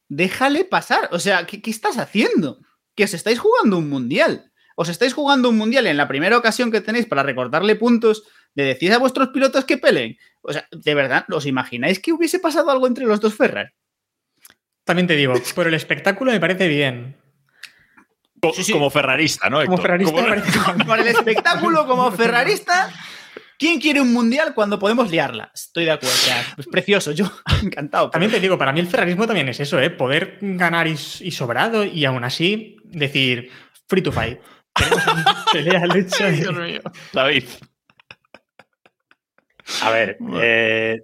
[0.08, 1.10] Déjale pasar.
[1.12, 2.60] O sea, ¿qué, qué estás haciendo?
[2.96, 4.52] Que os estáis jugando un mundial.
[4.76, 8.64] Os estáis jugando un mundial en la primera ocasión que tenéis para recordarle puntos de
[8.64, 10.18] decir a vuestros pilotos que peleen.
[10.42, 13.72] O sea, de verdad, ¿os imagináis que hubiese pasado algo entre los dos Ferrari?
[14.84, 17.18] También te digo, por el espectáculo me parece bien.
[18.40, 19.58] Co- Como ferrarista, ¿no?
[19.66, 19.82] Como Héctor?
[19.82, 20.86] ferrarista Como-.
[20.86, 22.94] Por el espectáculo como ferrarista,
[23.58, 25.52] ¿quién quiere un mundial cuando podemos liarla?
[25.54, 26.16] Estoy de acuerdo.
[26.16, 27.12] O sea, es precioso.
[27.12, 27.26] Yo
[27.64, 28.10] encantado.
[28.10, 29.90] También te digo, para mí el ferrarismo también es eso, ¿eh?
[29.90, 33.52] Poder ganar y, y sobrado y aún así decir
[33.88, 34.40] free to fight.
[35.52, 36.30] Pelea, lucha.
[36.30, 36.82] mío.
[37.14, 37.46] David.
[39.82, 41.02] A ver, eh,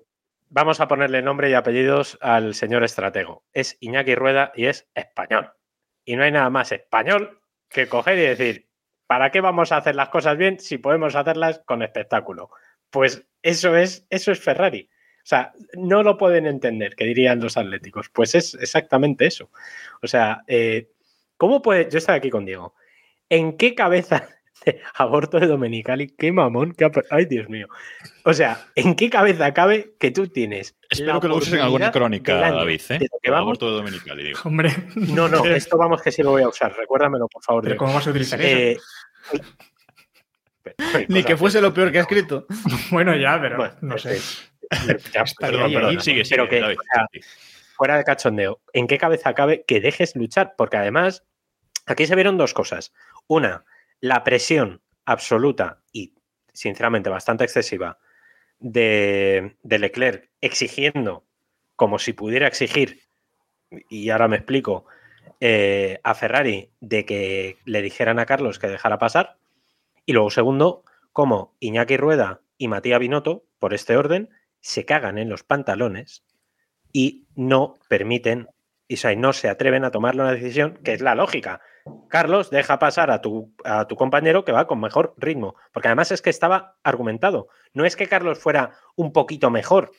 [0.50, 3.46] vamos a ponerle nombre y apellidos al señor estratego.
[3.52, 5.52] Es Iñaki Rueda y es español.
[6.06, 8.70] Y no hay nada más español que coger y decir,
[9.08, 12.50] ¿para qué vamos a hacer las cosas bien si podemos hacerlas con espectáculo?
[12.90, 14.90] Pues eso es, eso es Ferrari.
[15.18, 18.10] O sea, no lo pueden entender, que dirían los atléticos.
[18.10, 19.50] Pues es exactamente eso.
[20.02, 20.90] O sea, eh,
[21.38, 21.90] ¿cómo puede...?
[21.90, 22.76] Yo estaba aquí con Diego.
[23.30, 24.28] ¿En qué cabeza
[24.66, 26.08] de aborto de Domenicali?
[26.18, 26.74] ¡Qué mamón!
[26.74, 27.68] qué ¡Ay, Dios mío!
[28.26, 30.76] O sea, ¿en qué cabeza cabe que tú tienes?
[30.90, 33.00] Espero que lo uses en alguna crónica, David, ¿eh?
[33.00, 34.40] de que vamos- aborto de Dominicali, digo.
[34.46, 34.72] Hombre.
[34.96, 36.74] No, no, esto vamos que sí lo voy a usar.
[36.76, 37.64] Recuérdamelo, por favor.
[37.64, 37.78] Pero.
[37.78, 38.82] ¿cómo vas a utilizar eso?
[39.34, 42.46] Eh, Ni que fuese lo peor que ha escrito.
[42.92, 44.16] Bueno, ya, pero Bueno, no sé.
[44.16, 45.72] este, ya, perdón.
[46.00, 46.78] Sigue, sigue, Pero que, David.
[46.80, 47.08] o sea,
[47.76, 50.54] fuera de cachondeo, ¿en qué cabeza cabe que dejes luchar?
[50.58, 51.24] Porque además,
[51.86, 52.94] aquí se vieron dos cosas.
[53.28, 53.66] Una,
[54.04, 56.14] la presión absoluta y,
[56.52, 58.00] sinceramente, bastante excesiva
[58.60, 61.24] de, de Leclerc exigiendo,
[61.78, 63.04] como si pudiera exigir,
[63.88, 64.86] y ahora me explico,
[65.40, 69.38] eh, a Ferrari de que le dijeran a Carlos que dejara pasar.
[70.06, 70.84] Y luego, segundo,
[71.14, 74.30] como Iñaki Rueda y Matías Binotto, por este orden,
[74.60, 76.26] se cagan en los pantalones
[76.92, 78.50] y no permiten,
[78.90, 81.62] y o no se atreven a tomar una decisión que es la lógica.
[82.10, 86.12] Carlos, deja pasar a tu, a tu compañero que va con mejor ritmo, porque además
[86.12, 87.48] es que estaba argumentado.
[87.74, 89.92] No es que Carlos fuera un poquito mejor,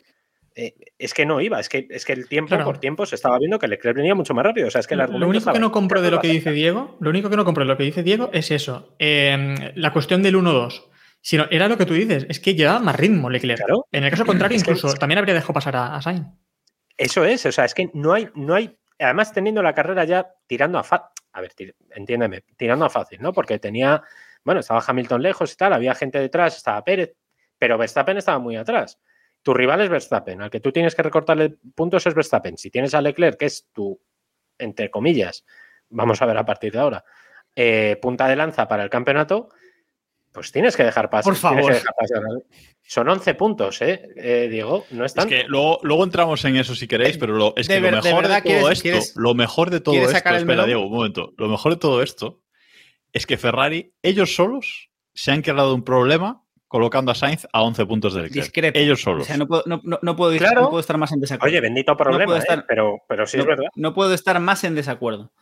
[0.57, 2.65] eh, es que no iba, es que, es que el tiempo Claro.
[2.65, 4.69] por tiempo se estaba viendo que Leclerc venía mucho más rápido.
[4.69, 6.29] O sea, es que el Lo argumento único estaba que no compro de lo que
[6.29, 8.95] dice Diego, lo único que no compro de lo que dice Diego es eso.
[9.01, 10.85] eh, la cuestión del 1-2.
[11.21, 13.59] Sino, era lo que tú dices, es que llevaba más ritmo Leclerc.
[13.59, 13.87] Claro.
[13.91, 16.27] En el caso contrario, Es que- incluso también habría dejado pasar a, a Sainz.
[16.99, 20.35] Eso es, o sea, es que no hay, no hay, además teniendo la carrera ya
[20.47, 21.53] tirando a fácil, a ver,
[21.91, 23.33] entiéndeme, tirando a fácil, ¿no?
[23.33, 24.03] Porque tenía,
[24.45, 27.15] bueno, estaba Hamilton lejos y tal, había gente detrás, estaba Pérez,
[27.59, 29.01] pero Verstappen estaba muy atrás.
[29.43, 32.57] Tu rival es Verstappen, al que tú tienes que recortarle puntos es Verstappen.
[32.57, 34.01] Si tienes a Leclerc, que es tu,
[34.59, 35.45] entre comillas,
[35.91, 37.05] vamos a ver a partir de ahora,
[37.55, 39.51] eh, punta de lanza para el campeonato,
[40.35, 41.33] pues tienes que dejar pasar.
[41.33, 41.73] Por favor.
[41.73, 42.23] dejar pasar.
[42.83, 44.03] Son 11 puntos, ¿eh?
[44.17, 45.31] Eh, Diego, no es Es tanto.
[45.31, 48.03] que luego, luego entramos en eso si queréis, pero lo, es de que lo ver-
[48.03, 50.67] de mejor de, verdad todo quieres- esto, quieres- lo mejor de todo esto, espera, melón?
[50.67, 51.33] Diego, un momento.
[51.39, 52.43] Lo mejor de todo esto
[53.15, 57.87] es que Ferrari, ellos solos, se han creado un problema colocando a Sainz a 11
[57.87, 58.45] puntos de Leclerc.
[58.47, 58.79] Discrepo.
[58.79, 59.27] Ellos O solos.
[59.29, 60.63] sea, no puedo, no, no- no puedo, Claro.
[60.63, 61.53] no puedo estar más en desacuerdo.
[61.53, 62.41] Oye, bendito problema, puedo ¿eh?
[62.43, 63.67] estar- pero, pero sí no, es verdad.
[63.77, 65.33] no puedo estar más en desacuerdo.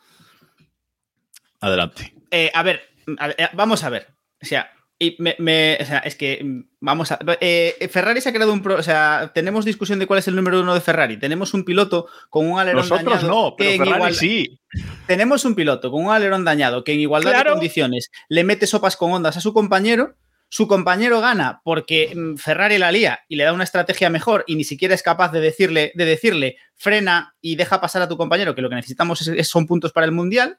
[1.61, 2.15] Adelante.
[2.31, 2.83] Eh, a ver,
[3.19, 4.09] a ver, eh, vamos a ver.
[4.43, 4.71] O sea,
[5.03, 7.19] y me- me- o sea, es que mm, vamos a.
[7.41, 8.63] eh, Ferrari se ha creado un.
[8.63, 11.19] pro- o sea, tenemos discusión de cuál es el número uno de Ferrari.
[11.19, 13.29] Tenemos un piloto con un alerón Nosotros dañado.
[13.29, 14.59] no, que pero en Ferrari igual- sí.
[15.07, 17.51] Tenemos un piloto con un alerón dañado que en igualdad Claro.
[17.51, 20.15] de condiciones le mete sopas con ondas a su compañero.
[20.49, 24.55] Su compañero gana porque mm, Ferrari la lía y le da una estrategia mejor y
[24.57, 28.55] ni siquiera es capaz de decirle, de decirle frena y deja pasar a tu compañero,
[28.55, 30.59] que lo que necesitamos es- son puntos para el Mundial.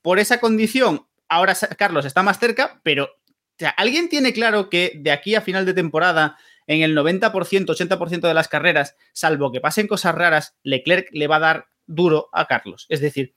[0.00, 3.08] Por esa condición, ahora Carlos está más cerca, pero
[3.62, 6.36] sea, ¿alguien tiene claro que de aquí a final de temporada,
[6.66, 11.36] en el 90%, 80% de las carreras, salvo que pasen cosas raras, Leclerc le va
[11.36, 12.86] a dar duro a Carlos?
[12.88, 13.34] Es decir,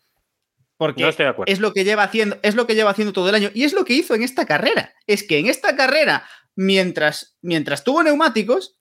[0.77, 1.51] porque No estoy de acuerdo.
[1.51, 3.73] es lo que lleva haciendo, es lo que lleva haciendo todo el año y es
[3.73, 4.93] lo que hizo en esta carrera.
[5.07, 8.77] Es que en esta carrera, mientras, mientras tuvo neumáticos,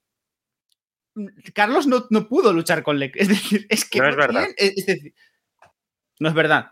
[1.53, 3.21] Carlos no, no pudo luchar con Leclerc.
[3.21, 4.41] Es decir, es que No es verdad.
[4.41, 5.13] tiene- es decir,
[6.19, 6.71] no es verdad.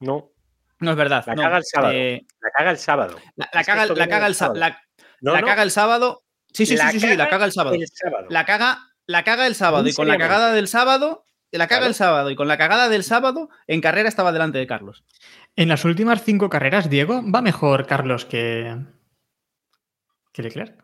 [0.00, 0.32] No,
[0.80, 1.24] No es verdad.
[1.26, 1.42] La no.
[1.42, 1.92] caga el sábado.
[1.94, 3.16] Eh, la caga el sábado.
[3.36, 4.58] la, la caga, la el sábado.
[4.58, 4.82] la-
[5.20, 6.24] No, la no, caga el sábado.
[6.52, 7.76] Sí, sí, sí, La sí, sí, la caga el sábado.
[7.76, 8.26] el sábado.
[8.30, 11.86] La caga, la caga el sábado y con la cagada del sábado, la caga Claro.
[11.88, 15.04] el sábado y con la cagada del sábado, en carrera estaba delante de Carlos.
[15.56, 18.76] En las últimas cinco carreras, Diego, va mejor Carlos que,
[20.32, 20.82] que Leclerc.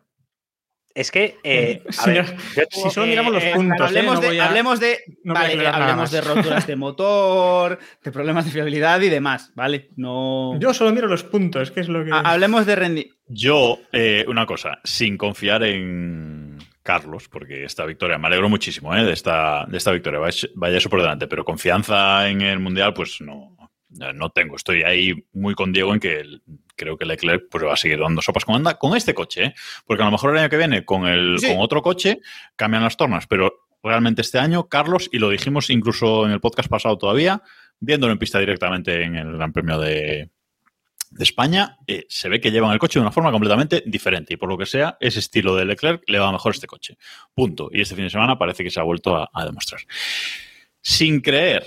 [0.97, 2.35] Es que, eh, a Sí, ver,
[2.71, 4.21] si solo miramos los Eh, puntos, hablemos, ¿eh?
[4.25, 8.51] No de, a- hablemos de, no vale, hablemos de roturas de motor, de problemas de
[8.51, 9.89] fiabilidad y demás, ¿vale?
[9.95, 10.57] No.
[10.59, 12.11] Yo solo miro los puntos, que es lo que.
[12.11, 13.15] Ha- hablemos de rendimiento.
[13.27, 19.03] Yo, eh, una cosa, sin confiar en Carlos, porque esta victoria, me alegro muchísimo eh,
[19.03, 22.95] de, esta, de esta victoria, vaya, vaya eso por delante, pero confianza en el Mundial,
[22.95, 23.55] pues no,
[24.13, 24.55] no tengo.
[24.55, 26.41] Estoy ahí muy con Diego en que el-
[26.75, 29.53] creo que Leclerc pues, va a seguir dando sopas con anda con este coche, ¿eh?
[29.85, 31.47] porque a lo mejor el año que viene con, el, Sí.
[31.47, 32.19] con otro coche
[32.55, 36.69] cambian las tornas, pero realmente este año, Carlos, y lo dijimos incluso en el podcast
[36.69, 37.41] pasado todavía,
[37.79, 40.29] viéndolo en pista directamente en el Gran Premio de,
[41.09, 44.37] de España, eh, se ve que llevan el coche de una forma completamente diferente y
[44.37, 46.97] por lo que sea, ese estilo de Leclerc le va mejor este coche.
[47.33, 47.69] Punto.
[47.71, 49.81] Y este fin de semana parece que se ha vuelto a, a demostrar.
[50.81, 51.65] Sin creer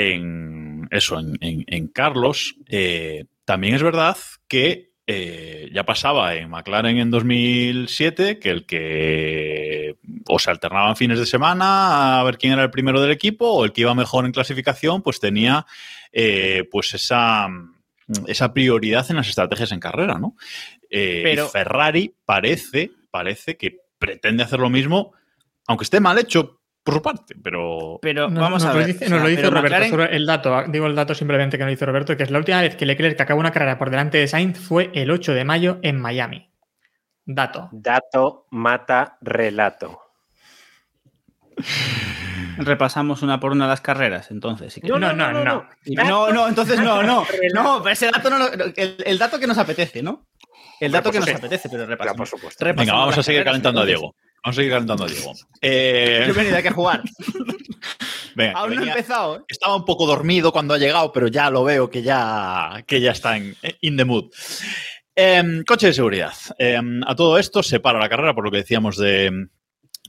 [0.00, 4.16] en eso, en, en- en Carlos, eh, también es verdad
[4.48, 9.96] que eh, ya pasaba en McLaren en 2007 que el que
[10.26, 13.64] o se alternaban fines de semana a ver quién era el primero del equipo o
[13.64, 15.66] el que iba mejor en clasificación, pues tenía
[16.12, 17.48] eh, pues esa,
[18.28, 20.36] esa prioridad en las estrategias en carrera, ¿no?
[21.24, 25.12] Pero- y Ferrari parece, parece que pretende hacer lo mismo,
[25.66, 28.86] aunque esté mal hecho por su parte, pero Pero No, vamos nos a lo ver.
[28.88, 29.68] dice, o nos lo dice Roberto.
[29.76, 32.38] McLaren- sobre el dato, digo el dato simplemente que nos dice Roberto, que es la
[32.38, 35.44] última vez que Leclerc acabó una carrera por delante de Sainz fue el 8 de
[35.44, 36.50] mayo en Miami.
[37.26, 37.68] Dato.
[37.72, 40.00] Dato mata relato.
[42.58, 44.72] repasamos una por una las carreras, entonces.
[44.74, 45.66] si No, no, no, no.
[45.86, 47.24] No, no, entonces no, no.
[47.54, 50.26] No, ese dato no lo- el, el dato que nos apetece, ¿no?
[50.80, 52.30] El dato que nos apetece, pero Ya, por repasamos.
[52.30, 52.64] supuesto.
[52.74, 54.00] venga, vamos a seguir calentando a entonces.
[54.00, 54.14] Diego.
[54.42, 55.32] Vamos a seguir calentando a Diego.
[55.60, 57.02] Eh, Yo he venido aquí a jugar.
[58.34, 59.40] venga, Aún no he empezado, ¿eh?
[59.48, 63.12] Estaba un poco dormido cuando ha llegado, pero ya lo veo que ya, que ya
[63.12, 64.30] está en in the mood.
[65.14, 66.32] Em, coche de seguridad.
[66.58, 69.48] Em, a todo esto se para la carrera, por lo que decíamos de,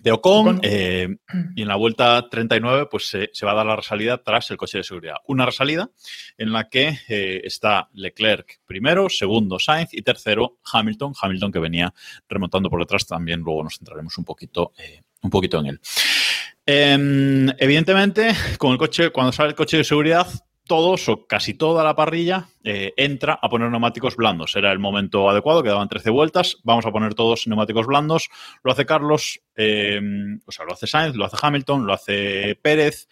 [0.01, 0.59] de Ocon, Ocon.
[0.63, 1.07] eh,
[1.55, 4.57] y en la vuelta 39 pues se, se va a dar la resalida tras el
[4.57, 5.17] coche de seguridad.
[5.27, 5.91] Una resalida
[6.37, 11.13] en la que eh, está Leclerc primero, segundo Sainz y tercero Hamilton.
[11.21, 11.93] Hamilton que venía
[12.27, 15.79] remontando por detrás también, luego nos centraremos un poquito, eh, un poquito en él.
[16.65, 20.27] Em, evidentemente, con el coche, cuando sale el coche de seguridad,
[20.67, 24.55] todos o casi toda la parrilla eh, entra a poner neumáticos blandos.
[24.55, 26.57] Era el momento adecuado, quedaban 13 vueltas.
[26.63, 28.29] Vamos a poner todos neumáticos blandos.
[28.63, 29.99] Lo hace Carlos, eh,
[30.45, 33.07] o sea, lo hace Sainz, lo hace Hamilton, lo hace Pérez,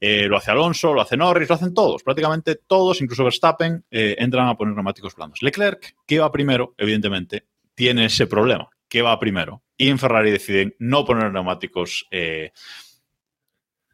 [0.00, 2.02] eh, lo hace Alonso, lo hace Norris, lo hacen todos.
[2.02, 5.42] Prácticamente todos, incluso Verstappen, entran a poner neumáticos blandos.
[5.42, 8.68] Leclerc, que va primero, evidentemente, tiene ese problema.
[8.88, 9.64] que va primero?
[9.76, 12.52] Y en Ferrari deciden no poner neumáticos eh,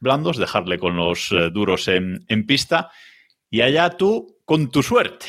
[0.00, 2.90] blandos, dejarle con los eh, duros en, en pista.
[3.50, 5.26] Y allá tú con tu suerte.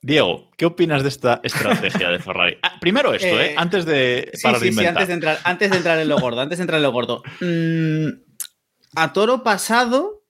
[0.00, 2.58] Diego, ¿qué opinas de esta estrategia de Ferrari?
[2.62, 3.52] Ah, primero esto, ¿eh?
[3.52, 6.08] Eh, Antes de Sí, parar de sí, sí, antes de entrar, antes de entrar en
[6.08, 7.22] lo gordo, antes de entrar en lo gordo.
[7.40, 8.08] Mm,
[8.96, 10.24] a toro pasado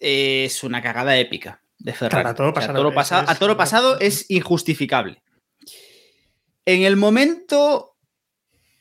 [0.00, 2.24] eh, es una cagada épica de Ferrari.
[2.24, 5.22] Claro, a toro O sea, pasado toro es- pasa- es- a toro pasado es injustificable.
[6.66, 7.96] En el momento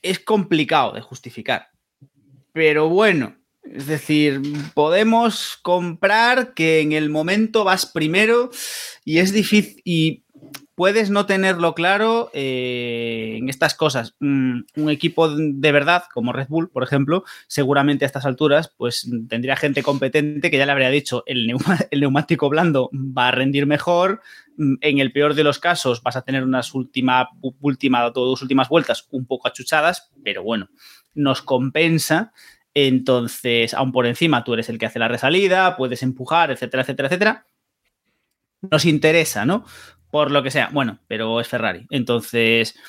[0.01, 1.69] es complicado de justificar.
[2.51, 3.37] Pero bueno,
[3.71, 4.41] es decir,
[4.73, 8.49] podemos comprar que en el momento vas primero
[9.03, 10.23] y es difícil y
[10.75, 14.15] puedes no tenerlo claro eh, en estas cosas.
[14.19, 19.09] Mm, un equipo de verdad, como Red Bull, por ejemplo, seguramente a estas alturas, pues
[19.29, 21.47] tendría gente competente que ya le habría dicho el,
[21.91, 24.21] neumático blando va a rendir mejor.
[24.57, 27.29] Mm, En el peor de los casos, vas a tener unas última,
[28.13, 30.69] dos últimas vueltas un poco achuchadas, pero bueno,
[31.13, 32.33] nos compensa.
[32.75, 37.07] Entonces, aún por encima, tú eres el que hace la resalida, puedes empujar, etcétera, etcétera,
[37.07, 37.47] etcétera.
[38.69, 39.65] Nos interesa, ¿no?
[40.15, 40.69] por lo que sea.
[40.71, 41.87] Bueno, pero es Ferrari.
[41.89, 42.79] Entonces,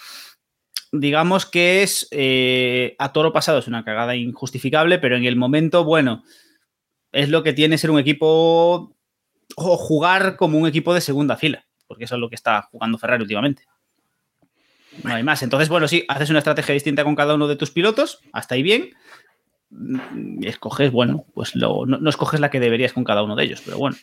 [0.92, 5.82] digamos que es eh, a toro pasado, es una cagada injustificable, pero en el momento,
[5.82, 6.22] bueno,
[7.10, 8.96] es lo que tiene ser un equipo
[9.56, 12.96] o jugar como un equipo de segunda fila, porque eso es lo que está jugando
[12.96, 13.64] Ferrari últimamente.
[15.02, 15.42] No hay más.
[15.42, 18.62] Entonces, bueno, sí, haces una estrategia distinta con cada uno de tus pilotos, hasta ahí
[18.62, 18.90] bien.
[20.42, 23.62] Escoges, bueno, pues lo, no, no escoges la que deberías con cada uno de ellos,
[23.64, 23.96] pero bueno.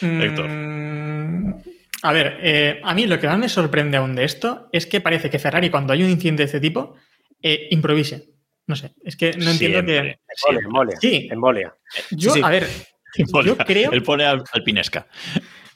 [0.00, 0.48] Héctor.
[0.48, 1.54] Mm,
[2.02, 5.00] A ver, eh, a mí lo que más me sorprende aún de esto es que
[5.00, 6.96] parece que Ferrari, cuando hay un incidente de este tipo,
[7.42, 8.28] eh, improvise.
[8.66, 10.18] No sé, es que no entiendo Siempre, que.
[10.36, 10.66] siempre.
[10.66, 11.28] Embolia, Sí.
[11.30, 11.74] embolia.
[12.10, 12.44] Yo, Sí, sí.
[12.44, 12.66] a ver,
[13.44, 13.92] yo creo.
[13.92, 15.06] Él pone al- alpinesca.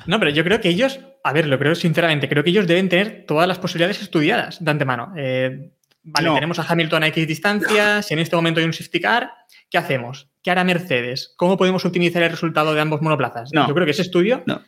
[0.07, 2.89] No, pero yo creo que ellos, a ver, lo creo sinceramente, creo que ellos deben
[2.89, 5.13] tener todas las posibilidades estudiadas de antemano.
[5.17, 5.71] Eh,
[6.07, 6.35] vale, No.
[6.35, 9.31] tenemos a Hamilton a X distancia, si en este momento hay un safety car,
[9.71, 10.29] ¿qué hacemos?
[10.43, 11.35] ¿Qué hará Mercedes?
[11.37, 13.51] ¿Cómo podemos optimizar el resultado de ambos monoplazas?
[13.53, 13.67] No.
[13.69, 14.63] Yo creo que ese estudio No.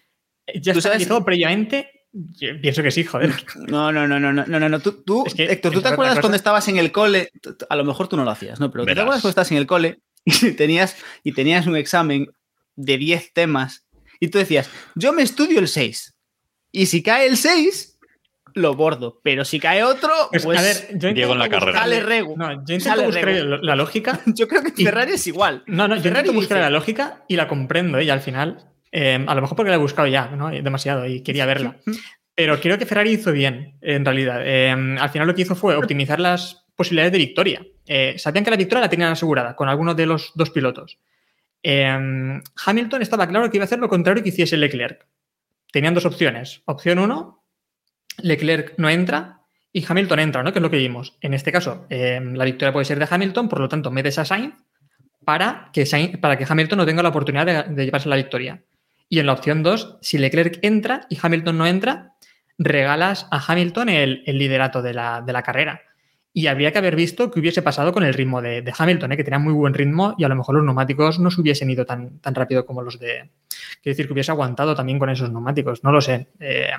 [0.47, 0.84] ya ¿Tú está sabes?
[0.84, 3.32] realizado previamente Yo pienso que sí, joder.
[3.68, 4.80] No, no, no, no, no, no, no.
[4.80, 7.30] Tú, tú Es que, Héctor, ¿tú te acuerdas otras cuando estabas en el cole?
[7.68, 8.70] A lo mejor tú no lo hacías, ¿no?
[8.70, 12.30] Pero ¿tú ¿te acuerdas cuando estás en el cole y tenías, y tenías un examen
[12.76, 13.84] de 10 temas
[14.20, 16.14] y tú decías, yo me estudio el 6
[16.72, 17.97] y si cae el 6,
[18.55, 21.80] lo bordo, pero si cae otro, Pues, pues, a ver, yo Diego en la carrera.
[21.80, 22.34] sale rego.
[22.36, 23.28] No, yo intento buscar
[23.62, 24.20] la lógica.
[24.26, 25.62] Yo creo que Y- Ferrari es igual.
[25.66, 28.05] No, no, yo Ferrari intento buscar dice- la lógica y la comprendo, ¿eh?
[28.05, 28.59] y al final,
[28.92, 30.51] eh, a lo mejor porque la he buscado ya, ¿no?
[30.51, 31.76] Demasiado y quería verla.
[32.34, 34.40] Pero creo que Ferrari hizo bien, en realidad.
[34.44, 37.66] Eh, al final lo que hizo fue optimizar las posibilidades de victoria.
[37.86, 40.99] Eh, sabían que la victoria la tenían asegurada con alguno de los dos pilotos.
[41.62, 45.07] Eh, Hamilton estaba claro que iba a hacer lo contrario que hiciese Leclerc.
[45.72, 46.62] Tenían dos opciones.
[46.66, 47.38] Opción uno,
[48.18, 49.40] Leclerc no entra
[49.72, 50.52] y Hamilton entra, ¿no?
[50.52, 51.16] Que es lo que vimos.
[51.20, 54.24] En este caso, eh, la victoria puede ser de Hamilton, por lo tanto, metes a
[54.24, 54.54] Sainz
[55.24, 55.84] para que,
[56.20, 58.62] para que Hamilton no tenga la oportunidad de, de llevarse la victoria.
[59.08, 62.14] Y en la opción 2, si Leclerc entra y Hamilton no entra,
[62.58, 65.82] regalas a Hamilton el, el liderato de la, de la carrera.
[66.39, 69.16] Y habría que haber visto qué hubiese pasado con el ritmo de, de Hamilton, ¿eh?
[69.16, 71.84] que tenía muy buen ritmo y a lo mejor los neumáticos no se hubiesen ido
[71.84, 73.30] tan, tan rápido como los de...
[73.82, 76.28] Quiero decir que hubiese aguantado también con esos neumáticos, no lo sé.
[76.39, 76.70] Eh,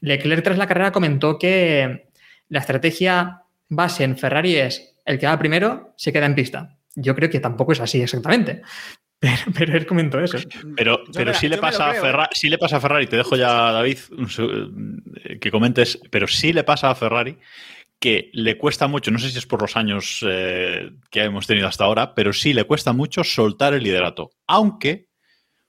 [0.00, 2.06] Leclerc tras la carrera comentó que
[2.50, 6.76] la estrategia base en Ferrari es el que va primero se queda en pista.
[6.94, 8.62] Yo creo que tampoco es así exactamente.
[9.18, 10.36] Pero, pero él comentó eso.
[10.76, 13.06] Pero, Yo pero la- sí, le pasa a creo, Ferrari, sí le pasa a Ferrari,
[13.06, 13.96] te dejo ya, David,
[15.24, 17.38] eh, que comentes, pero sí le pasa a Ferrari
[17.98, 21.68] que le cuesta mucho, no sé si es por los años eh, que hemos tenido
[21.68, 25.08] hasta ahora, pero sí le cuesta mucho soltar el liderato, aunque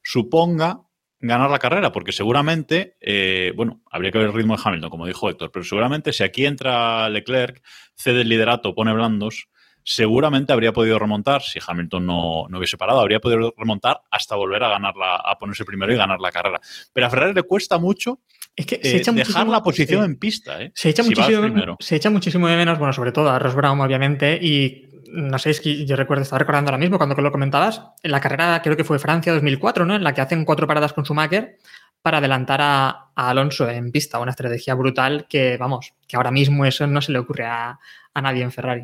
[0.04, 0.82] suponga
[1.20, 5.08] ganar la carrera, porque seguramente, eh, bueno, habría que ver el ritmo de Hamilton, como
[5.08, 7.64] dijo Héctor, pero seguramente si aquí entra Leclerc,
[7.96, 9.48] cede el liderato, pone blandos,
[9.84, 14.64] seguramente habría podido remontar, si Hamilton no, no hubiese parado, habría podido remontar hasta volver
[14.64, 16.60] a ganarla, a ponerse primero y ganar la carrera.
[16.92, 18.22] Pero a Ferrari le cuesta mucho
[18.56, 20.62] Es que eh, se echa dejar muchísimo- la posición en pista.
[20.62, 20.72] ¿eh?
[20.74, 23.80] Se echa, Si muchísimo, se echa muchísimo de menos, bueno, sobre todo a Ross Brown,
[23.82, 27.82] obviamente, y no sé, es que yo recuerdo, estaba recordando ahora mismo cuando lo comentabas,
[28.02, 29.96] en la carrera, creo que fue Francia 2004, ¿no?
[29.96, 31.58] En la que hacen cuatro paradas con Schumacher
[32.02, 36.66] para adelantar a, a Alonso en pista, una estrategia brutal que, vamos, que ahora mismo
[36.66, 37.80] eso no se le ocurre a,
[38.14, 38.84] a nadie en Ferrari.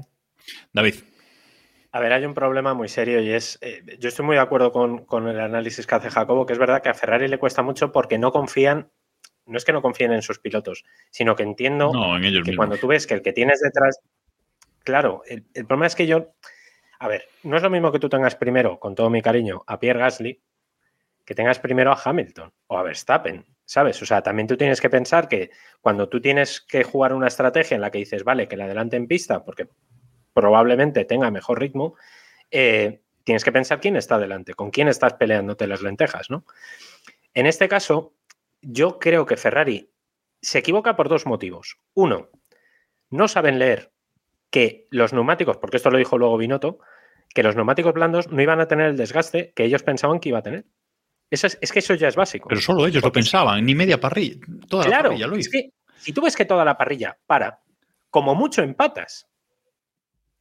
[0.73, 0.95] David.
[1.93, 4.71] A ver, hay un problema muy serio y es, eh, yo estoy muy de acuerdo
[4.71, 7.61] con, con el análisis que hace Jacobo, que es verdad que a Ferrari le cuesta
[7.61, 8.89] mucho porque no confían,
[9.45, 12.51] no es que no confíen en sus pilotos, sino que entiendo No, en ellos que
[12.51, 12.57] mismos.
[12.57, 13.99] cuando tú ves que el que tienes detrás,
[14.83, 16.33] claro, el, el problema es que yo,
[16.99, 19.79] a ver, no es lo mismo que tú tengas primero, con todo mi cariño, a
[19.79, 20.41] Pierre Gasly,
[21.25, 24.01] que tengas primero a Hamilton o a Verstappen, ¿sabes?
[24.01, 27.75] O sea, también tú tienes que pensar que cuando tú tienes que jugar una estrategia
[27.75, 29.67] en la que dices, vale, que la adelante en pista, porque
[30.33, 31.95] probablemente tenga mejor ritmo,
[32.49, 36.45] eh, tienes que pensar quién está delante, con quién estás peleándote las lentejas, ¿no?
[37.33, 38.13] En este caso,
[38.61, 39.91] yo creo que Ferrari
[40.41, 41.77] se equivoca por dos motivos.
[41.93, 42.29] Uno,
[43.09, 43.91] no saben leer
[44.49, 46.79] que los neumáticos, porque esto lo dijo luego Binotto,
[47.33, 50.39] que los neumáticos blandos no iban a tener el desgaste que ellos pensaban que iba
[50.39, 50.65] a tener.
[51.29, 52.49] Eso es, es que eso ya es básico.
[52.49, 54.37] Pero solo ellos lo pensaban, ni media parrilla.
[54.67, 57.61] Toda la claro, parrilla es que si tú ves que toda la parrilla para,
[58.09, 59.29] como mucho empatas,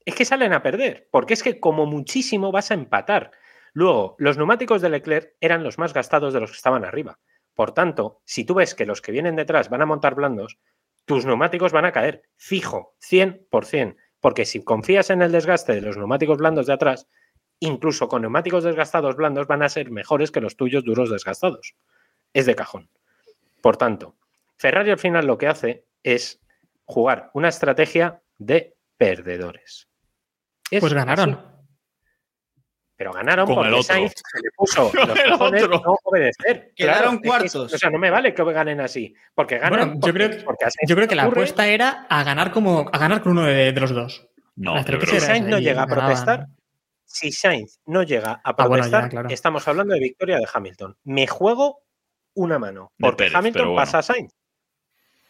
[0.04, 3.30] es que salen a perder, porque es que como muchísimo vas a empatar.
[3.72, 7.20] Luego, los neumáticos de Leclerc eran los más gastados de los que estaban arriba.
[7.54, 10.58] Por tanto, si tú ves que los que vienen detrás van a montar blandos,
[11.04, 15.96] tus neumáticos van a caer fijo, 100%, porque si confías en el desgaste de los
[15.96, 17.08] neumáticos blandos de atrás,
[17.58, 21.74] incluso con neumáticos desgastados blandos van a ser mejores que los tuyos duros desgastados.
[22.32, 22.88] Es de cajón.
[23.60, 24.16] Por tanto,
[24.56, 26.40] Ferrari al final lo que hace es
[26.84, 29.88] jugar una estrategia de perdedores.
[30.70, 31.34] Es Pues ganaron.
[31.34, 31.59] así.
[33.00, 33.82] Pero ganaron Con el porque otro.
[33.82, 35.80] Sainz se le puso Con los el cojones otro.
[35.86, 36.70] no obedecer.
[36.76, 37.72] Quedaron es que- cuartos.
[37.72, 39.14] o sea, no me vale que ganen así.
[39.34, 39.98] Porque ganan.
[39.98, 42.50] Bueno, yo creo, porque a Sainz yo creo que la ocurre, apuesta era a ganar
[42.52, 44.28] como a ganar con uno de, de los dos.
[44.56, 46.06] No, estrategia creo Si que- Sainz esa no llega a ganaban.
[46.08, 46.46] protestar,
[47.06, 49.28] si Sainz no llega a Ah, bueno, protestar, ya, claro.
[49.30, 50.94] estamos hablando de victoria de Hamilton.
[51.04, 51.80] Me juego
[52.34, 52.92] una mano.
[52.98, 53.80] Porque Pérez, Hamilton pero bueno.
[53.82, 54.34] pasa a Sainz.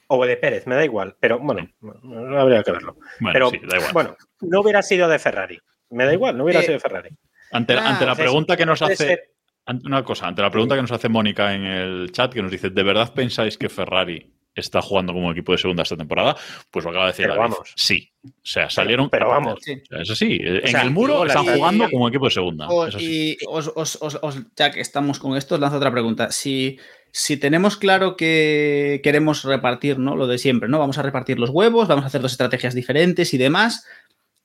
[0.09, 1.16] O de Pérez, me da igual.
[1.21, 1.68] Pero bueno,
[2.03, 2.97] no habría que verlo.
[3.21, 3.93] Bueno, pero sí, da igual.
[3.93, 5.61] bueno, no hubiera sido de Ferrari.
[5.91, 7.11] Me da igual, no hubiera Eh, sido de Ferrari.
[7.53, 9.18] Ante, Ah, ante la pregunta que nos hace.
[9.66, 12.51] ante- Una cosa, ante la pregunta que nos hace Mónica en el chat, que nos
[12.51, 16.36] dice: ¿De verdad pensáis que Ferrari está jugando como equipo de segunda esta temporada?
[16.70, 17.53] Pues lo acaba de decir Pero David.
[17.53, 17.72] vamos.
[17.76, 18.11] Sí.
[18.24, 19.09] O sea, salieron.
[19.11, 19.42] pero perder.
[19.44, 19.61] vamos.
[19.62, 19.82] Sí.
[19.90, 20.38] Es así.
[20.42, 22.68] en sea, el muro están jugando como equipo de segunda.
[22.68, 23.30] O- es así.
[23.32, 26.30] y os, os- os- os- ya que estamos con esto, os lanzo otra pregunta.
[26.32, 26.78] Si,
[27.12, 30.16] si tenemos claro que queremos repartir, ¿no?
[30.16, 30.78] Lo de siempre, ¿no?
[30.78, 33.86] Vamos a repartir los huevos, vamos a hacer dos estrategias diferentes y demás.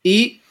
[0.04, 0.42] Y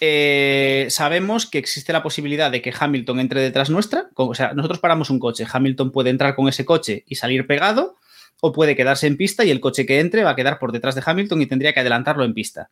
[0.00, 4.10] eh, sabemos que existe la posibilidad de que Hamilton entre detrás nuestra.
[4.14, 7.96] O sea, nosotros paramos un coche, Hamilton puede entrar con ese coche y salir pegado.
[8.42, 10.94] o puede quedarse en pista y el coche que entre va a quedar por detrás
[10.94, 12.70] de Hamilton y tendría que adelantarlo en pista.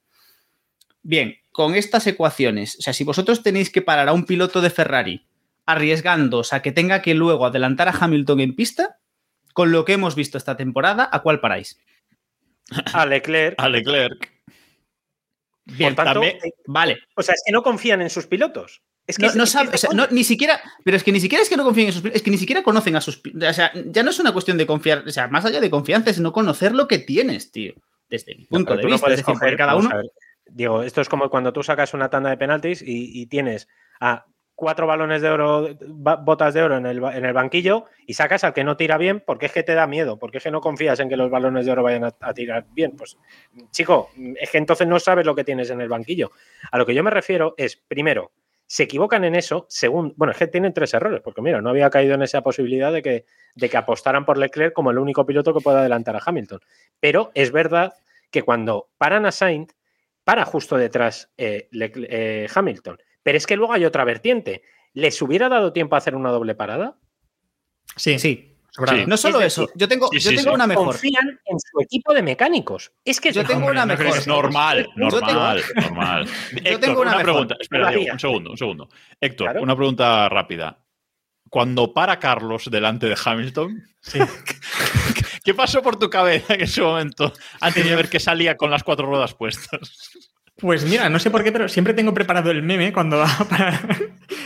[1.02, 4.68] Bien, con estas ecuaciones, o sea, si vosotros tenéis que parar a un piloto de
[4.68, 5.26] Ferrari
[5.64, 8.98] arriesgándose a que tenga que luego adelantar a Hamilton en pista,
[9.54, 11.78] con lo que hemos visto esta temporada, ¿a cuál paráis?
[12.92, 13.54] A Leclerc.
[13.58, 14.33] A Leclerc.
[15.64, 16.98] Bien, Por tanto, también- eh, vale.
[17.16, 18.82] O sea, es que no confían en sus pilotos.
[19.06, 21.20] Es que No, es- no sabe- o sea, no, ni siquiera, pero es que ni
[21.20, 23.18] siquiera es que no confíen en sus pi- es que ni siquiera conocen a sus
[23.18, 25.70] pi- o sea, ya no es una cuestión de confiar, o sea, más allá de
[25.70, 27.74] confianza es no conocer lo que tienes, tío,
[28.08, 30.06] desde mi punto de vista, es decir, coger- cada uno a ver,
[30.46, 33.66] Digo, esto es como cuando tú sacas una tanda de penaltis y, y tienes
[34.00, 38.44] a cuatro balones de oro, botas de oro en el, en el banquillo y sacas
[38.44, 40.60] al que no tira bien porque es que te da miedo, porque es que no
[40.60, 42.92] confías en que los balones de oro vayan a, tirar bien.
[42.96, 43.16] Pues,
[43.70, 46.30] chico, es que entonces no sabes lo que tienes en el banquillo.
[46.70, 48.32] A lo que yo me refiero es, primero,
[48.66, 51.90] se equivocan en eso, segundo, bueno, es que tienen tres errores, porque mira, no había
[51.90, 55.52] caído en esa posibilidad de que, de que apostaran por Leclerc como el único piloto
[55.52, 56.60] que pueda adelantar a Hamilton.
[57.00, 57.94] Pero es verdad
[58.30, 59.74] que cuando paran a Sainz,
[60.24, 62.98] para justo detrás eh, eh, Hamilton.
[63.24, 64.62] Pero es que luego hay otra vertiente.
[64.92, 66.96] ¿Les hubiera dado tiempo a hacer una doble parada?
[67.96, 68.56] Sí, sí,
[69.06, 70.48] no solo Es eso, decir, yo tengo, sí, yo tengo sí.
[70.54, 70.86] una mejor.
[70.86, 72.92] Confían en su equipo de mecánicos.
[73.04, 74.20] Es que es Yo tengo una Hombre, mejor.
[74.22, 76.28] que Normal, Yo tengo- normal, normal.
[76.52, 77.22] Héctor, tengo una una, mejor.
[77.24, 77.56] pregunta.
[77.60, 77.90] Espera.
[77.90, 78.88] Diego, un segundo, un segundo.
[79.20, 79.62] Héctor, Claro.
[79.62, 80.78] una pregunta rápida.
[81.50, 84.18] Cuando para Carlos delante de Hamilton, Sí.
[85.44, 88.82] ¿qué pasó por tu cabeza en ese momento antes de ver que salía con las
[88.82, 90.10] cuatro ruedas puestas?
[90.64, 93.44] Pues mira, no sé por qué, pero siempre tengo preparado el meme cuando va a
[93.44, 93.80] parar.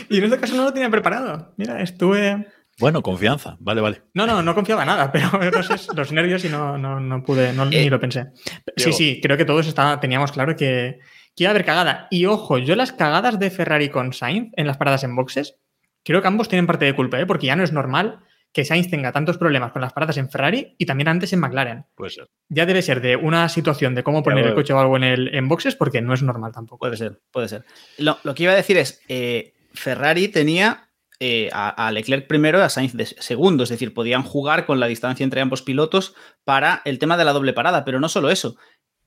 [0.09, 1.53] Y en este caso no lo tenía preparado.
[1.55, 2.45] Mira, estuve.
[2.77, 3.55] Bueno, confianza.
[3.61, 4.01] Vale, vale.
[4.13, 7.53] No, no, no confiaba nada, pero no sé, los nervios y no, no, no pude,
[7.53, 8.33] no, ni lo pensé.
[8.35, 8.97] Sí, Diego.
[8.97, 10.99] sí, creo que todos estaba, teníamos claro que,
[11.37, 12.09] que iba a haber cagada.
[12.11, 15.55] Y ojo, yo las cagadas de Ferrari con Sainz en las paradas en boxes,
[16.03, 17.25] creo que ambos tienen parte de culpa, ¿eh?
[17.25, 18.19] porque ya no es normal
[18.51, 21.85] que Sainz tenga tantos problemas con las paradas en Ferrari y también antes en McLaren.
[21.95, 22.29] Puede ser.
[22.49, 25.35] Ya debe ser de una situación de cómo poner el coche o algo en, el,
[25.35, 26.79] en boxes, porque no es normal tampoco.
[26.79, 27.65] Puede ser, puede ser.
[27.97, 30.89] Lo, lo que iba a decir es, eh, Ferrari tenía
[31.19, 34.79] eh, a, a Leclerc primero y a Sainz de segundo, es decir, podían jugar con
[34.79, 38.29] la distancia entre ambos pilotos para el tema de la doble parada, pero no solo
[38.29, 38.55] eso,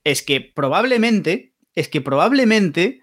[0.03, 3.01] es que probablemente, es que probablemente,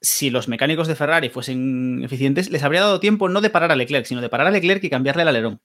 [0.00, 3.76] si los mecánicos de Ferrari fuesen eficientes, les habría dado tiempo no de parar a
[3.76, 5.60] Leclerc, sino de parar a Leclerc y cambiarle el alerón.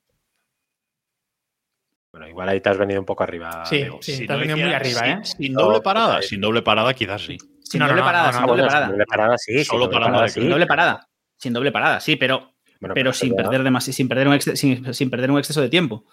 [2.11, 3.65] Bueno, igual ahí te has venido un poco arriba.
[3.65, 5.19] Sí, sí, Si te has no venido muy arriba, sin- ¿eh?
[5.23, 7.37] Sin doble parada, sin doble parada quizás sí.
[7.61, 8.85] Sin No, doble no, parada, sin doble Bueno, parada.
[8.85, 9.53] sin doble parada, sí.
[9.53, 10.39] sin Solo doble parada parada, de sí.
[10.39, 11.09] Sin doble parada.
[11.37, 14.55] Sin doble parada, sí, pero, Bueno, pero sin ya- perder, demasi- sin, perder un exce-
[14.55, 16.05] sin- sin perder un exceso de tiempo.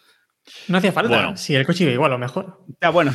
[0.67, 1.15] No hacía falta.
[1.15, 1.37] Bueno.
[1.37, 2.65] Si el coche iba igual o mejor.
[2.81, 3.13] Ya, bueno,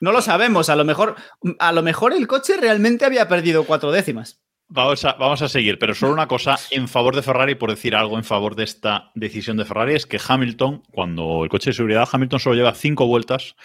[0.00, 0.68] no lo sabemos.
[0.70, 1.14] A lo mejor,
[1.58, 4.42] a lo mejor el coche realmente había perdido cuatro décimas.
[4.72, 7.96] Vamos a, vamos a seguir, pero solo una cosa en favor de Ferrari, por decir
[7.96, 11.74] algo en favor de esta decisión de Ferrari, es que Hamilton, cuando el coche de
[11.74, 13.56] seguridad, Hamilton solo lleva cinco vueltas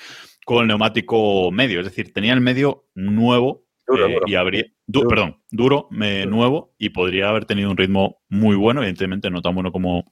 [0.45, 4.25] con el neumático medio, es decir, tenía el medio nuevo Duro, eh, duro.
[4.25, 5.07] y habría, du- Duro.
[5.09, 9.53] perdón, duro, me- nuevo y podría haber tenido un ritmo muy bueno, evidentemente no tan
[9.53, 10.11] bueno como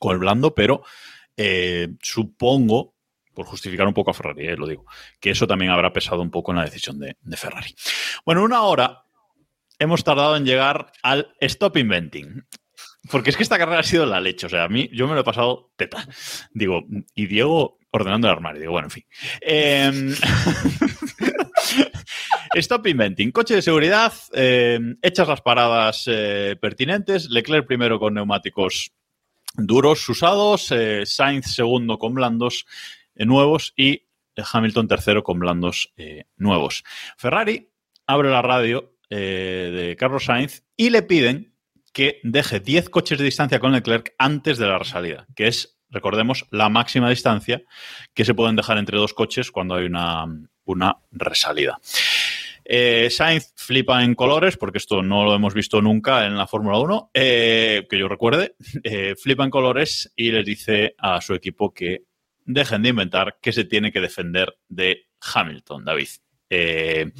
[0.00, 0.82] con el blando, pero
[1.36, 2.93] eh, supongo,
[3.34, 4.86] por justificar un poco a Ferrari, eh, lo digo,
[5.20, 7.74] que eso también habrá pesado un poco en la decisión de, Ferrari.
[8.24, 9.04] Bueno, una hora
[9.78, 12.44] hemos tardado en llegar al stop inventing.
[13.10, 14.46] Porque es que esta carrera ha sido la leche.
[14.46, 16.08] O sea, a mí yo me lo he pasado teta.
[16.54, 18.60] Digo, y Diego ordenando el armario.
[18.60, 19.04] Digo, bueno, en fin.
[19.42, 20.14] Em,
[22.54, 23.32] Stop inventing.
[23.32, 27.28] Coche de seguridad, eh, hechas las paradas eh, pertinentes.
[27.28, 28.92] Leclerc primero con neumáticos
[29.54, 30.70] duros usados.
[30.72, 32.66] eh, Sainz segundo con blandos
[33.16, 33.72] nuevos.
[33.76, 34.02] Y
[34.36, 36.84] Hamilton tercero con blandos eh, nuevos.
[37.16, 37.70] Ferrari
[38.06, 41.54] abre la radio eh, de Carlos Sainz y le piden
[41.92, 46.46] que deje 10 coches de distancia con Leclerc antes de la resalida, que es, recordemos,
[46.50, 47.62] la máxima distancia
[48.12, 50.26] que se pueden dejar entre dos coches cuando hay una,
[50.64, 51.78] una resalida.
[52.64, 56.78] Eh, Sainz flipa en colores, porque esto no lo hemos visto nunca en la Fórmula
[56.78, 61.72] 1, eh, que yo recuerde, eh, flipa en colores y les dice a su equipo
[61.72, 62.04] que
[62.44, 66.08] dejen de inventar que se tiene que defender de Hamilton, David.
[66.50, 67.12] Eh,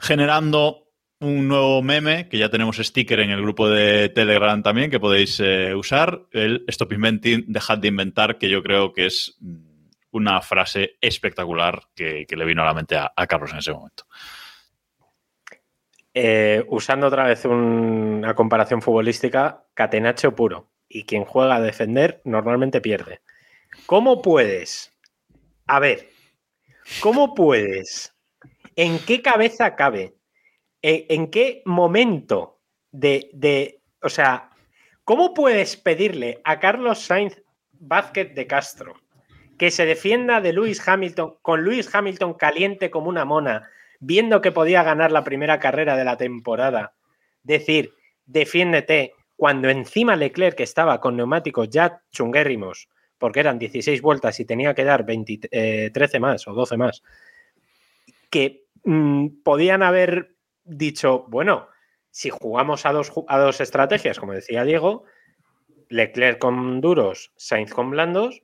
[0.00, 0.84] generando
[1.20, 5.40] un nuevo meme, que ya tenemos sticker en el grupo de Telegram también, que podéis
[5.40, 10.40] eh, usar, el Stop Inventing, dejad de inventar, que yo creo que es mm, una
[10.42, 14.04] frase espectacular que, le vino a la mente a, Carlos en ese momento.
[16.12, 20.70] Eh, usando otra vez un- una comparación futbolística, catenacho puro.
[20.88, 23.20] Y quien juega a defender normalmente pierde.
[23.86, 24.92] ¿Cómo puedes?
[25.66, 26.08] A ver,
[27.00, 28.14] ¿cómo puedes?
[28.76, 30.14] ¿En qué cabeza cabe?
[30.82, 32.60] ¿En, qué momento
[32.90, 34.50] de, de- O sea,
[35.04, 38.94] ¿cómo puedes pedirle a Carlos Sainz Vázquez de Castro
[39.58, 43.70] que se defienda de Lewis Hamilton, con Lewis Hamilton caliente como una mona,
[44.00, 46.94] viendo que podía ganar la primera carrera de la temporada,
[47.42, 47.94] decir,
[48.26, 52.88] defiéndete, cuando encima Leclerc, que estaba con neumáticos ya chunguérrimos,
[53.24, 57.02] porque eran 16 vueltas y tenía que dar 20, eh, 13 más o 12 más,
[58.28, 61.68] que mm, podían haber dicho, bueno,
[62.10, 65.04] si jugamos a dos, a dos estrategias, como decía Diego,
[65.88, 68.42] Leclerc con duros, Sainz con blandos,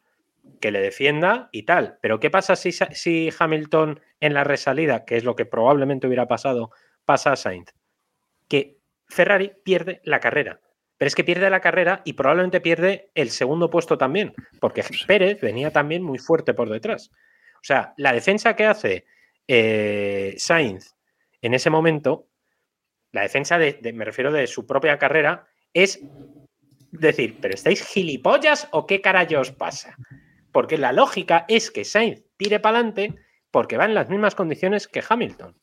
[0.63, 1.99] que le defienda y tal.
[2.01, 6.27] Pero ¿qué pasa si, si Hamilton en la resalida, que es lo que probablemente hubiera
[6.27, 6.71] pasado,
[7.05, 7.75] pasa a Sainz?
[8.49, 8.79] Que
[9.09, 10.59] Ferrari pierde la carrera.
[11.01, 15.41] Pero es que pierde la carrera y probablemente pierde el segundo puesto también, porque Pérez
[15.41, 17.11] venía también muy fuerte por detrás.
[17.55, 19.07] O sea, la defensa que hace
[19.49, 20.95] eh, Sainz
[21.41, 22.29] en ese momento,
[23.13, 26.01] la defensa de, de- me refiero de su propia carrera, es
[26.93, 29.97] decir, ¿pero estáis gilipollas o qué carajo os pasa?
[30.53, 33.15] Porque la lógica es que Sainz tire para adelante
[33.51, 35.57] porque va en las mismas condiciones que Hamilton.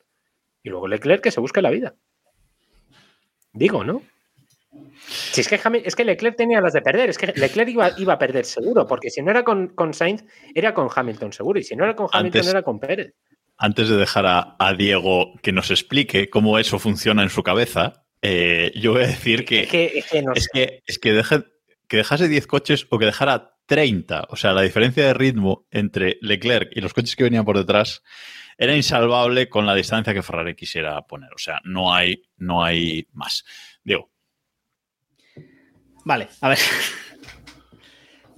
[0.63, 1.93] Y luego Leclerc que se busque la vida.
[3.53, 4.01] Digo, ¿no?
[5.09, 8.13] Si es que, es que Leclerc tenía las de perder, es que Leclerc iba, iba
[8.13, 10.23] a perder seguro, porque si no era con, con Sainz,
[10.53, 13.13] era con Hamilton seguro, y si no era con Hamilton, Antes- era con Pérez.
[13.59, 18.03] Antes de dejar a, a Diego que nos explique cómo eso funciona en su cabeza,
[18.21, 20.49] eh, yo voy a decir que Es que, es que no es sé.
[20.53, 21.45] que, es que, deje-
[21.87, 24.27] que dejase 10 coches o que dejara 30.
[24.29, 28.03] O sea, la diferencia de ritmo entre Leclerc y los coches que venían por detrás
[28.59, 31.31] era insalvable con la distancia que Ferrari quisiera poner.
[31.33, 33.43] O sea, no hay, no hay más.
[36.07, 36.57] Vale, a ver.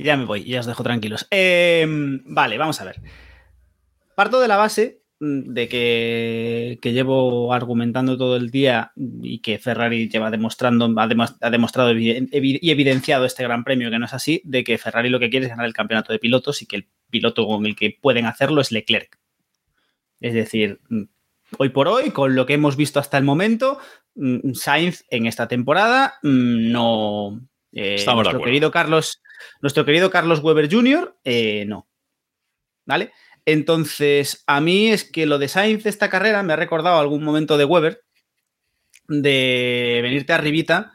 [0.02, 1.28] Ya me voy, ya os dejo tranquilos.
[1.30, 1.86] Eh,
[2.24, 3.02] vale, vamos a ver.
[4.16, 9.60] Parto de la base mm, de que, que llevo argumentando todo el día y que
[9.60, 12.12] Ferrari lleva demostrando, ha, demo- ha demostrado y
[12.72, 15.50] evidenciado este gran premio que no es así, de que Ferrari lo que quiere es
[15.50, 18.72] ganar el campeonato de pilotos y que el piloto con el que pueden hacerlo es
[18.72, 19.20] Leclerc.
[20.22, 21.04] Es decir, mm,
[21.58, 23.80] hoy por hoy, con lo que hemos visto hasta el momento,
[24.16, 27.42] mm, Sainz en esta temporada no.
[27.74, 28.46] Eh, Estamos de nuestro acuerdo.
[28.46, 29.22] querido Carlos,
[29.62, 31.18] nuestro querido Carlos Weber Jr.
[31.24, 31.88] eh, no.
[32.86, 33.12] ¿Vale?
[33.46, 37.24] Entonces, a mí es que lo de Sainz de esta carrera me ha recordado algún
[37.24, 38.02] momento de Weber
[39.08, 40.94] de venirte arribita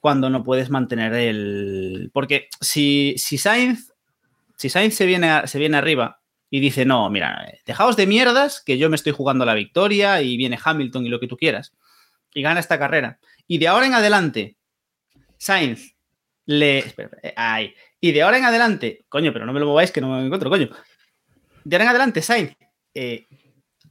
[0.00, 2.10] cuando no puedes mantener el.
[2.12, 3.92] Porque si, si Sainz,
[4.56, 8.62] si Sainz se viene, a- se viene arriba y dice, no, mira, dejaos de mierdas,
[8.64, 11.72] que yo me estoy jugando la victoria y viene Hamilton y lo que tú quieras,
[12.32, 13.18] y gana esta carrera.
[13.46, 14.56] Y de ahora en adelante,
[15.36, 15.94] Sainz
[16.48, 16.78] le.
[16.78, 17.74] espera, eh.
[18.00, 20.48] Y de ahora en adelante, coño, pero no me lo mováis que no me encuentro,
[20.48, 20.70] coño.
[21.64, 22.54] De ahora en adelante, Sainz
[22.94, 23.26] eh,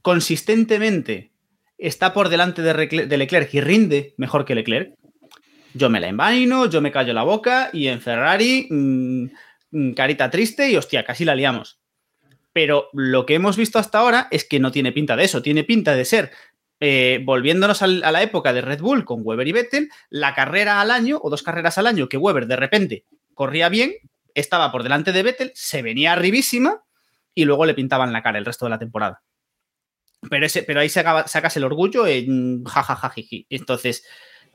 [0.02, 1.30] consistentemente
[1.76, 4.92] está por delante de Leclerc y rinde mejor que Leclerc.
[5.74, 9.24] Yo me la envaino, yo me callo la boca y en Ferrari, mm,
[9.70, 11.78] mm, carita triste y hostia, casi la liamos.
[12.52, 15.62] Pero lo que hemos visto hasta ahora es que no tiene pinta de eso, tiene
[15.62, 16.32] pinta de ser,
[16.80, 20.90] eh, volviéndonos a la época de Red Bull con Weber y Vettel, la carrera al
[20.90, 23.04] año o dos carreras al año que Weber de repente
[23.34, 23.94] corría bien,
[24.34, 26.82] estaba por delante de Vettel, se venía arribísima
[27.34, 29.22] y luego le pintaban la cara el resto de la temporada.
[30.28, 33.46] Pero, ese, pero ahí saca- sacas el orgullo en jajajajiji.
[33.50, 34.04] Entonces,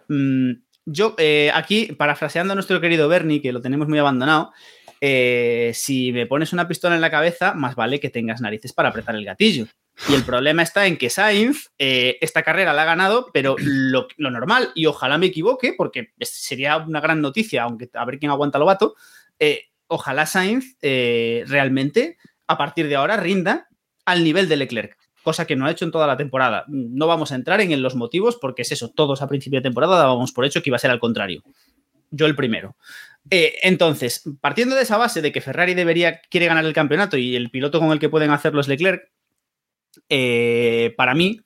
[0.10, 0.52] mm,
[0.86, 4.52] yo eh, aquí, parafraseando a nuestro querido Bernie, que lo tenemos muy abandonado,
[5.00, 8.90] eh, si me pones una pistola en la cabeza, más vale que tengas narices para
[8.90, 9.68] apretar el gatillo.
[10.10, 14.08] Y el problema está en que Sainz eh, esta carrera la ha ganado, pero lo,
[14.18, 18.60] normal, y ojalá me equivoque, porque sería una gran noticia, aunque a ver quién aguanta
[18.60, 18.96] lo vato,
[19.40, 22.18] eh, ojalá Sainz eh, realmente
[22.48, 23.68] a partir de ahora rinda
[24.06, 26.66] al nivel de Leclerc, cosa que no ha hecho en toda la temporada.
[26.68, 29.98] No vamos a entrar en los motivos porque es eso, todos a principio de temporada
[29.98, 31.44] dábamos por hecho que iba a ser al contrario.
[32.12, 32.76] Yo el primero.
[33.30, 37.50] Entonces, partiendo de esa base de que Ferrari debería, quiere ganar el campeonato y el
[37.50, 39.10] piloto con el que pueden hacerlo es Leclerc,
[40.10, 41.40] eh, para mí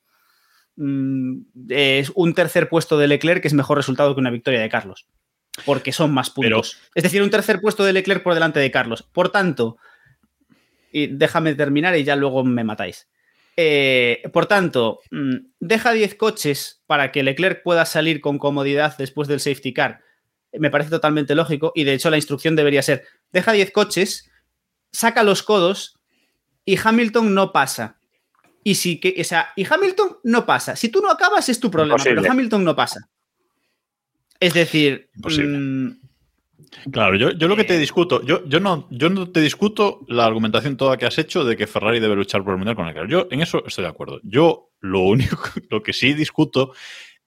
[0.76, 4.68] mm, es un tercer puesto de Leclerc que es mejor resultado que una victoria de
[4.68, 5.06] Carlos,
[5.64, 6.78] porque son más puntos.
[6.94, 9.02] es decir, un tercer puesto de Leclerc por delante de Carlos.
[9.02, 9.78] Por tanto,
[10.92, 13.08] y déjame terminar y ya luego me matáis.
[13.60, 19.26] Eh, por tanto, mm, deja 10 coches para que Leclerc pueda salir con comodidad después
[19.26, 20.00] del safety car.
[20.52, 24.30] Me parece totalmente lógico y de hecho la instrucción debería ser, deja 10 coches,
[24.92, 25.98] saca los codos
[26.64, 27.97] y Hamilton no pasa.
[28.64, 30.76] Y si que, o sea, y Hamilton no pasa.
[30.76, 32.22] Si tú no acabas es tu problema, Imposible.
[32.22, 33.08] pero Hamilton no pasa.
[34.40, 35.90] Es decir, mm,
[36.90, 40.26] Claro, yo, yo lo que te discuto, yo, yo, no, yo no te discuto la
[40.26, 43.08] argumentación toda que has hecho de que Ferrari debe luchar por el mundial con Leclerc.
[43.08, 44.20] Yo en eso estoy de acuerdo.
[44.22, 45.38] Yo lo único,
[45.70, 46.72] lo que sí discuto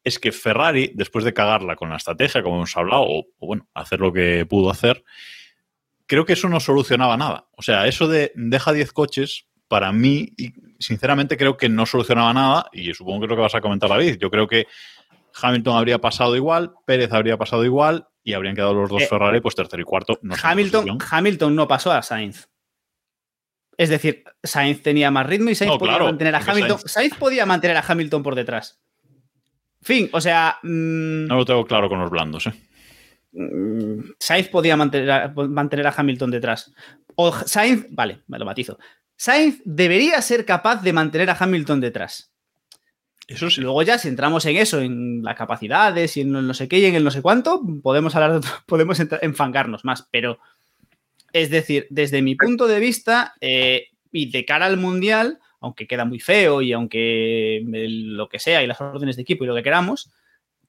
[0.03, 3.67] es que Ferrari, después de cagarla con la estrategia, como hemos hablado, o, o bueno,
[3.73, 5.03] hacer lo que pudo hacer,
[6.05, 7.47] creo que eso no solucionaba nada.
[7.55, 12.33] O sea, eso de deja 10 coches, para mí, y sinceramente creo que no solucionaba
[12.33, 14.17] nada, y supongo que es lo que vas a comentar, David.
[14.19, 14.67] Yo creo que
[15.41, 19.41] Hamilton habría pasado igual, Pérez habría pasado igual, y habrían quedado los dos Eh, Ferrari,
[19.41, 20.19] pues tercero y cuarto.
[20.21, 20.97] No Hamilton.
[21.09, 22.47] Hamilton no pasó a Sainz.
[23.77, 26.77] Es decir, Sainz tenía más ritmo y Sainz No, podía claro, mantener a Hamilton.
[26.79, 27.15] Sainz- Sainz...
[27.15, 28.79] podía mantener a Hamilton por detrás.
[29.81, 32.53] Fin, o sea, mm, No lo tengo claro con los blandos, ¿eh?
[33.31, 36.71] mm, Sainz podía mantener a, mantener a Hamilton detrás.
[37.15, 38.77] O Sainz, vale, me lo matizo.
[39.21, 42.33] Sainz debería ser capaz de mantener a Hamilton detrás.
[43.27, 43.61] Eso sí.
[43.61, 46.79] Luego ya, si entramos en eso, en las capacidades y en el no sé qué
[46.79, 50.07] y en el no sé cuánto, podemos hablar, de podemos enfangarnos más.
[50.09, 50.39] Pero,
[51.33, 56.03] es decir, desde mi punto de vista eh, y de cara al Mundial, aunque queda
[56.03, 59.61] muy feo y aunque lo que sea y las órdenes de equipo y lo que
[59.61, 60.09] queramos,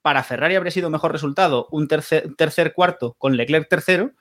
[0.02, 4.12] para Ferrari habría sido mejor resultado un tercer, tercer cuarto con Leclerc tercero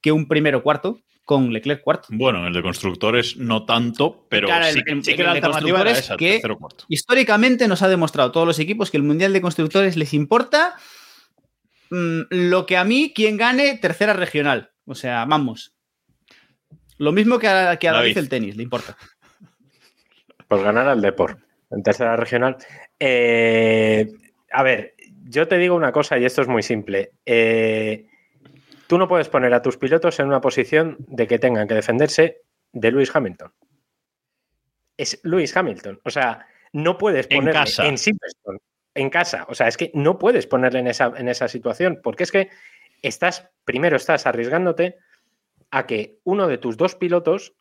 [0.00, 2.08] que un primero cuarto con Leclerc cuarto.
[2.10, 5.32] Bueno, el de constructores no tanto, pero Claro, sí, el- el- sí que el la
[5.34, 6.84] de alternativa era esa, que- tercero cuarto.
[6.88, 10.74] Históricamente nos ha demostrado todos los equipos que el Mundial de Constructores les importa
[11.90, 14.70] mm, lo que a mí quien gane tercera regional.
[14.86, 15.74] O sea, vamos.
[16.98, 18.18] Lo mismo que a, que a David David.
[18.18, 18.96] el tenis, le importa.
[20.48, 21.38] Pues ganar al Depor
[21.70, 22.56] en tercera regional.
[22.98, 24.06] Eh,
[24.50, 24.94] a ver,
[25.24, 27.12] yo te digo una cosa y esto es muy simple.
[27.26, 28.07] Eh,
[28.88, 32.42] tú no puedes poner a tus pilotos en una posición de que tengan que defenderse
[32.72, 33.52] de Lewis Hamilton.
[34.96, 36.00] Es Lewis Hamilton.
[36.04, 37.86] O sea, no puedes En ponerle casa.
[37.86, 38.58] en Silverstone,
[38.94, 39.46] en casa.
[39.48, 42.48] O sea, es que no puedes ponerle en esa, en esa situación porque es que
[43.02, 44.96] estás, primero estás arriesgándote
[45.70, 47.54] a que uno de tus dos pilotos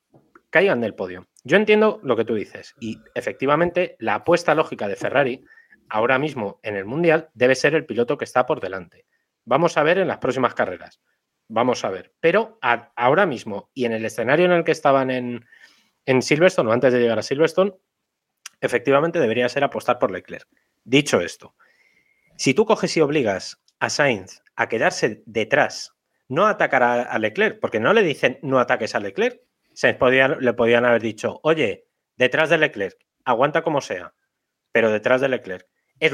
[0.50, 1.28] caigan del podio.
[1.44, 5.44] Yo entiendo lo que tú dices y efectivamente la apuesta lógica de Ferrari
[5.90, 9.06] ahora mismo en el Mundial debe ser el piloto que está por delante.
[9.44, 11.02] Vamos a ver en las próximas carreras.
[11.48, 12.14] Vamos a ver.
[12.20, 15.46] Pero ahora mismo y en el escenario en el que estaban en,
[16.06, 17.74] en Silverstone o antes de llegar a Silverstone,
[18.62, 20.48] efectivamente debería ser apostar por Leclerc.
[20.84, 21.56] Dicho esto,
[22.38, 25.94] si tú coges y obligas a Sainz a quedarse detrás,
[26.28, 29.42] no atacar a, Leclerc, porque no le dicen no ataques a Leclerc,
[29.74, 29.98] Sainz
[30.40, 31.86] le podían haber dicho, oye,
[32.16, 34.14] detrás de Leclerc, aguanta como sea,
[34.72, 35.68] pero detrás de Leclerc.
[36.00, 36.12] Es,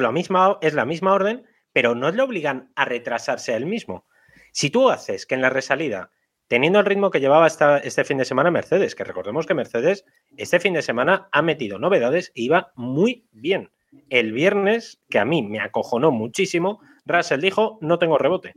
[0.62, 4.06] es la misma orden, pero no le obligan a retrasarse a él mismo.
[4.54, 6.12] Si tú haces que en la resalida,
[6.48, 10.06] teniendo el ritmo que llevaba este fin de semana Mercedes, que recordemos que Mercedes
[10.38, 13.72] este fin de semana ha metido novedades e iba muy bien.
[14.10, 18.54] El viernes, que a mí me acojonó muchísimo, Russell dijo, no tengo rebote.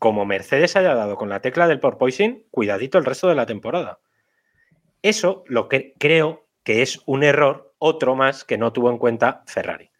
[0.00, 4.00] Como Mercedes haya dado con la tecla del porpoising, cuidadito el resto de la temporada.
[5.00, 9.44] Eso lo que creo que es un error, otro más que no tuvo en cuenta
[9.46, 9.90] Ferrari.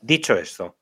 [0.00, 0.78] Dicho esto,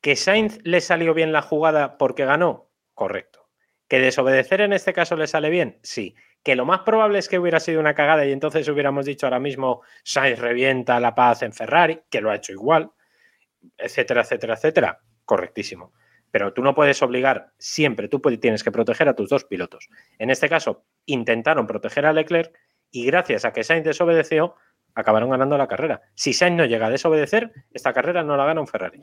[0.00, 2.70] ¿que Sainz le salió bien la jugada porque ganó?
[2.94, 3.48] Correcto.
[3.88, 5.78] ¿Que desobedecer en este caso le sale bien?
[5.82, 6.14] Sí.
[6.42, 9.40] ¿Que lo más probable es que hubiera sido una cagada y entonces hubiéramos dicho ahora
[9.40, 12.90] mismo Sainz revienta la paz en Ferrari, que lo ha hecho igual,
[13.76, 15.00] etcétera, etcétera, etcétera?
[15.24, 15.92] Correctísimo.
[16.30, 19.88] Pero tú no puedes obligar siempre, tú tienes que proteger a tus dos pilotos.
[20.18, 22.56] En este caso, intentaron proteger a Leclerc
[22.90, 24.54] y gracias a que Sainz desobedeció,
[24.94, 26.00] acabaron ganando la carrera.
[26.14, 29.00] Si Sainz no llega a desobedecer, esta carrera no la gana un Ferrari.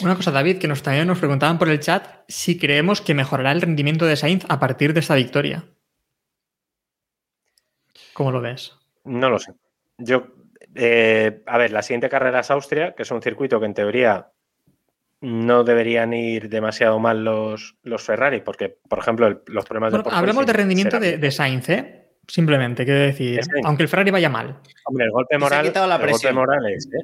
[0.00, 3.52] Una cosa, David, que nos, también nos preguntaban por el chat si creemos que mejorará
[3.52, 5.64] el rendimiento de Sainz a partir de esta victoria.
[8.12, 8.76] ¿Cómo lo ves?
[9.04, 9.52] No lo sé.
[9.96, 10.28] Yo,
[10.74, 14.28] eh, a ver, la siguiente carrera es Austria, que es un circuito que en teoría
[15.20, 20.08] no deberían ir demasiado mal los, los Ferrari, porque, por ejemplo, el- los problemas Bueno,
[20.08, 21.97] de hablemos de rendimiento de, de Sainz, ¿eh?
[22.28, 24.58] Simplemente, quiero decir, aunque el Ferrari vaya mal.
[24.84, 25.66] Hombre, el golpe Se ha moral.
[25.66, 26.34] quitado la el golpe presión.
[26.34, 27.02] moral es, ¿eh?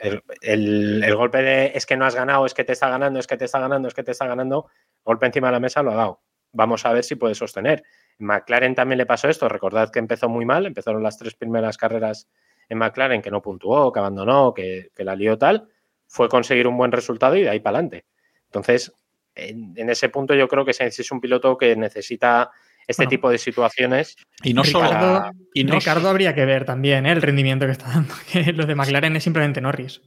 [0.00, 3.20] el, el- el golpe de es que no has ganado, es que te está ganando,
[3.20, 4.68] es que te está ganando, es que te está ganando.
[5.04, 6.20] Golpe encima de la mesa lo ha dado.
[6.52, 7.82] Vamos a ver si puede sostener.
[8.18, 9.48] McLaren también le pasó esto.
[9.48, 10.64] Recordad que empezó muy mal.
[10.66, 12.28] Empezaron las tres primeras carreras
[12.68, 15.68] en McLaren que no puntuó, que abandonó, que, que la lió tal.
[16.06, 18.06] Fue conseguir un buen resultado y de ahí para adelante.
[18.46, 18.92] Entonces,
[19.34, 22.50] en, en ese punto yo creo que Sainz es un piloto que necesita
[22.86, 23.10] este Bueno.
[23.10, 24.16] tipo de situaciones.
[24.42, 24.84] Y no solo.
[24.88, 27.12] Ricardo, y no- Ricardo habría que ver también ¿eh?
[27.12, 28.14] el rendimiento que está dando.
[28.32, 30.02] Que lo de McLaren es simplemente Norris.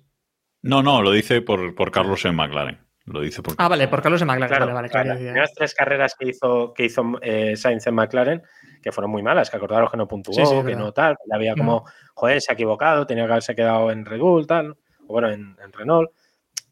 [0.61, 2.79] No, no, lo dice por, por Carlos en McLaren.
[3.05, 4.49] Lo dice por Ah, vale, por Carlos de McLaren.
[4.49, 7.95] Claro, vale, vale, claro, las primeras tres carreras que hizo, que hizo eh, Sainz en
[7.95, 8.41] McLaren,
[8.81, 10.79] que fueron muy malas, que acordaros que no puntuó, Sí, sí, es que verdad.
[10.79, 11.85] no tal, que había como,
[12.15, 15.55] joder, se ha equivocado, tenía que haberse quedado en Red Bull, tal, o bueno, en,
[15.63, 16.11] en Renault,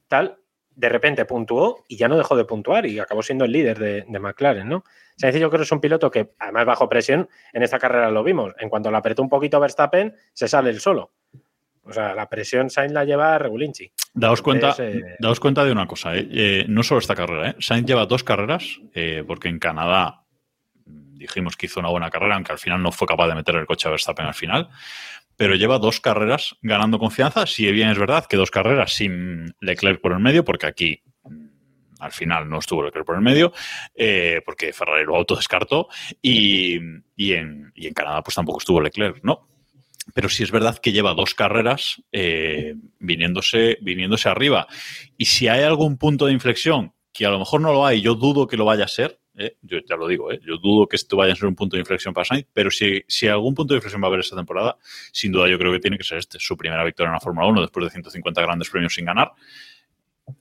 [0.10, 0.38] tal.
[0.72, 4.06] De repente puntuó y ya no dejó de puntuar y acabó siendo el líder de,
[4.06, 4.84] de McLaren, ¿no?
[5.17, 8.23] Sainz yo creo que es un piloto que, además bajo presión, en esta carrera lo
[8.23, 8.53] vimos.
[8.59, 11.11] En cuanto le apretó un poquito Verstappen, se sale el solo.
[11.83, 13.91] O sea, la presión Sainz la lleva a Regulinchi.
[14.13, 16.27] Daos cuenta, Entonces, eh, daos cuenta de una cosa, ¿eh?
[16.31, 17.55] Eh, no solo esta carrera, ¿eh?
[17.59, 18.79] Sainz lleva dos carreras,
[19.27, 20.23] porque en Canadá
[20.85, 23.65] dijimos que hizo una buena carrera, aunque al final no fue capaz de meter el
[23.65, 24.69] coche a Verstappen al final.
[25.37, 27.45] Pero lleva dos carreras ganando confianza.
[27.45, 31.14] Si bien es verdad que dos carreras sin Leclerc por el medio, porque aquí mm,
[31.99, 33.53] al final no estuvo Leclerc por el medio,
[33.93, 35.88] eh, porque Ferrari lo autodescartó.
[36.22, 36.80] Y,
[37.15, 39.47] y, en, y en Canadá, pues tampoco estuvo Leclerc, ¿no?
[40.13, 44.67] pero sí es verdad que lleva dos carreras eh, viniéndose, viniéndose arriba.
[45.17, 48.15] Y si hay algún punto de inflexión, que a lo mejor no lo hay, yo
[48.15, 50.95] dudo que lo vaya a ser, eh, yo ya lo digo, eh, yo dudo que
[50.95, 53.73] esto vaya a ser un punto de inflexión para Sainz, pero si, si algún punto
[53.73, 54.77] de inflexión va a haber esta temporada,
[55.11, 57.47] sin duda yo creo que tiene que ser este, su primera victoria en la Fórmula
[57.47, 59.31] 1 después de 150 grandes premios sin ganar.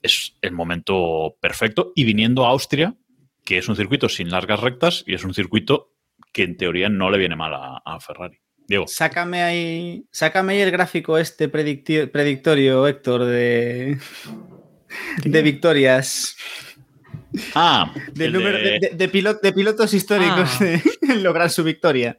[0.01, 2.95] Es el momento perfecto y viniendo a Austria,
[3.43, 5.91] que es un circuito sin largas rectas y es un circuito
[6.31, 8.37] que en teoría no le viene mal a, a Ferrari.
[8.67, 8.87] Diego.
[8.87, 13.99] Sácame ahí, sácame ahí el gráfico este predictorio, Héctor, de,
[15.23, 16.35] de victorias.
[17.53, 20.63] Ah, Del el número de- de, de- de pilot- de pilotos históricos Ah.
[20.63, 20.81] de
[21.21, 22.17] lograr su victoria.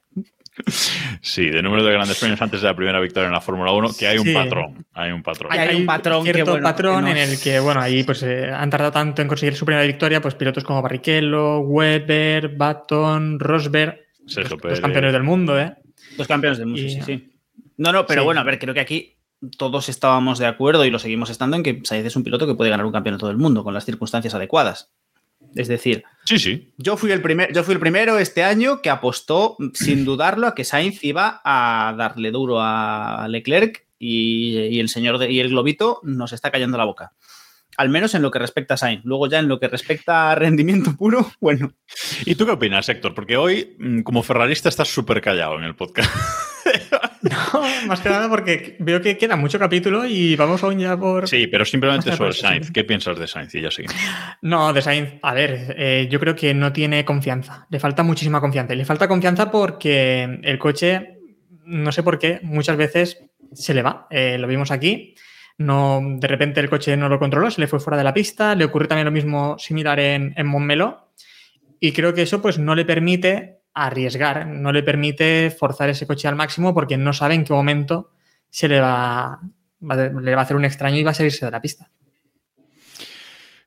[1.21, 3.91] Sí, de número de grandes premios antes de la primera victoria en la Fórmula 1,
[3.99, 4.33] que hay un Sí.
[4.33, 4.87] patrón.
[4.95, 5.53] Hay un patrón.
[5.53, 8.23] Hay- un patrón que, cierto bueno, patrón que no- en el que, bueno, ahí pues
[8.23, 13.39] eh, han tardado tanto en conseguir su primera victoria, pues pilotos como Barrichello, Weber, Baton,
[13.39, 15.75] Rosberg, los, campeones del mundo, ¿eh?
[16.17, 17.33] Los campeones del mundo, Y- sí, sí.
[17.77, 18.25] No, no, pero Sí.
[18.25, 19.19] bueno, a ver, creo que aquí
[19.59, 22.55] todos estábamos de acuerdo y lo seguimos estando en que Sainz es un piloto que
[22.55, 24.91] puede ganar un campeonato del mundo con las circunstancias adecuadas.
[25.55, 26.73] Es decir, Sí, sí.
[26.77, 30.55] yo fui el, primer, yo fui el primero este año que apostó sin dudarlo a
[30.55, 35.49] que Sainz iba a darle duro a Leclerc y, y el señor de- y el
[35.51, 37.13] globito nos está cayendo la boca.
[37.79, 39.05] Al menos en lo que respecta a Sainz.
[39.05, 41.73] Luego ya en lo que respecta a rendimiento puro, bueno,
[42.25, 43.15] ¿Y tú qué opinas, Héctor?
[43.15, 46.11] Porque hoy, mm, como ferrarista, estás súper callado en el podcast.
[47.31, 51.29] No, más que nada porque veo que queda mucho capítulo y vamos aún ya por...
[51.29, 52.33] Sí, pero simplemente sobre.
[52.33, 52.71] Sainz.
[52.71, 53.55] ¿Qué piensas de Sainz?
[53.55, 53.97] Y ya seguimos.
[54.43, 57.67] No, de Sainz, a ver, eh, yo creo que no tiene confianza.
[57.71, 58.75] Le falta muchísima confianza.
[58.75, 61.19] Y le falta confianza porque el coche,
[61.65, 64.07] no sé por qué, muchas veces se le va.
[64.11, 65.15] Eh, lo vimos aquí.
[65.59, 68.55] No, de repente el coche no lo controló, se le fue fuera de la pista.
[68.55, 71.11] Le ocurre también lo mismo similar en, en Montmeló.
[71.81, 76.27] Y creo que eso pues no le permite arriesgar, no le permite forzar ese coche
[76.27, 78.11] al máximo porque no sabe en qué momento
[78.49, 79.39] se le va,
[79.83, 81.91] va le va a hacer un extraño y va a salirse de la pista.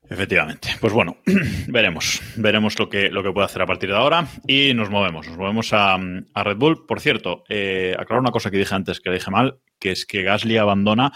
[0.08, 0.70] Efectivamente.
[0.80, 1.18] Pues bueno,
[1.68, 2.20] veremos.
[2.36, 4.26] Veremos lo que, lo que puede hacer a partir de ahora.
[4.48, 5.28] Y nos movemos.
[5.28, 6.84] Nos movemos a, a Red Bull.
[6.84, 10.24] Por cierto, eh, aclarar una cosa que dije antes, que dije mal, que es que
[10.24, 11.12] Gasly abandona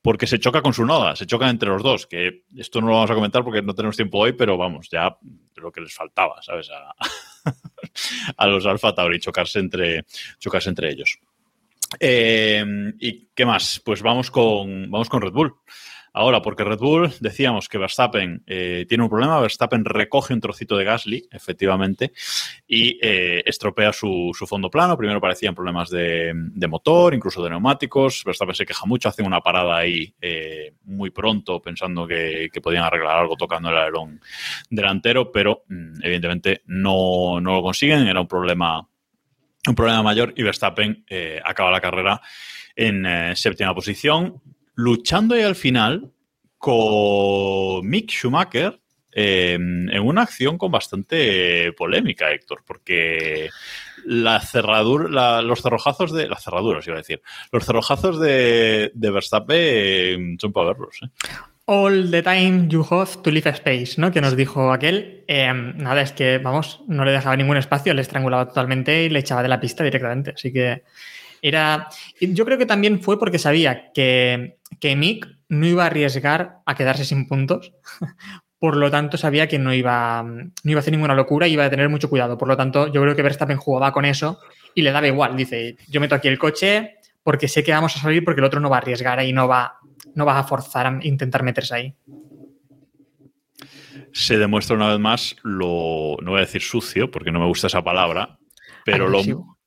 [0.00, 2.94] porque se choca con su noda, se chocan entre los dos, que esto no lo
[2.94, 5.18] vamos a comentar porque no tenemos tiempo hoy, pero vamos, ya
[5.56, 6.70] lo que les faltaba, ¿sabes?
[8.36, 10.04] a los Alfa Tauri, chocarse entre,
[10.38, 11.18] chocarse entre ellos.
[11.98, 12.64] Eh,
[12.98, 13.80] ¿Y qué más?
[13.84, 15.54] Pues vamos con, vamos con Red Bull.
[16.12, 20.76] Ahora, porque Red Bull, decíamos que Verstappen eh, tiene un problema, Verstappen recoge un trocito
[20.76, 22.12] de Gasly, efectivamente,
[22.66, 24.96] y eh, estropea su, su, fondo plano.
[24.96, 26.32] Primero parecían problemas de,
[26.68, 28.24] motor, incluso de neumáticos.
[28.24, 32.84] Verstappen se queja mucho, hacen una parada ahí eh, muy pronto pensando que, que, podían
[32.84, 34.20] arreglar algo tocando el alerón
[34.70, 38.06] delantero, pero mm, evidentemente no, no, lo consiguen.
[38.08, 38.86] Era un problema,
[39.66, 41.04] un problema mayor y Verstappen
[41.44, 42.20] acaba la carrera
[42.74, 44.40] en séptima posición
[44.78, 46.12] luchando ahí al final
[46.56, 48.78] con Mick Schumacher
[49.12, 53.50] eh, en una acción con bastante polémica, Héctor, porque
[54.04, 56.28] la cerradura, los cerrojazos de.
[56.28, 57.20] Las cerraduras, iba a decir.
[57.50, 61.00] Los cerrojazos de, de Verstappen son para verlos.
[61.02, 61.08] ¿eh?
[61.64, 64.12] All the time you have to leave space, ¿no?
[64.12, 65.24] Que nos dijo aquel.
[65.26, 69.18] Eh, nada, es que, vamos, no le dejaba ningún espacio, le estrangulaba totalmente y le
[69.18, 70.30] echaba de la pista directamente.
[70.36, 70.84] Así que
[71.42, 71.88] era.
[72.20, 76.74] Yo creo que también fue porque sabía que, que Mick no iba a arriesgar a
[76.74, 77.72] quedarse sin puntos.
[78.58, 81.64] Por lo tanto, sabía que no iba, no iba a hacer ninguna locura y iba
[81.64, 82.36] a tener mucho cuidado.
[82.36, 84.40] Por lo tanto, yo creo que Verstappen jugaba con eso
[84.74, 85.36] y le daba igual.
[85.36, 88.58] Dice, yo meto aquí el coche porque sé que vamos a salir porque el otro
[88.58, 89.78] no va a arriesgar y no va,
[90.14, 91.94] no va a forzar a intentar meterse ahí.
[94.12, 97.68] Se demuestra una vez más lo, no voy a decir sucio, porque no me gusta
[97.68, 98.38] esa palabra,
[98.84, 99.08] pero.
[99.08, 99.22] Lo,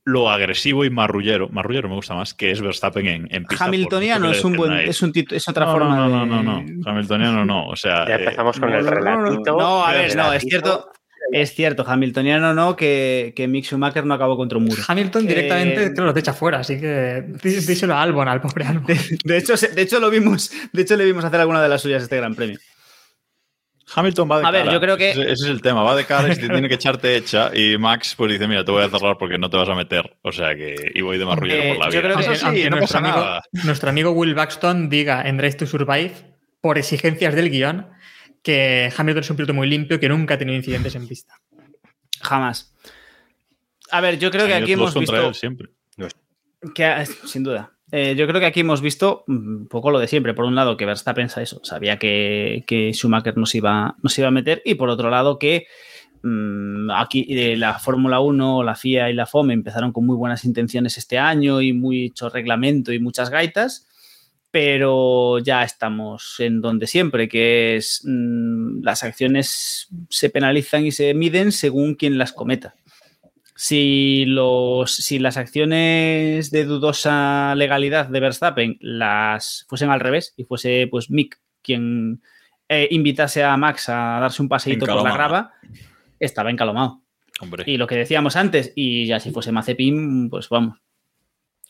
[0.05, 3.65] lo, agresivo y marrullero, marrullero me gusta más, que es Verstappen en, en pista.
[3.65, 6.09] Hamiltoniano es un buen, es, un es otra no, forma no, de...
[6.09, 8.07] no, no, no, no, Hamiltoniano no, o sea...
[8.07, 9.57] Ya empezamos eh, con el relatito.
[9.57, 10.91] No, a ver, no, es cierto...
[11.31, 14.81] Es cierto, Hamiltoniano no, que, que Mick Schumacher no acabó contra un muro.
[14.85, 18.85] Hamilton directamente eh, creo lo echa fuera, así que díselo a Albon, al pobre Albon.
[18.85, 21.81] De, de, hecho, de hecho, lo vimos, de hecho, le vimos hacer alguna de las
[21.81, 22.57] suyas este gran premio.
[23.93, 24.63] Hamilton va de a cara.
[24.63, 25.11] ver, yo creo que.
[25.11, 27.51] Ese, ese, es el tema, va de cara y tiene que echarte hecha.
[27.55, 30.17] Y Max, pues dice: Mira, te voy a cerrar porque no te vas a meter.
[30.21, 30.91] O sea que.
[30.93, 31.95] Y voy de marrullero eh, por la vida.
[31.95, 33.43] Yo creo que, Eso sí, aunque no nuestro, pasa amigo, nada.
[33.63, 36.13] nuestro amigo Will Baxton diga en Drive to Survive,
[36.61, 37.87] por exigencias del guion,
[38.43, 41.35] que Hamilton es un piloto muy limpio que nunca ha tenido incidentes en pista.
[42.21, 42.73] Jamás.
[43.91, 45.27] A ver, yo creo que aquí hemos visto.
[45.27, 45.69] él siempre.
[46.73, 47.71] que, sin duda.
[47.91, 50.33] Eh, yo creo que aquí hemos visto un poco lo de siempre.
[50.33, 54.31] Por un lado, que Verstappen eso, sabía que, que Schumacher nos iba, nos iba a
[54.31, 55.67] meter, y por otro lado, que
[56.23, 60.45] mm, aquí eh, la Fórmula 1, la FIA y la FOM empezaron con muy buenas
[60.45, 63.87] intenciones este año y mucho reglamento y muchas gaitas,
[64.51, 71.13] pero ya estamos en donde siempre, que es mm, las acciones se penalizan y se
[71.13, 72.75] miden según quien las cometa.
[73.63, 80.45] Si, los, si las acciones de dudosa legalidad de Verstappen las fuesen al revés y
[80.45, 82.23] fuese pues Mick quien
[82.67, 85.51] eh, invitase a Max a darse un paseíto por la grava,
[86.19, 87.03] estaba encalomado.
[87.39, 87.63] Hombre.
[87.67, 90.79] Y lo que decíamos antes, y ya si fuese Mazepin, pues vamos,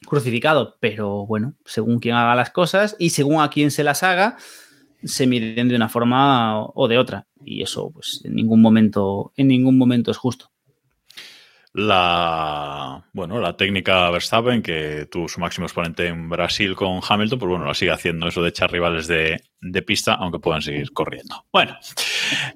[0.06, 0.78] crucificado.
[0.80, 4.38] Pero bueno, según quien haga las cosas y según a quien se las haga,
[5.04, 7.28] se miden de una forma o de otra.
[7.44, 10.51] Y eso, pues, en ningún momento, en ningún momento es justo.
[11.74, 17.50] La, bueno, la técnica Verstappen, que tuvo su máximo exponente en Brasil con Hamilton, pues
[17.50, 21.46] bueno, la sigue haciendo eso de echar rivales de, de pista, aunque puedan seguir corriendo.
[21.52, 21.78] Bueno,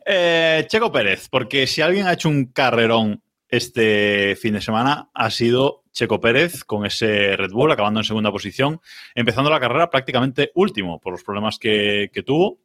[0.06, 5.30] eh, Checo Pérez, porque si alguien ha hecho un carrerón este fin de semana, ha
[5.30, 8.82] sido Checo Pérez con ese Red Bull, acabando en segunda posición,
[9.14, 12.60] empezando la carrera prácticamente último por los problemas que, que tuvo.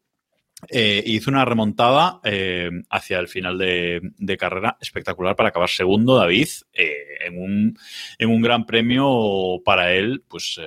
[0.69, 6.16] Eh, hizo una remontada eh, hacia el final de, de, carrera espectacular para acabar segundo,
[6.16, 7.78] David, eh, en, un,
[8.19, 10.61] en, un, gran premio para él, pues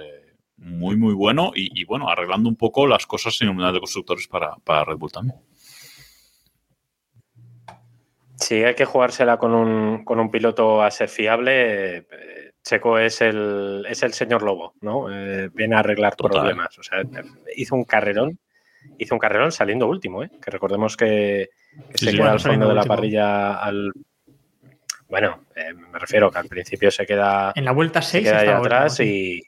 [0.57, 4.28] muy, muy bueno y, y, bueno, arreglando un poco las cosas en el de Constructores
[4.28, 5.40] para, para Red Bull también.
[8.36, 12.07] Sí, hay que jugársela con un, con un piloto a ser fiable.
[12.64, 15.06] Checo es el, es el señor Lobo, ¿no?
[15.53, 16.41] Viene a arreglar Total.
[16.41, 16.78] problemas.
[16.78, 17.03] O sea,
[17.56, 18.40] hizo un carrerón
[18.97, 20.31] hizo un carrerón saliendo último, ¿eh?
[20.41, 21.49] que recordemos que,
[21.91, 22.95] que sí, se queda al fondo de la último.
[22.95, 23.91] parrilla al...
[25.07, 27.53] Bueno, eh, me refiero que al principio se queda...
[27.55, 29.41] En la vuelta 6 se queda ahí atrás último, y...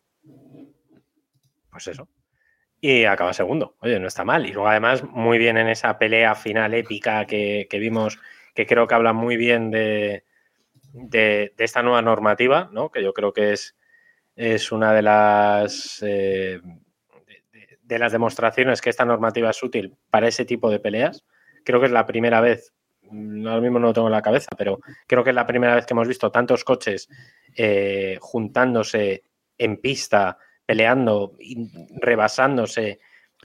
[1.69, 2.07] Pues eso.
[2.79, 3.75] Y acaba segundo.
[3.79, 4.45] Oye, no está mal.
[4.45, 8.19] Y luego además muy bien en esa pelea final épica que, que vimos,
[8.53, 10.23] que creo que habla muy bien de,
[10.93, 12.91] de, de, esta nueva normativa, ¿no?
[12.91, 13.75] que yo creo que es,
[14.35, 16.03] es una de las...
[16.05, 16.61] Eh,
[17.85, 21.23] de las demostraciones que esta normativa es útil para ese tipo de peleas.
[21.63, 22.73] Creo que es la primera vez,
[23.09, 25.85] ahora mismo no lo tengo en la cabeza, pero creo que es la primera vez
[25.85, 27.07] que hemos visto tantos coches
[27.55, 29.23] eh, juntándose
[29.57, 31.37] en pista, peleando,
[32.01, 32.99] rebasándose,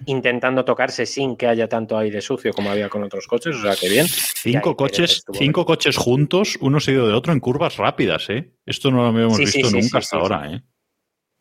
[0.07, 3.57] intentando tocarse sin que haya tanto aire sucio como había con otros coches.
[3.57, 4.07] O sea, que bien.
[4.09, 8.31] Cinco, coches, cinco coches juntos, uno seguido de otro, en curvas rápidas.
[8.31, 8.53] ¿eh?
[8.65, 10.51] Esto no lo habíamos sí, visto sí, sí, nunca hasta ahora.
[10.51, 10.63] ¿eh?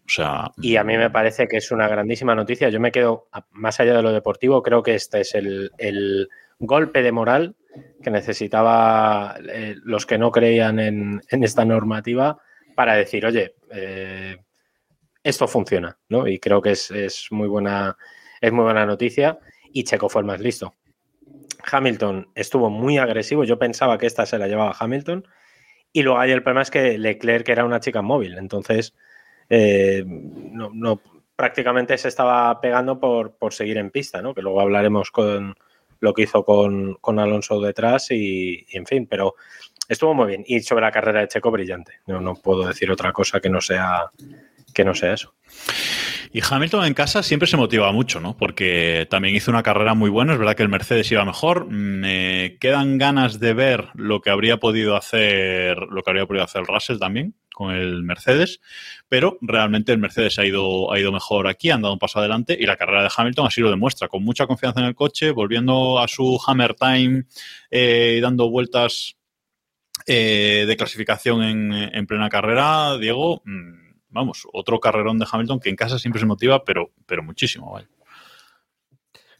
[0.10, 2.69] O sea, y a mí me parece que es una grandísima noticia.
[2.69, 7.03] Yo me quedo, más allá de lo deportivo, creo que este es el, el golpe
[7.03, 7.56] de moral
[8.02, 12.40] que necesitaba eh, los que no creían en, en, esta normativa
[12.73, 14.38] para decir, oye, eh,
[15.22, 16.26] esto funciona, ¿no?
[16.26, 17.95] Y creo que es, es, muy buena,
[18.41, 19.38] es muy buena noticia.
[19.72, 20.73] Y Checo fue el más listo.
[21.72, 23.44] Hamilton estuvo muy agresivo.
[23.44, 25.27] Yo pensaba que esta se la llevaba Hamilton.
[25.94, 28.40] Y luego ahí el problema es que Leclerc era una chica móvil.
[28.40, 28.95] Entonces,
[29.49, 31.01] eh, no, no,
[31.35, 34.34] prácticamente se estaba pegando por, por, seguir en pista, ¿no?
[34.34, 35.55] Que luego hablaremos con
[35.99, 39.35] lo que hizo con, con Alonso detrás y, y, en fin, pero
[39.88, 40.43] estuvo muy bien.
[40.45, 41.99] Y sobre la carrera de Checo, brillante.
[42.07, 44.11] No, no puedo decir otra cosa que no sea,
[44.73, 45.34] que no sea eso.
[46.31, 48.38] Y Hamilton en casa siempre se motiva mucho, ¿no?
[48.38, 50.34] Porque también hizo una carrera muy buena.
[50.34, 51.65] Es verdad que el Mercedes iba mejor.
[51.69, 56.64] Me quedan ganas de ver lo que habría podido hacer, lo que habría podido hacer
[56.65, 58.61] Russell también con el Mercedes,
[59.10, 62.56] pero realmente el Mercedes ha ido, ha ido mejor aquí, han dado un paso adelante
[62.57, 65.99] y la carrera de Hamilton así lo demuestra, con mucha confianza en el coche, volviendo
[65.99, 67.26] a su Hammer Time y
[67.69, 69.18] eh, dando vueltas
[70.07, 72.97] eh, de clasificación en, en, plena carrera.
[72.97, 77.23] Diego, mmm, vamos, otro carrerón de Hamilton que en casa siempre se motiva, pero, pero
[77.23, 77.88] muchísimo, ¿vale?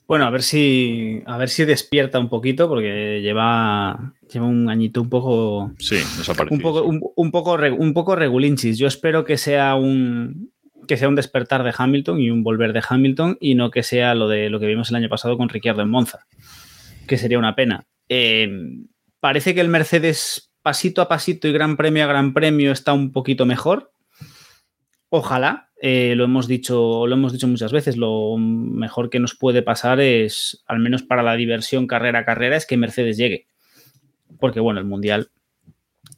[0.10, 5.04] Bueno, a ver si a ver si despierta un poquito porque lleva lleva un añito
[5.04, 5.98] un poco sí,
[6.50, 8.80] un poco un, un, poco un poco regulinchis.
[8.80, 10.52] Yo espero que sea un
[10.88, 14.16] que sea un despertar de Hamilton y un volver de Hamilton y no que sea
[14.16, 16.26] lo de lo que vimos el año pasado con Ricciardo en Monza,
[17.08, 17.86] que sería una pena.
[18.10, 18.50] Eh,
[19.20, 23.12] parece que el Mercedes pasito a pasito y gran premio a gran premio está un
[23.12, 23.92] poquito mejor.
[25.10, 29.62] Ojalá, eh, lo hemos dicho, lo hemos dicho muchas veces, lo mejor que nos puede
[29.64, 33.48] pasar es, al menos para la diversión carrera a carrera, es que Mercedes llegue.
[34.40, 35.32] Porque bueno, el Mundial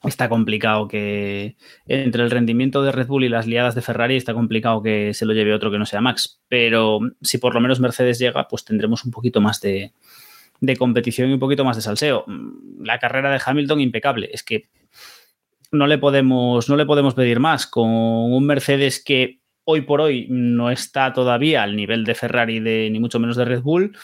[0.03, 1.55] está complicado que
[1.85, 5.26] entre el rendimiento de Red Bull y las liadas de Ferrari está complicado que se
[5.26, 6.41] lo lleve otro que no sea Max.
[6.47, 9.93] Pero si por lo menos Mercedes llega, pues tendremos un poquito más de,
[10.59, 12.26] de competición y un poquito más de salseo.
[12.80, 14.30] La carrera de Hamilton impecable.
[14.34, 14.69] Es que
[15.72, 17.65] no le podemos, no le podemos pedir más.
[17.65, 22.89] Con un Mercedes que hoy por hoy no está todavía al nivel de Ferrari de,
[22.91, 23.98] ni mucho menos de Red Bull.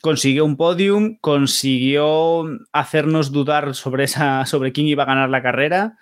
[0.00, 5.98] Consiguió un podium, consiguió hacernos dudar sobre, esa, sobre quién iba a ganar la carrera.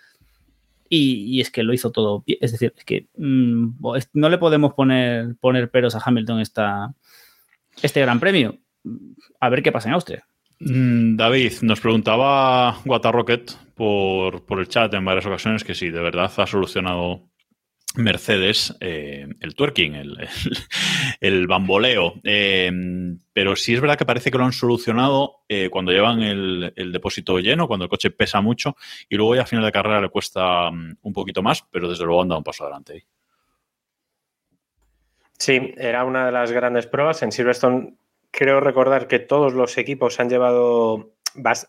[0.88, 2.22] Y, es que lo hizo todo.
[2.26, 3.80] Es decir, es que mm,
[4.12, 6.94] no le podemos poner, poner peros a Hamilton esta,
[7.82, 8.58] este gran premio.
[9.40, 10.24] A ver qué pasa en Austria.
[10.60, 16.00] Mm, David, nos preguntaba Rocket por, por el chat en varias ocasiones que sí, de
[16.00, 17.28] verdad ha solucionado
[17.96, 19.94] Mercedes eh, el twerking,
[21.20, 22.14] el, bamboleo.
[22.24, 22.70] Eh,
[23.32, 27.38] pero sí es verdad que parece que lo han solucionado eh, cuando llevan el, depósito
[27.38, 28.76] lleno, cuando el coche pesa mucho
[29.08, 32.04] y luego ya a final de carrera le cuesta mm, un poquito más, pero desde
[32.04, 33.06] luego han dado un paso adelante
[35.38, 37.22] Sí, era una de las grandes pruebas.
[37.22, 37.94] En Silverstone
[38.30, 41.10] creo recordar que todos los equipos han llevado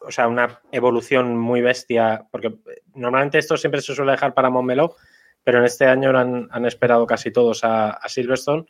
[0.01, 2.53] o sea, una evolución muy bestia, porque
[2.93, 4.95] normalmente esto siempre se suele dejar para Montmeló,
[5.43, 8.65] pero en este año han, han esperado casi todos a, Silverstone.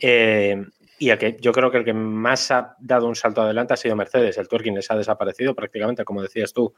[0.00, 0.64] Eh,
[0.98, 3.76] y el que yo creo que el que más ha dado un salto adelante ha
[3.76, 4.38] sido Mercedes.
[4.38, 6.74] El Twerking les ha desaparecido prácticamente, como decías tú,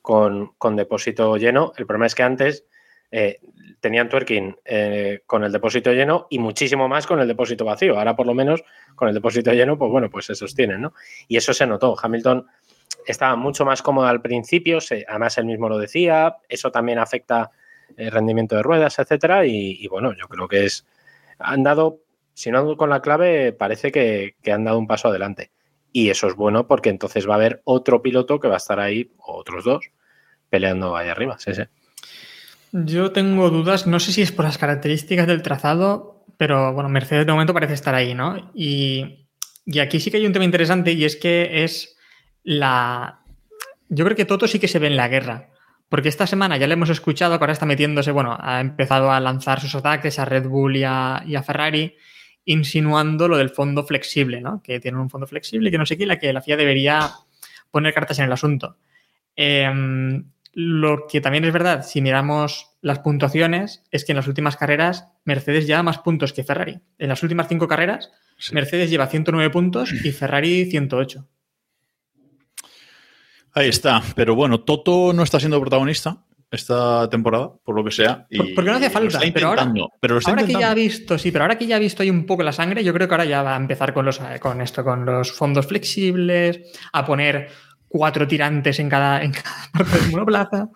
[0.00, 1.72] con, depósito lleno.
[1.76, 2.64] El problema es que antes
[3.10, 3.40] eh,
[3.80, 7.98] tenían Twerking eh, con el depósito lleno y muchísimo más con el depósito vacío.
[7.98, 8.64] Ahora, por lo menos,
[8.94, 10.94] con el depósito lleno, pues bueno, pues se sostienen, ¿no?
[11.26, 11.94] Y eso se notó.
[12.00, 12.46] Hamilton
[13.12, 14.78] estaba mucho más cómodo al principio,
[15.08, 17.50] además él mismo lo decía, eso también afecta
[17.96, 19.46] el rendimiento de ruedas, etcétera.
[19.46, 20.86] Y, bueno, yo creo que es.
[21.38, 22.00] Han dado,
[22.34, 25.50] si no con la clave, parece que, han dado un paso adelante.
[25.92, 28.78] Y eso es bueno porque entonces va a haber otro piloto que va a estar
[28.78, 29.90] ahí, o otros dos,
[30.50, 31.38] peleando ahí arriba.
[31.38, 31.62] Sí, sí.
[32.72, 37.24] Yo tengo dudas, no sé si es por las características del trazado, pero bueno, Mercedes
[37.24, 38.52] de momento parece estar ahí, ¿no?
[38.54, 39.26] Y,
[39.64, 41.97] y aquí sí que hay un tema interesante y es que es
[42.48, 43.20] la...
[43.90, 45.50] Yo creo que Toto sí que se ve en la guerra.
[45.90, 49.20] Porque esta semana ya le hemos escuchado que ahora está metiéndose, bueno, ha empezado a
[49.20, 51.96] lanzar sus ataques a Red Bull y a, Ferrari,
[52.46, 54.62] insinuando lo del fondo flexible, ¿no?
[54.62, 57.10] Que tienen un fondo flexible y que no sé qué, la que la FIA debería
[57.70, 58.76] poner cartas en el asunto.
[59.36, 64.56] Em, lo que también es verdad, si miramos las puntuaciones, es que en las últimas
[64.56, 66.80] carreras Mercedes lleva más puntos que Ferrari.
[66.98, 68.10] En las últimas cinco carreras,
[68.52, 71.26] Mercedes lleva 109 puntos y Ferrari 108.
[73.54, 78.26] Ahí está, pero bueno, Toto no está siendo protagonista esta temporada, por lo que sea.
[78.30, 79.20] Y, Porque no hace falta.
[79.32, 82.02] Pero ahora, pero ahora que ya ha visto, sí, pero ahora que ya ha visto
[82.02, 84.20] ahí un poco la sangre, yo creo que ahora ya va a empezar con los
[84.40, 86.60] con esto, con los fondos flexibles,
[86.92, 87.50] a poner
[87.88, 90.68] cuatro tirantes en cada, en cada parte del monoplaza.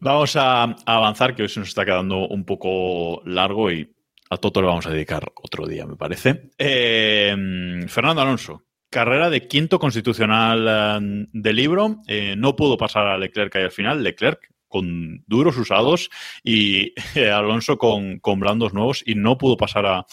[0.00, 3.94] Vamos a, avanzar, que hoy se nos está quedando un poco largo y
[4.30, 6.50] a Toto le vamos a dedicar otro día, me parece.
[6.58, 12.02] Eh, Fernando Alonso, Carrera de quinto constitucional eh, de libro.
[12.06, 14.02] Eh, no pudo pasar a Leclerc ahí al final.
[14.02, 16.10] Leclerc con duros usados
[16.44, 20.06] y eh, Alonso con, blandos nuevos y no pudo pasar a,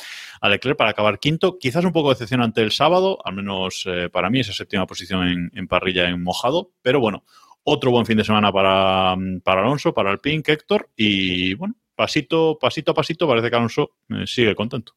[0.50, 1.60] Leclerc para acabar quinto.
[1.60, 6.08] Quizás un poco decepcionante el sábado, al menos para mí, esa séptima posición en, parrilla
[6.08, 6.72] en mojado.
[6.82, 7.26] Pero bueno,
[7.64, 10.90] otro buen fin de semana para, para Alonso, para el Pink, Héctor.
[10.96, 13.92] Y bueno, pasito, pasito a pasito parece que Alonso
[14.26, 14.94] sigue contento.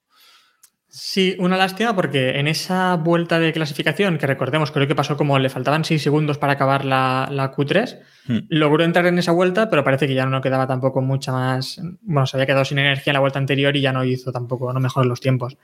[0.94, 5.38] Sí, una lástima porque en esa vuelta de clasificación, que recordemos, creo que pasó como
[5.38, 8.38] le faltaban 6 segundos para acabar la, Q3, hmm.
[8.50, 11.80] logró entrar en esa vuelta, pero parece que ya no quedaba tampoco mucha más.
[12.02, 14.70] Bueno, se había quedado sin energía en la vuelta anterior y ya no hizo tampoco,
[14.70, 15.56] no mejoró los tiempos.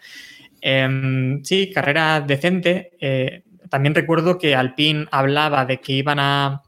[0.62, 2.92] Em, sí, carrera decente.
[2.98, 6.62] Eh, también recuerdo que Alpine hablaba de que iban a.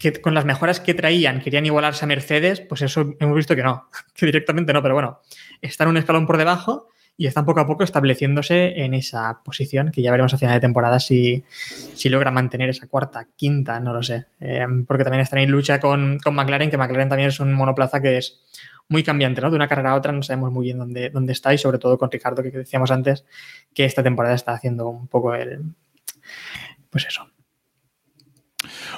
[0.00, 3.62] que con las mejoras que traían querían igualarse a Mercedes, pues eso hemos visto que
[3.62, 5.20] no, que directamente no, pero bueno,
[5.62, 6.88] están un escalón por debajo
[7.20, 10.60] y están poco a poco estableciéndose en esa posición que ya veremos a final de
[10.60, 11.44] temporada si,
[11.92, 14.24] si logra mantener esa cuarta, quinta, no lo sé.
[14.40, 18.16] Eh, porque también están en lucha con, McLaren, que McLaren también es un monoplaza que
[18.16, 18.40] es
[18.88, 19.50] muy cambiante, ¿no?
[19.50, 21.98] De una carrera a otra no sabemos muy bien dónde, dónde está y sobre todo
[21.98, 23.26] con Ricardo, que decíamos antes,
[23.74, 25.60] que esta temporada está haciendo un poco el...
[26.88, 27.28] Pues eso,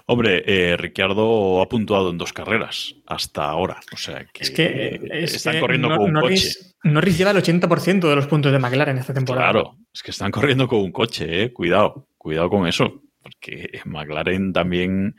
[0.06, 3.80] Hombre, eh, Ricciardo ha puntuado en dos carreras hasta ahora.
[3.92, 6.50] O sea que, es que están corriendo con un coche.
[6.84, 9.50] Norris lleva el 80% de los puntos de McLaren esta temporada.
[9.50, 11.52] Claro, es que están corriendo con un coche, eh.
[11.52, 13.02] Cuidado, cuidado con eso.
[13.22, 15.14] Porque McLaren también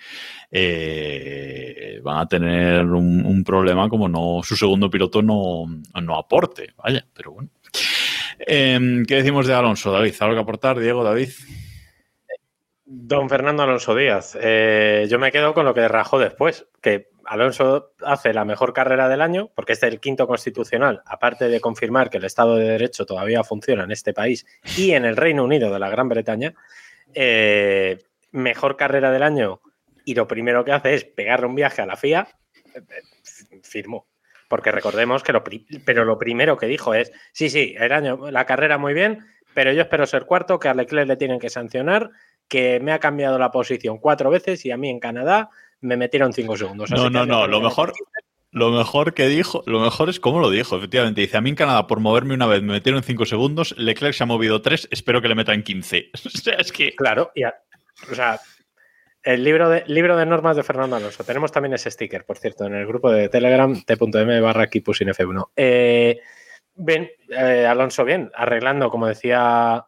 [0.52, 5.66] eh, van a tener un, problema como no su segundo piloto no,
[6.02, 6.74] no aporte.
[6.78, 7.50] Vaya, pero bueno.
[8.40, 10.16] Em, ¿Qué decimos de Alonso, David?
[10.20, 11.30] ¿Algo que aportar, Diego, David?
[12.86, 17.94] Don Fernando Alonso Díaz, eh, yo me quedo con lo que rajó después, que Alonso
[18.02, 22.10] hace la mejor carrera del año, porque este es el quinto constitucional, aparte de confirmar
[22.10, 24.46] que el Estado de Derecho todavía funciona en este país
[24.78, 26.56] y en el Reino Unido de la Gran Bretaña.
[27.14, 28.00] Eh,
[28.32, 29.62] mejor carrera del año
[30.04, 32.28] y lo primero que hace es pegarle un viaje a la FIA,
[33.64, 34.08] firmó.
[34.50, 35.44] Porque recordemos que lo,
[35.86, 39.72] pero lo primero que dijo es, sí, sí, el año, la carrera muy bien, pero
[39.72, 42.12] yo espero ser cuarto, que a Leclerc le tienen que sancionar,
[42.54, 45.50] que me ha cambiado la posición cuatro veces y a mí en Canadá
[45.82, 46.92] me metieron cinco segundos.
[46.92, 47.94] No, no, no, lo mejor,
[48.52, 51.22] lo mejor que dijo, lo mejor es cómo lo dijo, efectivamente.
[51.22, 54.22] Dice, a mí en Canadá por moverme una vez me metieron 5 segundos, Leclerc se
[54.22, 56.12] ha movido 3, espero que le metan 15.
[56.26, 56.96] O sea, es que...
[56.96, 57.56] Claro, y a-
[58.12, 58.40] o sea,
[59.24, 61.24] el libro de, libro de normas de Fernando Alonso.
[61.24, 65.48] Tenemos también ese sticker, por cierto, en el grupo de Telegram, t.m barra Kipusin F1.
[65.56, 66.20] Eh,
[66.76, 69.88] bien, eh, Alonso, bien, arreglando, como decía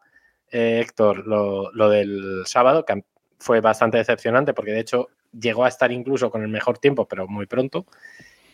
[0.56, 3.04] eh, Héctor, lo, del sábado, que
[3.38, 5.08] fue bastante decepcionante, porque de hecho
[5.38, 7.84] llegó a estar incluso con el mejor tiempo, pero muy pronto.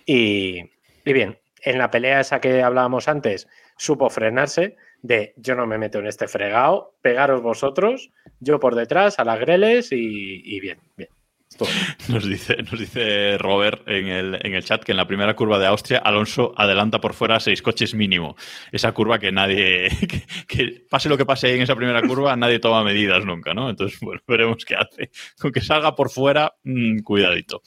[0.05, 0.69] Y,
[1.05, 3.47] y bien, en la pelea esa que hablábamos antes,
[3.77, 8.11] supo frenarse de yo no me meto en este fregado, pegaros vosotros,
[8.41, 11.11] yo por detrás, a las greles y, y bien, bien.
[12.09, 15.59] Nos dice, nos dice Robert en el, en el chat que en la primera curva
[15.59, 18.37] de Austria Alonso adelanta por fuera seis coches mínimo.
[18.71, 19.89] Esa curva que nadie,
[20.49, 23.71] que, pase lo que pase en esa primera curva, nadie toma medidas nunca, ¿no?
[23.71, 25.11] Entonces, bueno, veremos qué hace.
[25.39, 27.63] Con que salga por fuera, mm, cuidadito.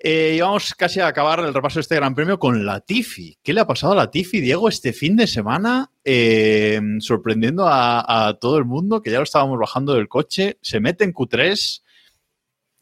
[0.00, 3.36] Eh, y vamos casi a acabar el repaso de este Gran Premio con Latifi.
[3.42, 5.90] ¿Qué le ha pasado a Latifi, Diego, este fin de semana?
[6.04, 10.56] Eh, sorprendiendo a, a todo el mundo, que ya lo estábamos bajando del coche.
[10.62, 11.82] Se mete en Q3,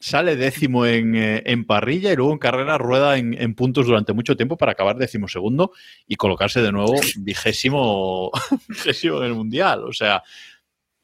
[0.09, 4.13] sale décimo en, eh, en parrilla y luego en carrera rueda en, en puntos durante
[4.13, 5.73] mucho tiempo para acabar décimo segundo
[6.07, 8.31] y colocarse de nuevo vigésimo,
[8.69, 9.83] vigésimo en el Mundial.
[9.85, 10.23] O sea,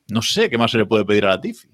[0.08, 1.66] no sé qué más se le puede pedir a Latifi.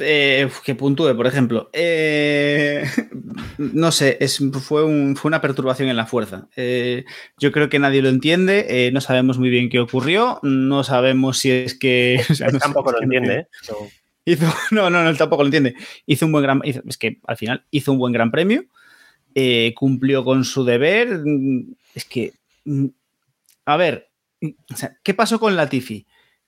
[0.00, 1.70] Eh, uf, que puntúe, por ejemplo.
[1.72, 2.84] Eh,
[3.58, 6.48] no sé, es, fue, un- fue una perturbación en la fuerza.
[6.56, 7.04] Eh,
[7.38, 11.38] yo creo que nadie lo entiende, eh, no sabemos muy bien qué ocurrió, no sabemos
[11.38, 12.20] si es que...
[12.30, 13.46] o sea, Él no sé, tampoco lo entiende, ¿eh?
[13.68, 13.76] No.
[14.24, 15.74] Hizo- no, no, no, él tampoco lo entiende.
[16.06, 16.60] Hizo un buen gran...
[16.64, 18.64] hizo- es que al final hizo un buen gran premio,
[19.34, 21.20] eh, cumplió con su deber.
[21.24, 22.32] mm, Es que...
[22.64, 22.86] mm,
[23.66, 24.10] A ver,
[24.40, 26.06] mm, o sea, ¿qué pasó con Latifi?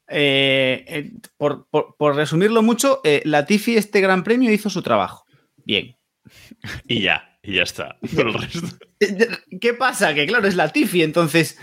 [0.08, 5.24] Eh, eh, por, por- por resumirlo mucho, eh, Latifi este gran premio hizo su trabajo.
[5.64, 5.96] Bien.
[6.86, 7.98] Y ya, y ya está.
[8.14, 8.78] Pero el resto-
[9.60, 10.14] ¿Qué pasa?
[10.14, 11.58] Que claro, es Latifi, entonces...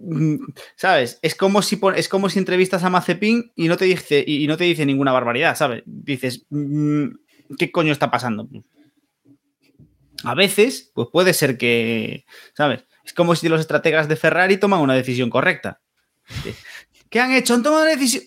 [0.00, 0.36] mm,
[0.76, 1.18] ¿Sabes?
[1.22, 4.56] Es como si es como si entrevistas a Mazepin y no te dice y no
[4.56, 5.82] te dice ninguna barbaridad, ¿sabes?
[5.86, 7.06] Dices, mm,
[7.58, 8.48] ¿qué coño está pasando?
[10.24, 12.24] A veces, pues puede ser que,
[12.54, 12.84] ¿sabes?
[13.04, 15.80] Es como si los estrategas de Ferrari toman una decisión correcta.
[17.08, 17.54] ¿Qué han hecho?
[17.54, 18.24] Han tomado una decisión.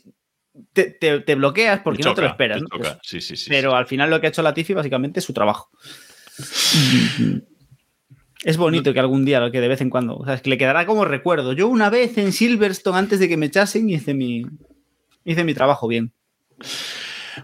[0.73, 2.57] Te, te- te bloqueas porque no te lo esperas.
[2.57, 2.67] te ¿no?
[2.69, 2.99] choca.
[3.03, 3.49] Sí, sí, sí.
[3.49, 5.69] Pero al final lo que ha hecho Latifi básicamente es su trabajo.
[8.43, 10.57] Es bonito que algún día, que de vez en cuando, o sea, es que le
[10.57, 11.53] quedará como recuerdo.
[11.53, 14.45] Yo una vez en Silverstone, antes de que me echasen, hice mi,
[15.23, 16.11] hice mi trabajo bien.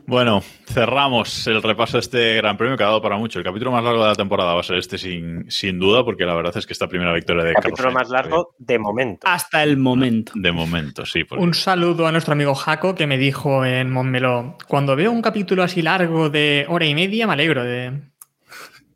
[0.05, 3.39] Bueno, cerramos el repaso de este Gran Premio que ha dado para mucho.
[3.39, 6.25] El capítulo más largo de la temporada va a ser este sin, sin duda, porque
[6.25, 9.27] la verdad es que esta primera victoria de Capítulo Carlos más largo de momento.
[9.27, 10.33] Hasta el momento.
[10.35, 11.23] De momento, sí.
[11.23, 15.23] porque- Un saludo a nuestro amigo Jaco que me dijo en Montmeló, cuando veo un
[15.23, 17.93] capítulo así largo de hora y media me alegro de...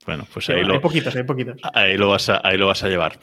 [0.06, 1.62] Bueno, pues ahí bueno, lo, Hay poquitos, hay poquitos.
[1.74, 3.20] Ahí lo vas a, ahí lo vas a llevar.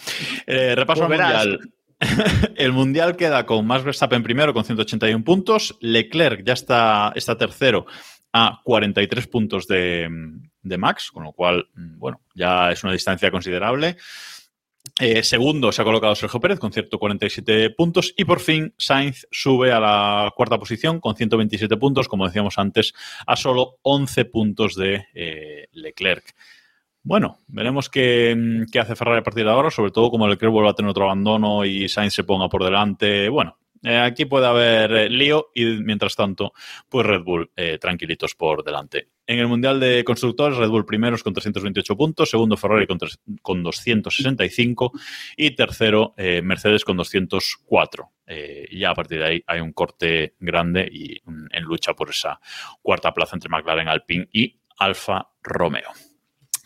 [0.47, 1.61] Eh, repaso Pues mundial.
[2.57, 5.77] El mundial queda con Max Verstappen primero con 181 puntos.
[5.81, 7.87] Leclerc ya está, está tercero
[8.33, 10.09] a 43 puntos de,
[10.63, 13.97] de Max, con lo cual, mm, bueno, ya es una distancia considerable.
[14.99, 19.73] Eh, segundo se ha colocado Sergio Pérez con 147 puntos y por fin Sainz sube
[19.73, 22.93] a la cuarta posición con 127 puntos, como decíamos antes,
[23.27, 26.35] a solo 11 puntos de eh, Leclerc.
[27.03, 30.53] Bueno, veremos qué, mm, qué hace Ferrari a partir de ahora, sobre todo como Leclerc
[30.53, 33.29] vuelva a tener otro abandono y Sainz se ponga por delante.
[33.31, 36.53] Bueno, eh, aquí puede haber eh, lío y mientras tanto,
[36.91, 39.09] pues Red Bull eh, tranquilitos por delante.
[39.27, 43.19] En el Mundial de Constructores, Red Bull primeros con 328 puntos, segundo Ferrari con, tres-
[43.41, 44.93] con 265
[45.37, 48.11] y tercero Mercedes con 204.
[48.27, 51.95] Eh, y ya a partir de ahí hay un corte grande y mm, en lucha
[51.95, 52.41] por esa
[52.83, 55.89] cuarta plaza entre McLaren, Alpine y Alfa Romeo.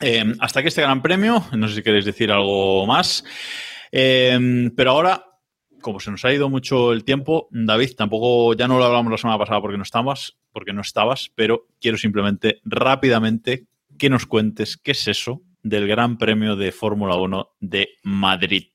[0.06, 1.46] Eh, hasta aquí este gran premio.
[1.52, 3.24] No sé si queréis decir algo más.
[3.90, 5.24] Eh, pero ahora,
[5.80, 9.16] como se nos ha ido mucho el tiempo, David, tampoco ya no lo hablamos la
[9.16, 13.64] semana pasada porque no estabas, porque no estabas, pero quiero simplemente rápidamente
[13.98, 18.68] que nos cuentes qué es eso del Gran Premio de Fórmula 1 de Madrid.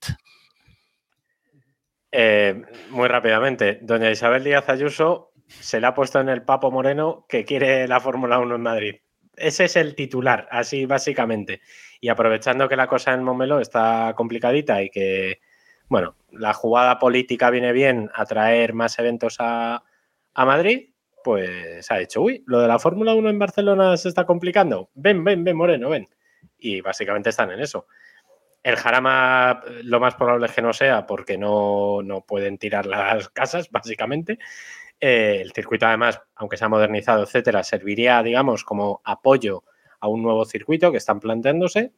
[2.11, 7.27] Eh, muy rápidamente, doña Isabel Díaz Ayuso se le ha puesto en el papo moreno
[7.29, 8.95] que quiere la Fórmula 1 en Madrid.
[9.39, 11.61] Ese es el titular, así básicamente.
[11.99, 15.41] Y aprovechando que la cosa en Momelo está complicadita y que,
[15.87, 19.83] bueno, la jugada política viene bien a traer más eventos a,
[20.35, 20.91] Madrid,
[21.21, 24.89] pues ha dicho, uy, lo de la Fórmula 1 en Barcelona se está complicando.
[24.93, 26.07] Ven, ven, ven, Moreno, ven.
[26.57, 27.87] Y básicamente están en eso.
[28.63, 33.27] El Jarama, lo más probable es que no sea, porque no, no pueden tirar las
[33.33, 34.39] casas, básicamente.
[35.01, 39.63] Eh, el circuito, además, aunque se ha modernizado, etcétera, serviría, digamos, como apoyo
[39.99, 41.91] a un nuevo circuito que están planteándose.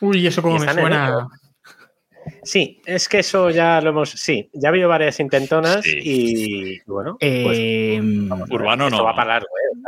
[0.00, 1.28] Uy, eso como Y me suena.
[2.42, 4.10] Sí, es que eso ya lo hemos.
[4.10, 5.98] Sí, ya ha habido varias intentonas Sí.
[6.02, 8.00] y bueno, pues Eh,
[8.50, 9.02] Urbano no.
[9.04, 9.78] va para largo, ¿eh?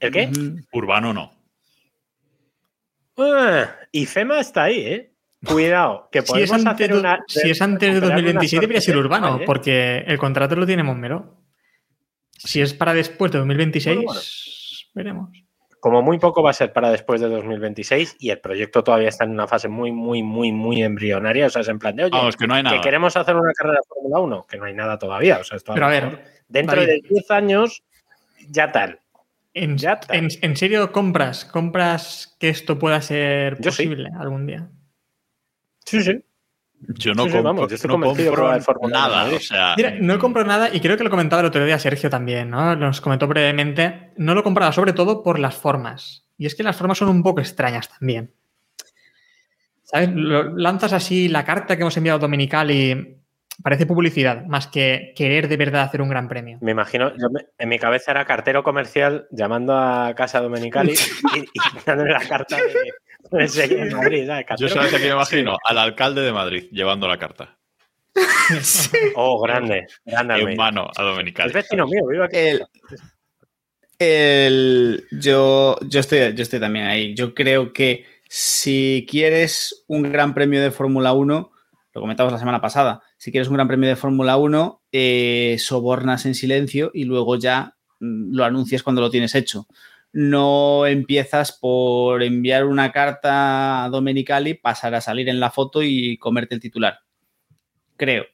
[0.00, 0.30] ¿El qué?
[0.72, 1.30] Urbano no.
[3.16, 5.10] Ah, y FEMA está ahí, ¿eh?
[5.46, 7.24] Cuidado, que Si podemos es, antes hacer de, una.
[7.28, 9.42] si es antes de recuperar una 2027 debería ser urbano, ¿eh?
[9.46, 11.36] porque el contrato lo tiene Montmeló.
[12.44, 14.20] Si es para después de 2026, Bueno, bueno.
[14.94, 15.30] veremos.
[15.80, 19.24] Como muy poco va a ser para después de 2026 y el proyecto todavía está
[19.24, 21.46] en una fase muy, muy, muy, muy embrionaria.
[21.46, 22.76] O sea, es en plan de, oye, Vamos, que no hay nada.
[22.76, 25.38] que queremos hacer una carrera de Fórmula 1, que no hay nada todavía.
[25.40, 27.02] O sea, esto Pero a ver, dentro David.
[27.02, 27.82] de 10 años,
[28.48, 29.00] ya tal.
[29.52, 30.16] ¿En, Ya está.
[30.16, 31.44] en- en serio compras?
[31.44, 33.82] ¿Compras que esto pueda ser Yo sí.
[33.84, 34.70] posible algún día?
[35.84, 36.24] Sí, sí.
[36.80, 39.16] Yo no Sí, sí, compro, vamos, yo no compro nada.
[39.24, 39.36] Madrid.
[39.36, 42.10] O sea, Mira, no compro nada y creo que lo comentaba el otro día Sergio
[42.10, 42.76] también, ¿no?
[42.76, 44.12] Nos comentó brevemente.
[44.18, 46.26] No lo compraba sobre todo por las formas.
[46.36, 48.32] Y es que las formas son un poco extrañas también.
[49.82, 50.10] ¿Sabes?
[50.12, 53.18] Lo- lanzas así la carta que hemos enviado a Dominical y
[53.62, 56.58] parece publicidad, más que querer de verdad hacer un gran premio.
[56.60, 61.38] Me imagino, yo me- en mi cabeza era cartero comercial llamando a Casa Domenicali y,
[61.38, 61.46] y
[61.86, 62.92] dándole la carta de,
[63.32, 64.26] en Madrid.
[64.26, 64.46] ¿sabes?
[64.58, 65.56] yo sabes a quién me imagino.
[65.64, 67.58] Al alcalde de Madrid llevando la carta.
[69.16, 70.34] Oh, grande, grande.
[70.40, 71.48] En mano a Dominical.
[71.48, 72.36] Es vecino mío, vivo aquí.
[72.36, 72.64] El,
[73.98, 77.14] el- yo, yo, estoy, yo estoy también ahí.
[77.14, 81.52] Yo creo que si quieres un gran premio de Fórmula 1,
[81.94, 86.26] lo comentamos la semana pasada, si quieres un gran premio de Fórmula 1, eh, sobornas
[86.26, 89.66] en silencio y luego ya mm, lo anuncias cuando lo tienes hecho.
[90.14, 96.16] No empiezas por enviar una carta a Domenicali, pasar a salir en la foto y
[96.18, 97.00] comerte el titular.
[97.96, 98.24] Creo.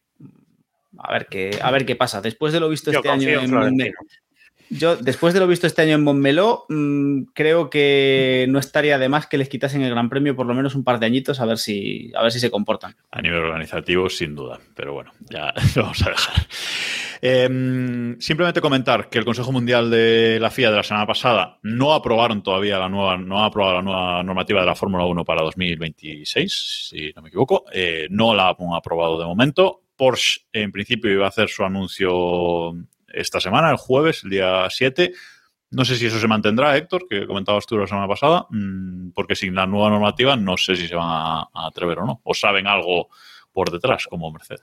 [0.99, 2.21] A ver qué, a ver qué pasa.
[2.21, 3.95] Después de lo visto Yo este año en
[4.73, 9.09] yo, después de lo visto este año en Montmeló, mm, creo que no estaría de
[9.09, 11.45] más que les quitasen el Gran Premio por lo menos un par de añitos a
[11.45, 12.95] ver si, a ver si se comportan.
[13.11, 14.61] A nivel organizativo, sin duda.
[14.77, 16.47] Pero bueno, ya lo vamos a dejar.
[17.23, 21.93] Eh, simplemente comentar que el Consejo Mundial de la FIA de la semana pasada no
[21.93, 25.43] aprobaron todavía la nueva, no ha aprobado la nueva normativa de la Fórmula 1 para
[25.43, 27.65] 2026, si no me equivoco.
[27.73, 29.83] Eh, no la han aprobado de momento.
[29.97, 32.73] Porsche, en principio, iba a hacer su anuncio
[33.13, 35.13] esta semana, el jueves, el día 7.
[35.73, 39.37] No sé si eso se mantendrá, Héctor, que comentabas tú la semana pasada, mm, porque
[39.37, 42.21] sin la nueva normativa no sé si se van a atrever o no.
[42.25, 43.09] O saben algo
[43.53, 44.63] por detrás, como Mercedes.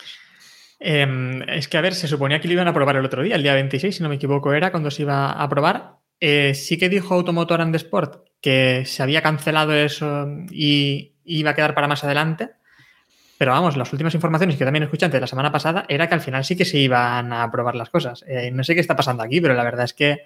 [0.80, 3.36] Eh, es que, a ver, se suponía que lo iban a aprobar el otro día,
[3.36, 5.98] el día 26, si no me equivoco, era cuando se iba a aprobar.
[6.20, 11.56] Eh, sí que dijo Automotor and Sport que se había cancelado eso y iba a
[11.56, 12.52] quedar para más adelante.
[13.38, 16.16] Pero vamos, las últimas informaciones que también escuché antes de la semana pasada era que
[16.16, 18.24] al final sí que se iban a aprobar las cosas.
[18.28, 20.22] Eh, no sé qué está pasando aquí, pero la verdad es que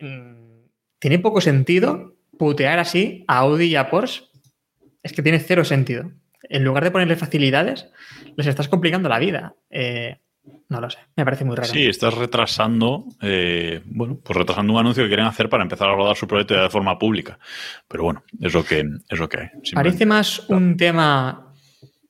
[0.00, 0.66] mm,
[0.98, 4.24] tiene poco sentido putear así a Audi y a Porsche.
[5.02, 6.10] Es que tiene cero sentido.
[6.48, 7.88] En lugar de ponerle facilidades,
[8.36, 9.54] les estás complicando la vida.
[9.70, 10.18] Eh,
[10.68, 11.68] no lo sé, me parece muy raro.
[11.68, 15.94] Sí, estás retrasando, eh, bueno, pues retrasando un anuncio que quieren hacer para empezar a
[15.94, 17.38] rodar su proyecto ya de forma pública.
[17.86, 19.48] Pero bueno, es lo que, es lo que hay.
[19.72, 21.52] Parece más un tema,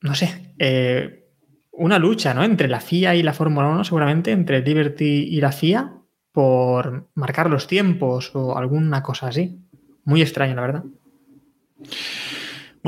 [0.01, 1.29] no sé, eh,
[1.73, 2.43] una lucha, ¿no?
[2.43, 5.93] Entre la FIA y la Fórmula 1, seguramente, entre Liberty y la FIA,
[6.33, 9.61] por marcar los tiempos o alguna cosa así.
[10.05, 10.85] Muy extraño, la verdad.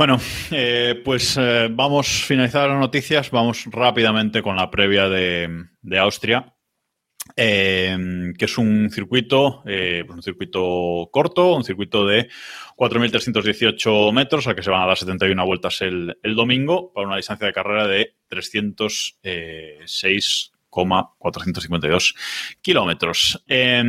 [0.00, 0.18] Bueno,
[0.50, 3.30] eh, pues eh, vamos a finalizar las noticias.
[3.30, 5.66] Vamos rápidamente con la previa de,
[5.98, 6.54] Austria,
[7.36, 12.30] eh, que es un circuito, eh, pues un circuito corto, un circuito de
[12.78, 17.16] 4.318 metros, al que se van a dar 71 vueltas el, el domingo, para una
[17.18, 18.14] distancia de carrera de
[20.70, 22.14] 306,452
[22.62, 23.42] kilómetros.
[23.48, 23.82] Eh,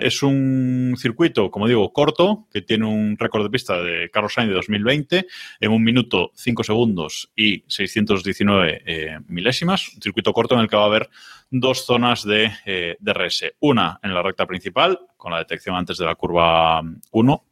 [0.00, 4.48] es un circuito, como digo, corto, que tiene un récord de pista de Carlos Sainz
[4.48, 5.26] de 2020
[5.60, 9.94] en un minuto, 5 segundos y 619 eh, milésimas.
[9.94, 11.10] Un circuito corto en el que va a haber
[11.50, 13.54] dos zonas de eh, DRS.
[13.60, 16.82] Una en la recta principal, con la detección antes de la curva
[17.12, 17.44] 1.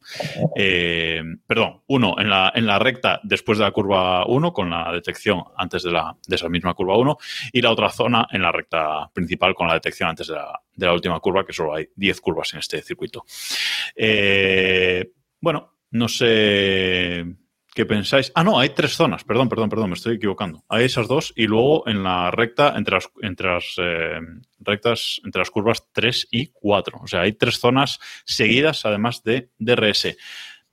[0.55, 4.91] Eh, perdón, uno en la, en la recta después de la curva 1, con la
[4.91, 7.17] detección antes de, la, de esa misma curva 1.
[7.53, 10.85] Y la otra zona en la recta principal, con la detección antes de la, de
[10.85, 13.25] la última curva, que solo hay 10 curvas en este circuito.
[13.95, 17.25] Eh, bueno, no sé
[17.75, 18.31] ¿Qué pensáis?
[18.35, 19.25] Ah, no, hay tres zonas.
[19.25, 20.63] Perdón, perdón, perdón, me estoy equivocando.
[20.69, 24.21] Hay esas dos y luego en la recta, entre las, entre las eh,
[24.59, 26.99] rectas entre las curvas 3 y 4.
[27.03, 30.15] O sea, hay tres zonas seguidas, además de DRS.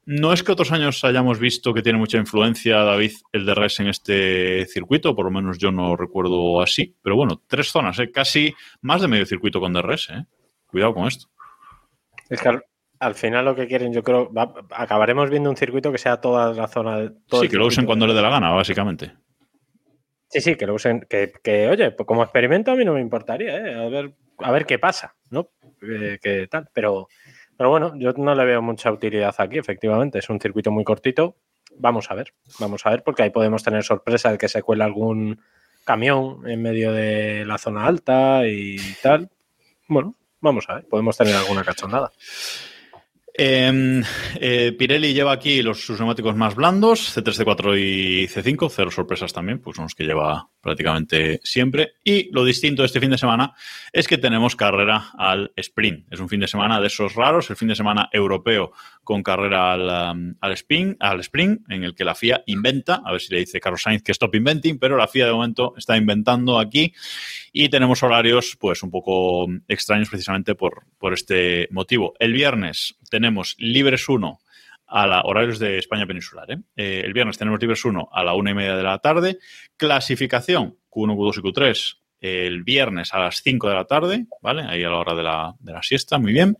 [0.04, 3.88] No es que otros años hayamos visto que tiene mucha influencia, David, el DRS en
[3.88, 8.12] este circuito, por lo menos yo no recuerdo así, pero bueno, tres zonas, ¿eh?
[8.12, 10.10] casi más de medio circuito con DRS.
[10.10, 10.24] ¿eh?
[10.66, 11.26] Cuidado con esto.
[12.28, 12.64] Es que al,
[13.02, 16.52] al final lo que quieren, yo creo, va- acabaremos viendo un circuito que sea toda
[16.54, 17.12] la zona.
[17.28, 19.12] todo sí, que lo usen cuando le dé la gana, básicamente.
[20.28, 21.06] Sí, sí, que lo usen.
[21.10, 23.74] Que, que, oye, pues como experimento a mí no me importaría, ¿eh?
[23.74, 25.48] A ver, a ver qué pasa, ¿no?
[25.82, 26.68] Eh, qué tal.
[26.72, 27.08] Pero,
[27.56, 30.20] pero bueno, yo no le veo mucha utilidad aquí, efectivamente.
[30.20, 31.36] Es un circuito muy cortito.
[31.76, 34.84] Vamos a ver, vamos a ver, porque ahí podemos tener sorpresa de que se cuela
[34.84, 35.40] algún
[35.84, 39.28] camión en medio de la zona alta y tal.
[39.88, 42.10] Bueno, vamos a ver, podemos tener alguna cachondada.
[43.34, 44.02] Eh,
[44.36, 49.32] eh, Pirelli lleva aquí los, sus neumáticos más blandos, C3, C4 y C5, cero sorpresas
[49.32, 51.94] también, pues son los que lleva prácticamente siempre.
[52.02, 53.52] Y lo distinto de este fin de semana
[53.92, 56.10] es que tenemos carrera al sprint.
[56.10, 58.72] Es un fin de semana de esos raros, el fin de semana europeo
[59.04, 63.10] con carrera al, um, al, sprint, al sprint, en el que la FIA inventa, a
[63.10, 65.96] ver si le dice Carlos Sainz que stop inventing, pero la FIA de momento está
[65.96, 66.94] inventando aquí
[67.52, 72.14] y tenemos horarios pues un poco extraños precisamente por, por este motivo.
[72.20, 74.38] El viernes tenemos libres 1
[74.92, 76.50] a la, horarios de España peninsular.
[76.50, 76.58] ¿eh?
[76.76, 79.38] Eh, el viernes tenemos libres 1 a la una y media de la tarde.
[79.76, 84.62] Clasificación Q1, Q2 y Q3 el viernes a las 5 de la tarde, ¿vale?
[84.62, 86.56] Ahí a la hora de la, de la siesta, muy bien.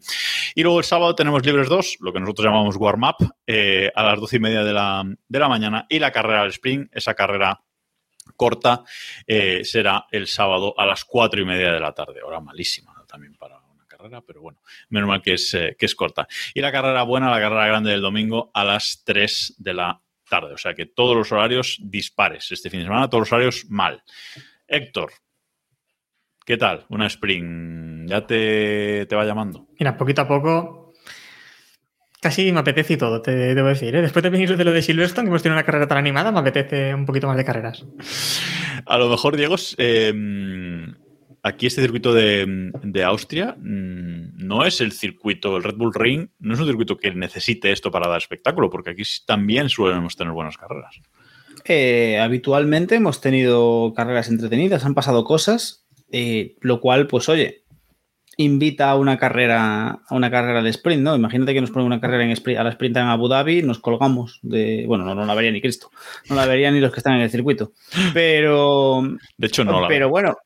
[0.56, 4.18] Y luego el sábado tenemos libres 2, lo que nosotros llamamos warm-up, eh, a las
[4.18, 5.86] 12 y media de la, de la mañana.
[5.88, 7.62] Y la carrera del sprint, esa carrera
[8.36, 8.82] corta,
[9.24, 12.22] eh, será el sábado a las 4 y media de la tarde.
[12.22, 13.04] Hora malísima ¿no?
[13.06, 13.61] también para
[14.02, 16.26] carrera, pero bueno, menos mal que es, eh, que es corta.
[16.54, 20.54] Y la carrera buena, la carrera grande del domingo a las 3 de la tarde.
[20.54, 24.02] O sea que todos los horarios dispares este fin de semana, todos los horarios mal.
[24.66, 25.12] Héctor,
[26.44, 26.86] ¿qué tal?
[26.88, 29.68] Una sprint, ¿ya te, te va llamando?
[29.78, 30.92] Mira, poquito a poco.
[32.20, 33.96] Casi me apetece y todo, te debo decir.
[33.96, 34.00] ¿eh?
[34.00, 36.38] Después de venir de lo de Silverstone, que hemos tenido una carrera tan animada, me
[36.38, 37.84] apetece un poquito más de carreras.
[38.86, 40.12] A lo mejor, Diego, eh,
[41.42, 46.28] aquí este circuito de, de, Austria mm, no es el circuito, el Red Bull Ring,
[46.38, 50.32] no es un circuito que necesite esto para dar espectáculo, porque aquí también solemos tener
[50.32, 51.00] buenas carreras.
[51.64, 57.62] Eh, habitualmente hemos tenido carreras entretenidas, han pasado cosas, eh, lo cual, pues oye,
[58.36, 61.14] invita a una carrera a una carrera de sprint, ¿no?
[61.14, 63.78] Imagínate que nos ponen una carrera en sprint, a la sprint en Abu Dhabi, nos
[63.78, 65.90] colgamos de, bueno, no, no la vería ni Cristo,
[66.28, 67.72] no la vería ni los que están en el circuito,
[68.14, 69.02] pero,
[69.36, 70.36] de hecho no, la pero bueno,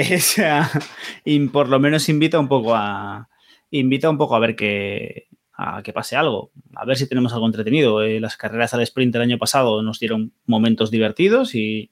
[0.00, 0.36] es,
[1.24, 3.28] y por lo menos invita un poco a,
[3.70, 5.28] invita un poco a ver que
[5.60, 8.00] a que pase algo, a ver si tenemos algo entretenido.
[8.02, 11.90] Eh, las carreras al sprint el año pasado nos dieron momentos divertidos y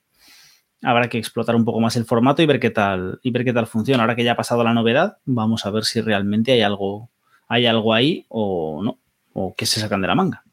[0.83, 3.53] habrá que explotar un poco más el formato y ver qué tal y ver qué
[3.53, 4.05] tal funciona.
[4.05, 7.11] Ahora que ya ha pasado la novedad, vamos a ver si realmente hay algo
[7.49, 9.01] hay algo ahí o no
[9.33, 10.46] o que se sacan de la manga.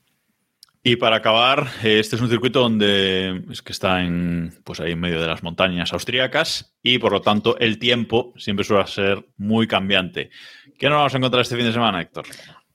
[0.85, 4.99] Y para acabar, este es un circuito donde es que está en, pues ahí en
[4.99, 9.65] medio de las montañas austríacas y por lo tanto el tiempo siempre suele ser muy
[9.65, 10.29] cambiante.
[10.77, 12.25] ¿Qué nos vamos a encontrar este fin de semana, Héctor?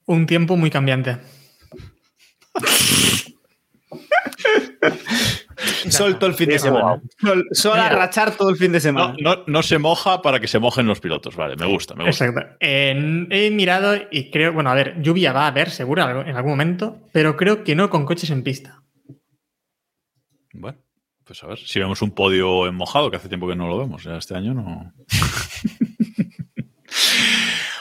[0.07, 1.19] Un tiempo muy cambiante.
[5.89, 7.01] Sol todo el fin de semana.
[7.21, 9.15] Sol, sol a rachar todo el fin de semana.
[9.21, 11.37] No, no, no, se moja para que se mojen los pilotos.
[11.37, 12.27] Vale, me gusta, me gusta.
[12.27, 12.57] Exacto.
[12.61, 16.53] Eh, he mirado y creo, bueno, a ver, lluvia va a haber seguro en algún
[16.53, 18.83] momento, pero creo que no con coches en pista.
[20.53, 20.79] Bueno,
[21.25, 23.79] pues a ver, si vemos un podio en mojado, que hace tiempo que no lo
[23.79, 24.93] vemos, ya este año no.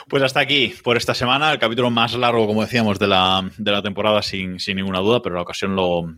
[0.08, 3.70] Pues hasta aquí por esta semana, el capítulo más largo, como decíamos, de la, de
[3.70, 6.14] la temporada, sin, sin, ninguna duda, pero la ocasión lo,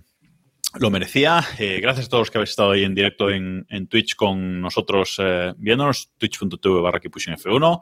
[0.78, 1.44] lo merecía.
[1.58, 4.60] Eh, gracias a todos los que habéis estado ahí en directo en, en Twitch con
[4.60, 7.80] nosotros eh, viéndonos, twitch.tv barra F1.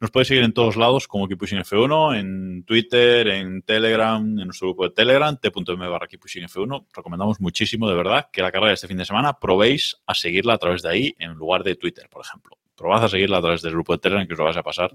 [0.00, 4.84] Nos podéis seguir en todos lados como F1, en Twitter, en Telegram, en nuestro grupo
[4.84, 6.86] de Telegram, t.m barra F1.
[6.94, 10.54] Recomendamos muchísimo, de verdad, que la carrera de este fin de semana probéis a seguirla
[10.54, 13.60] a través de ahí en lugar de Twitter, por ejemplo probad a seguirla a través
[13.60, 14.92] del grupo de Telegram, que os lo vais a pasar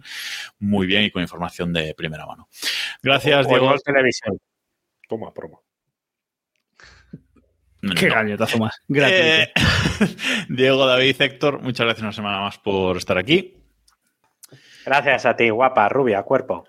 [0.59, 2.47] muy bien y con información de primera mano.
[3.01, 3.75] Gracias, o Diego.
[3.83, 4.39] televisión.
[5.07, 5.63] Toma, promo.
[7.97, 8.15] Qué no.
[8.15, 8.81] gañotazo más.
[8.95, 9.51] Eh,
[10.49, 13.55] Diego, David, Héctor, muchas gracias una semana más por estar aquí.
[14.85, 16.67] Gracias a ti, guapa, rubia, cuerpo.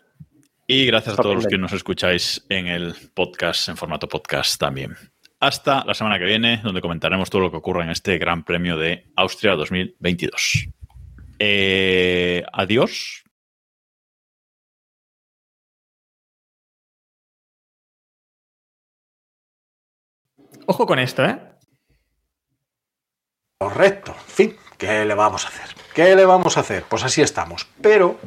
[0.67, 4.59] Y gracias Stop a todos los que nos escucháis en el podcast, en formato podcast
[4.59, 4.97] también
[5.45, 8.79] hasta la semana que viene, donde comentaremos todo lo que ocurre en este Gran Premio
[8.79, 10.69] de Austria 2022.
[11.39, 13.24] Eh, adiós.
[20.67, 21.39] Ojo con esto, ¿eh?
[23.59, 24.13] Correcto.
[24.13, 25.75] En fin, ¿Qué le vamos a hacer?
[25.95, 26.85] ¿Qué le vamos a hacer?
[26.89, 27.67] Pues así estamos.
[27.81, 28.19] Pero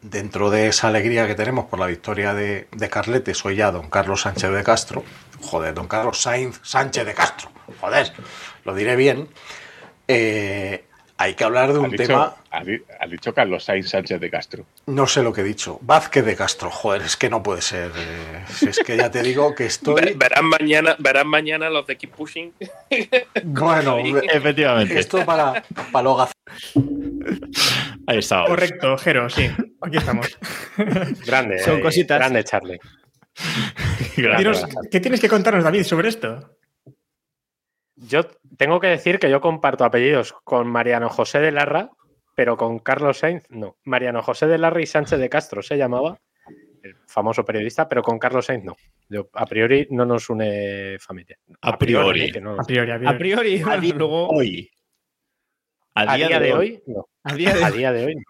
[0.00, 3.88] dentro de esa alegría que tenemos por la victoria de, de Carlete, soy ya don
[3.88, 5.04] Carlos Sánchez de Castro.
[5.40, 7.50] Joder, don Carlos Sainz Sánchez de Castro.
[7.80, 8.12] Joder,
[8.64, 9.28] lo diré bien.
[10.08, 10.87] Eh,
[11.20, 12.34] hay que hablar de un Ha dicho, tema.
[12.50, 14.64] ha di- ha dicho Carlos Sainz Sánchez de Castro.
[14.86, 15.78] No sé lo que he dicho.
[15.82, 16.70] Vázquez de Castro.
[16.70, 17.90] Joder, es que no puede ser.
[17.96, 20.14] eh, si es que ya te digo que Ver- estoy.
[20.14, 22.52] verán, mañana, verán mañana los de Keep Pushing.
[23.44, 23.98] Bueno,
[24.32, 24.98] Efectivamente.
[24.98, 25.62] esto para,
[25.92, 26.32] para lo gaz-
[28.06, 28.44] Ahí está.
[28.46, 29.50] Correcto, Jero, sí.
[29.82, 30.38] Aquí estamos.
[31.26, 32.18] Grande, Son eh, cositas.
[32.18, 32.78] grande Charlie.
[34.16, 36.57] Dinos, ¿Qué tienes que contarnos, David, sobre esto?
[38.00, 38.22] Yo
[38.56, 41.90] tengo que decir que yo comparto apellidos con Mariano José de Larra,
[42.34, 43.76] pero con Carlos Sainz no.
[43.84, 46.20] Mariano José de Larra y Sánchez de Castro se llamaba,
[46.82, 48.76] el famoso periodista, pero con Carlos Sainz no.
[49.08, 51.36] Yo, a priori no nos une familia.
[51.62, 52.30] A priori.
[52.30, 53.18] que no- A priori, a A priori.
[53.18, 54.28] priori, A día- luego.
[54.28, 54.70] Hoy.
[55.94, 57.08] a día, de, hoy, no.
[57.24, 58.22] A día de A día de hoy no.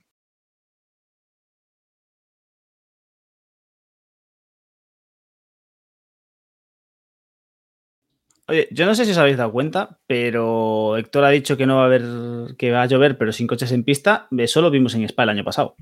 [8.50, 11.76] Oye, yo no sé si os habéis dado cuenta, pero Héctor ha dicho que no
[11.76, 14.26] va a haber, que va a llover, pero sin coches en pista.
[14.36, 15.76] Eso lo vimos en Spa el año pasado.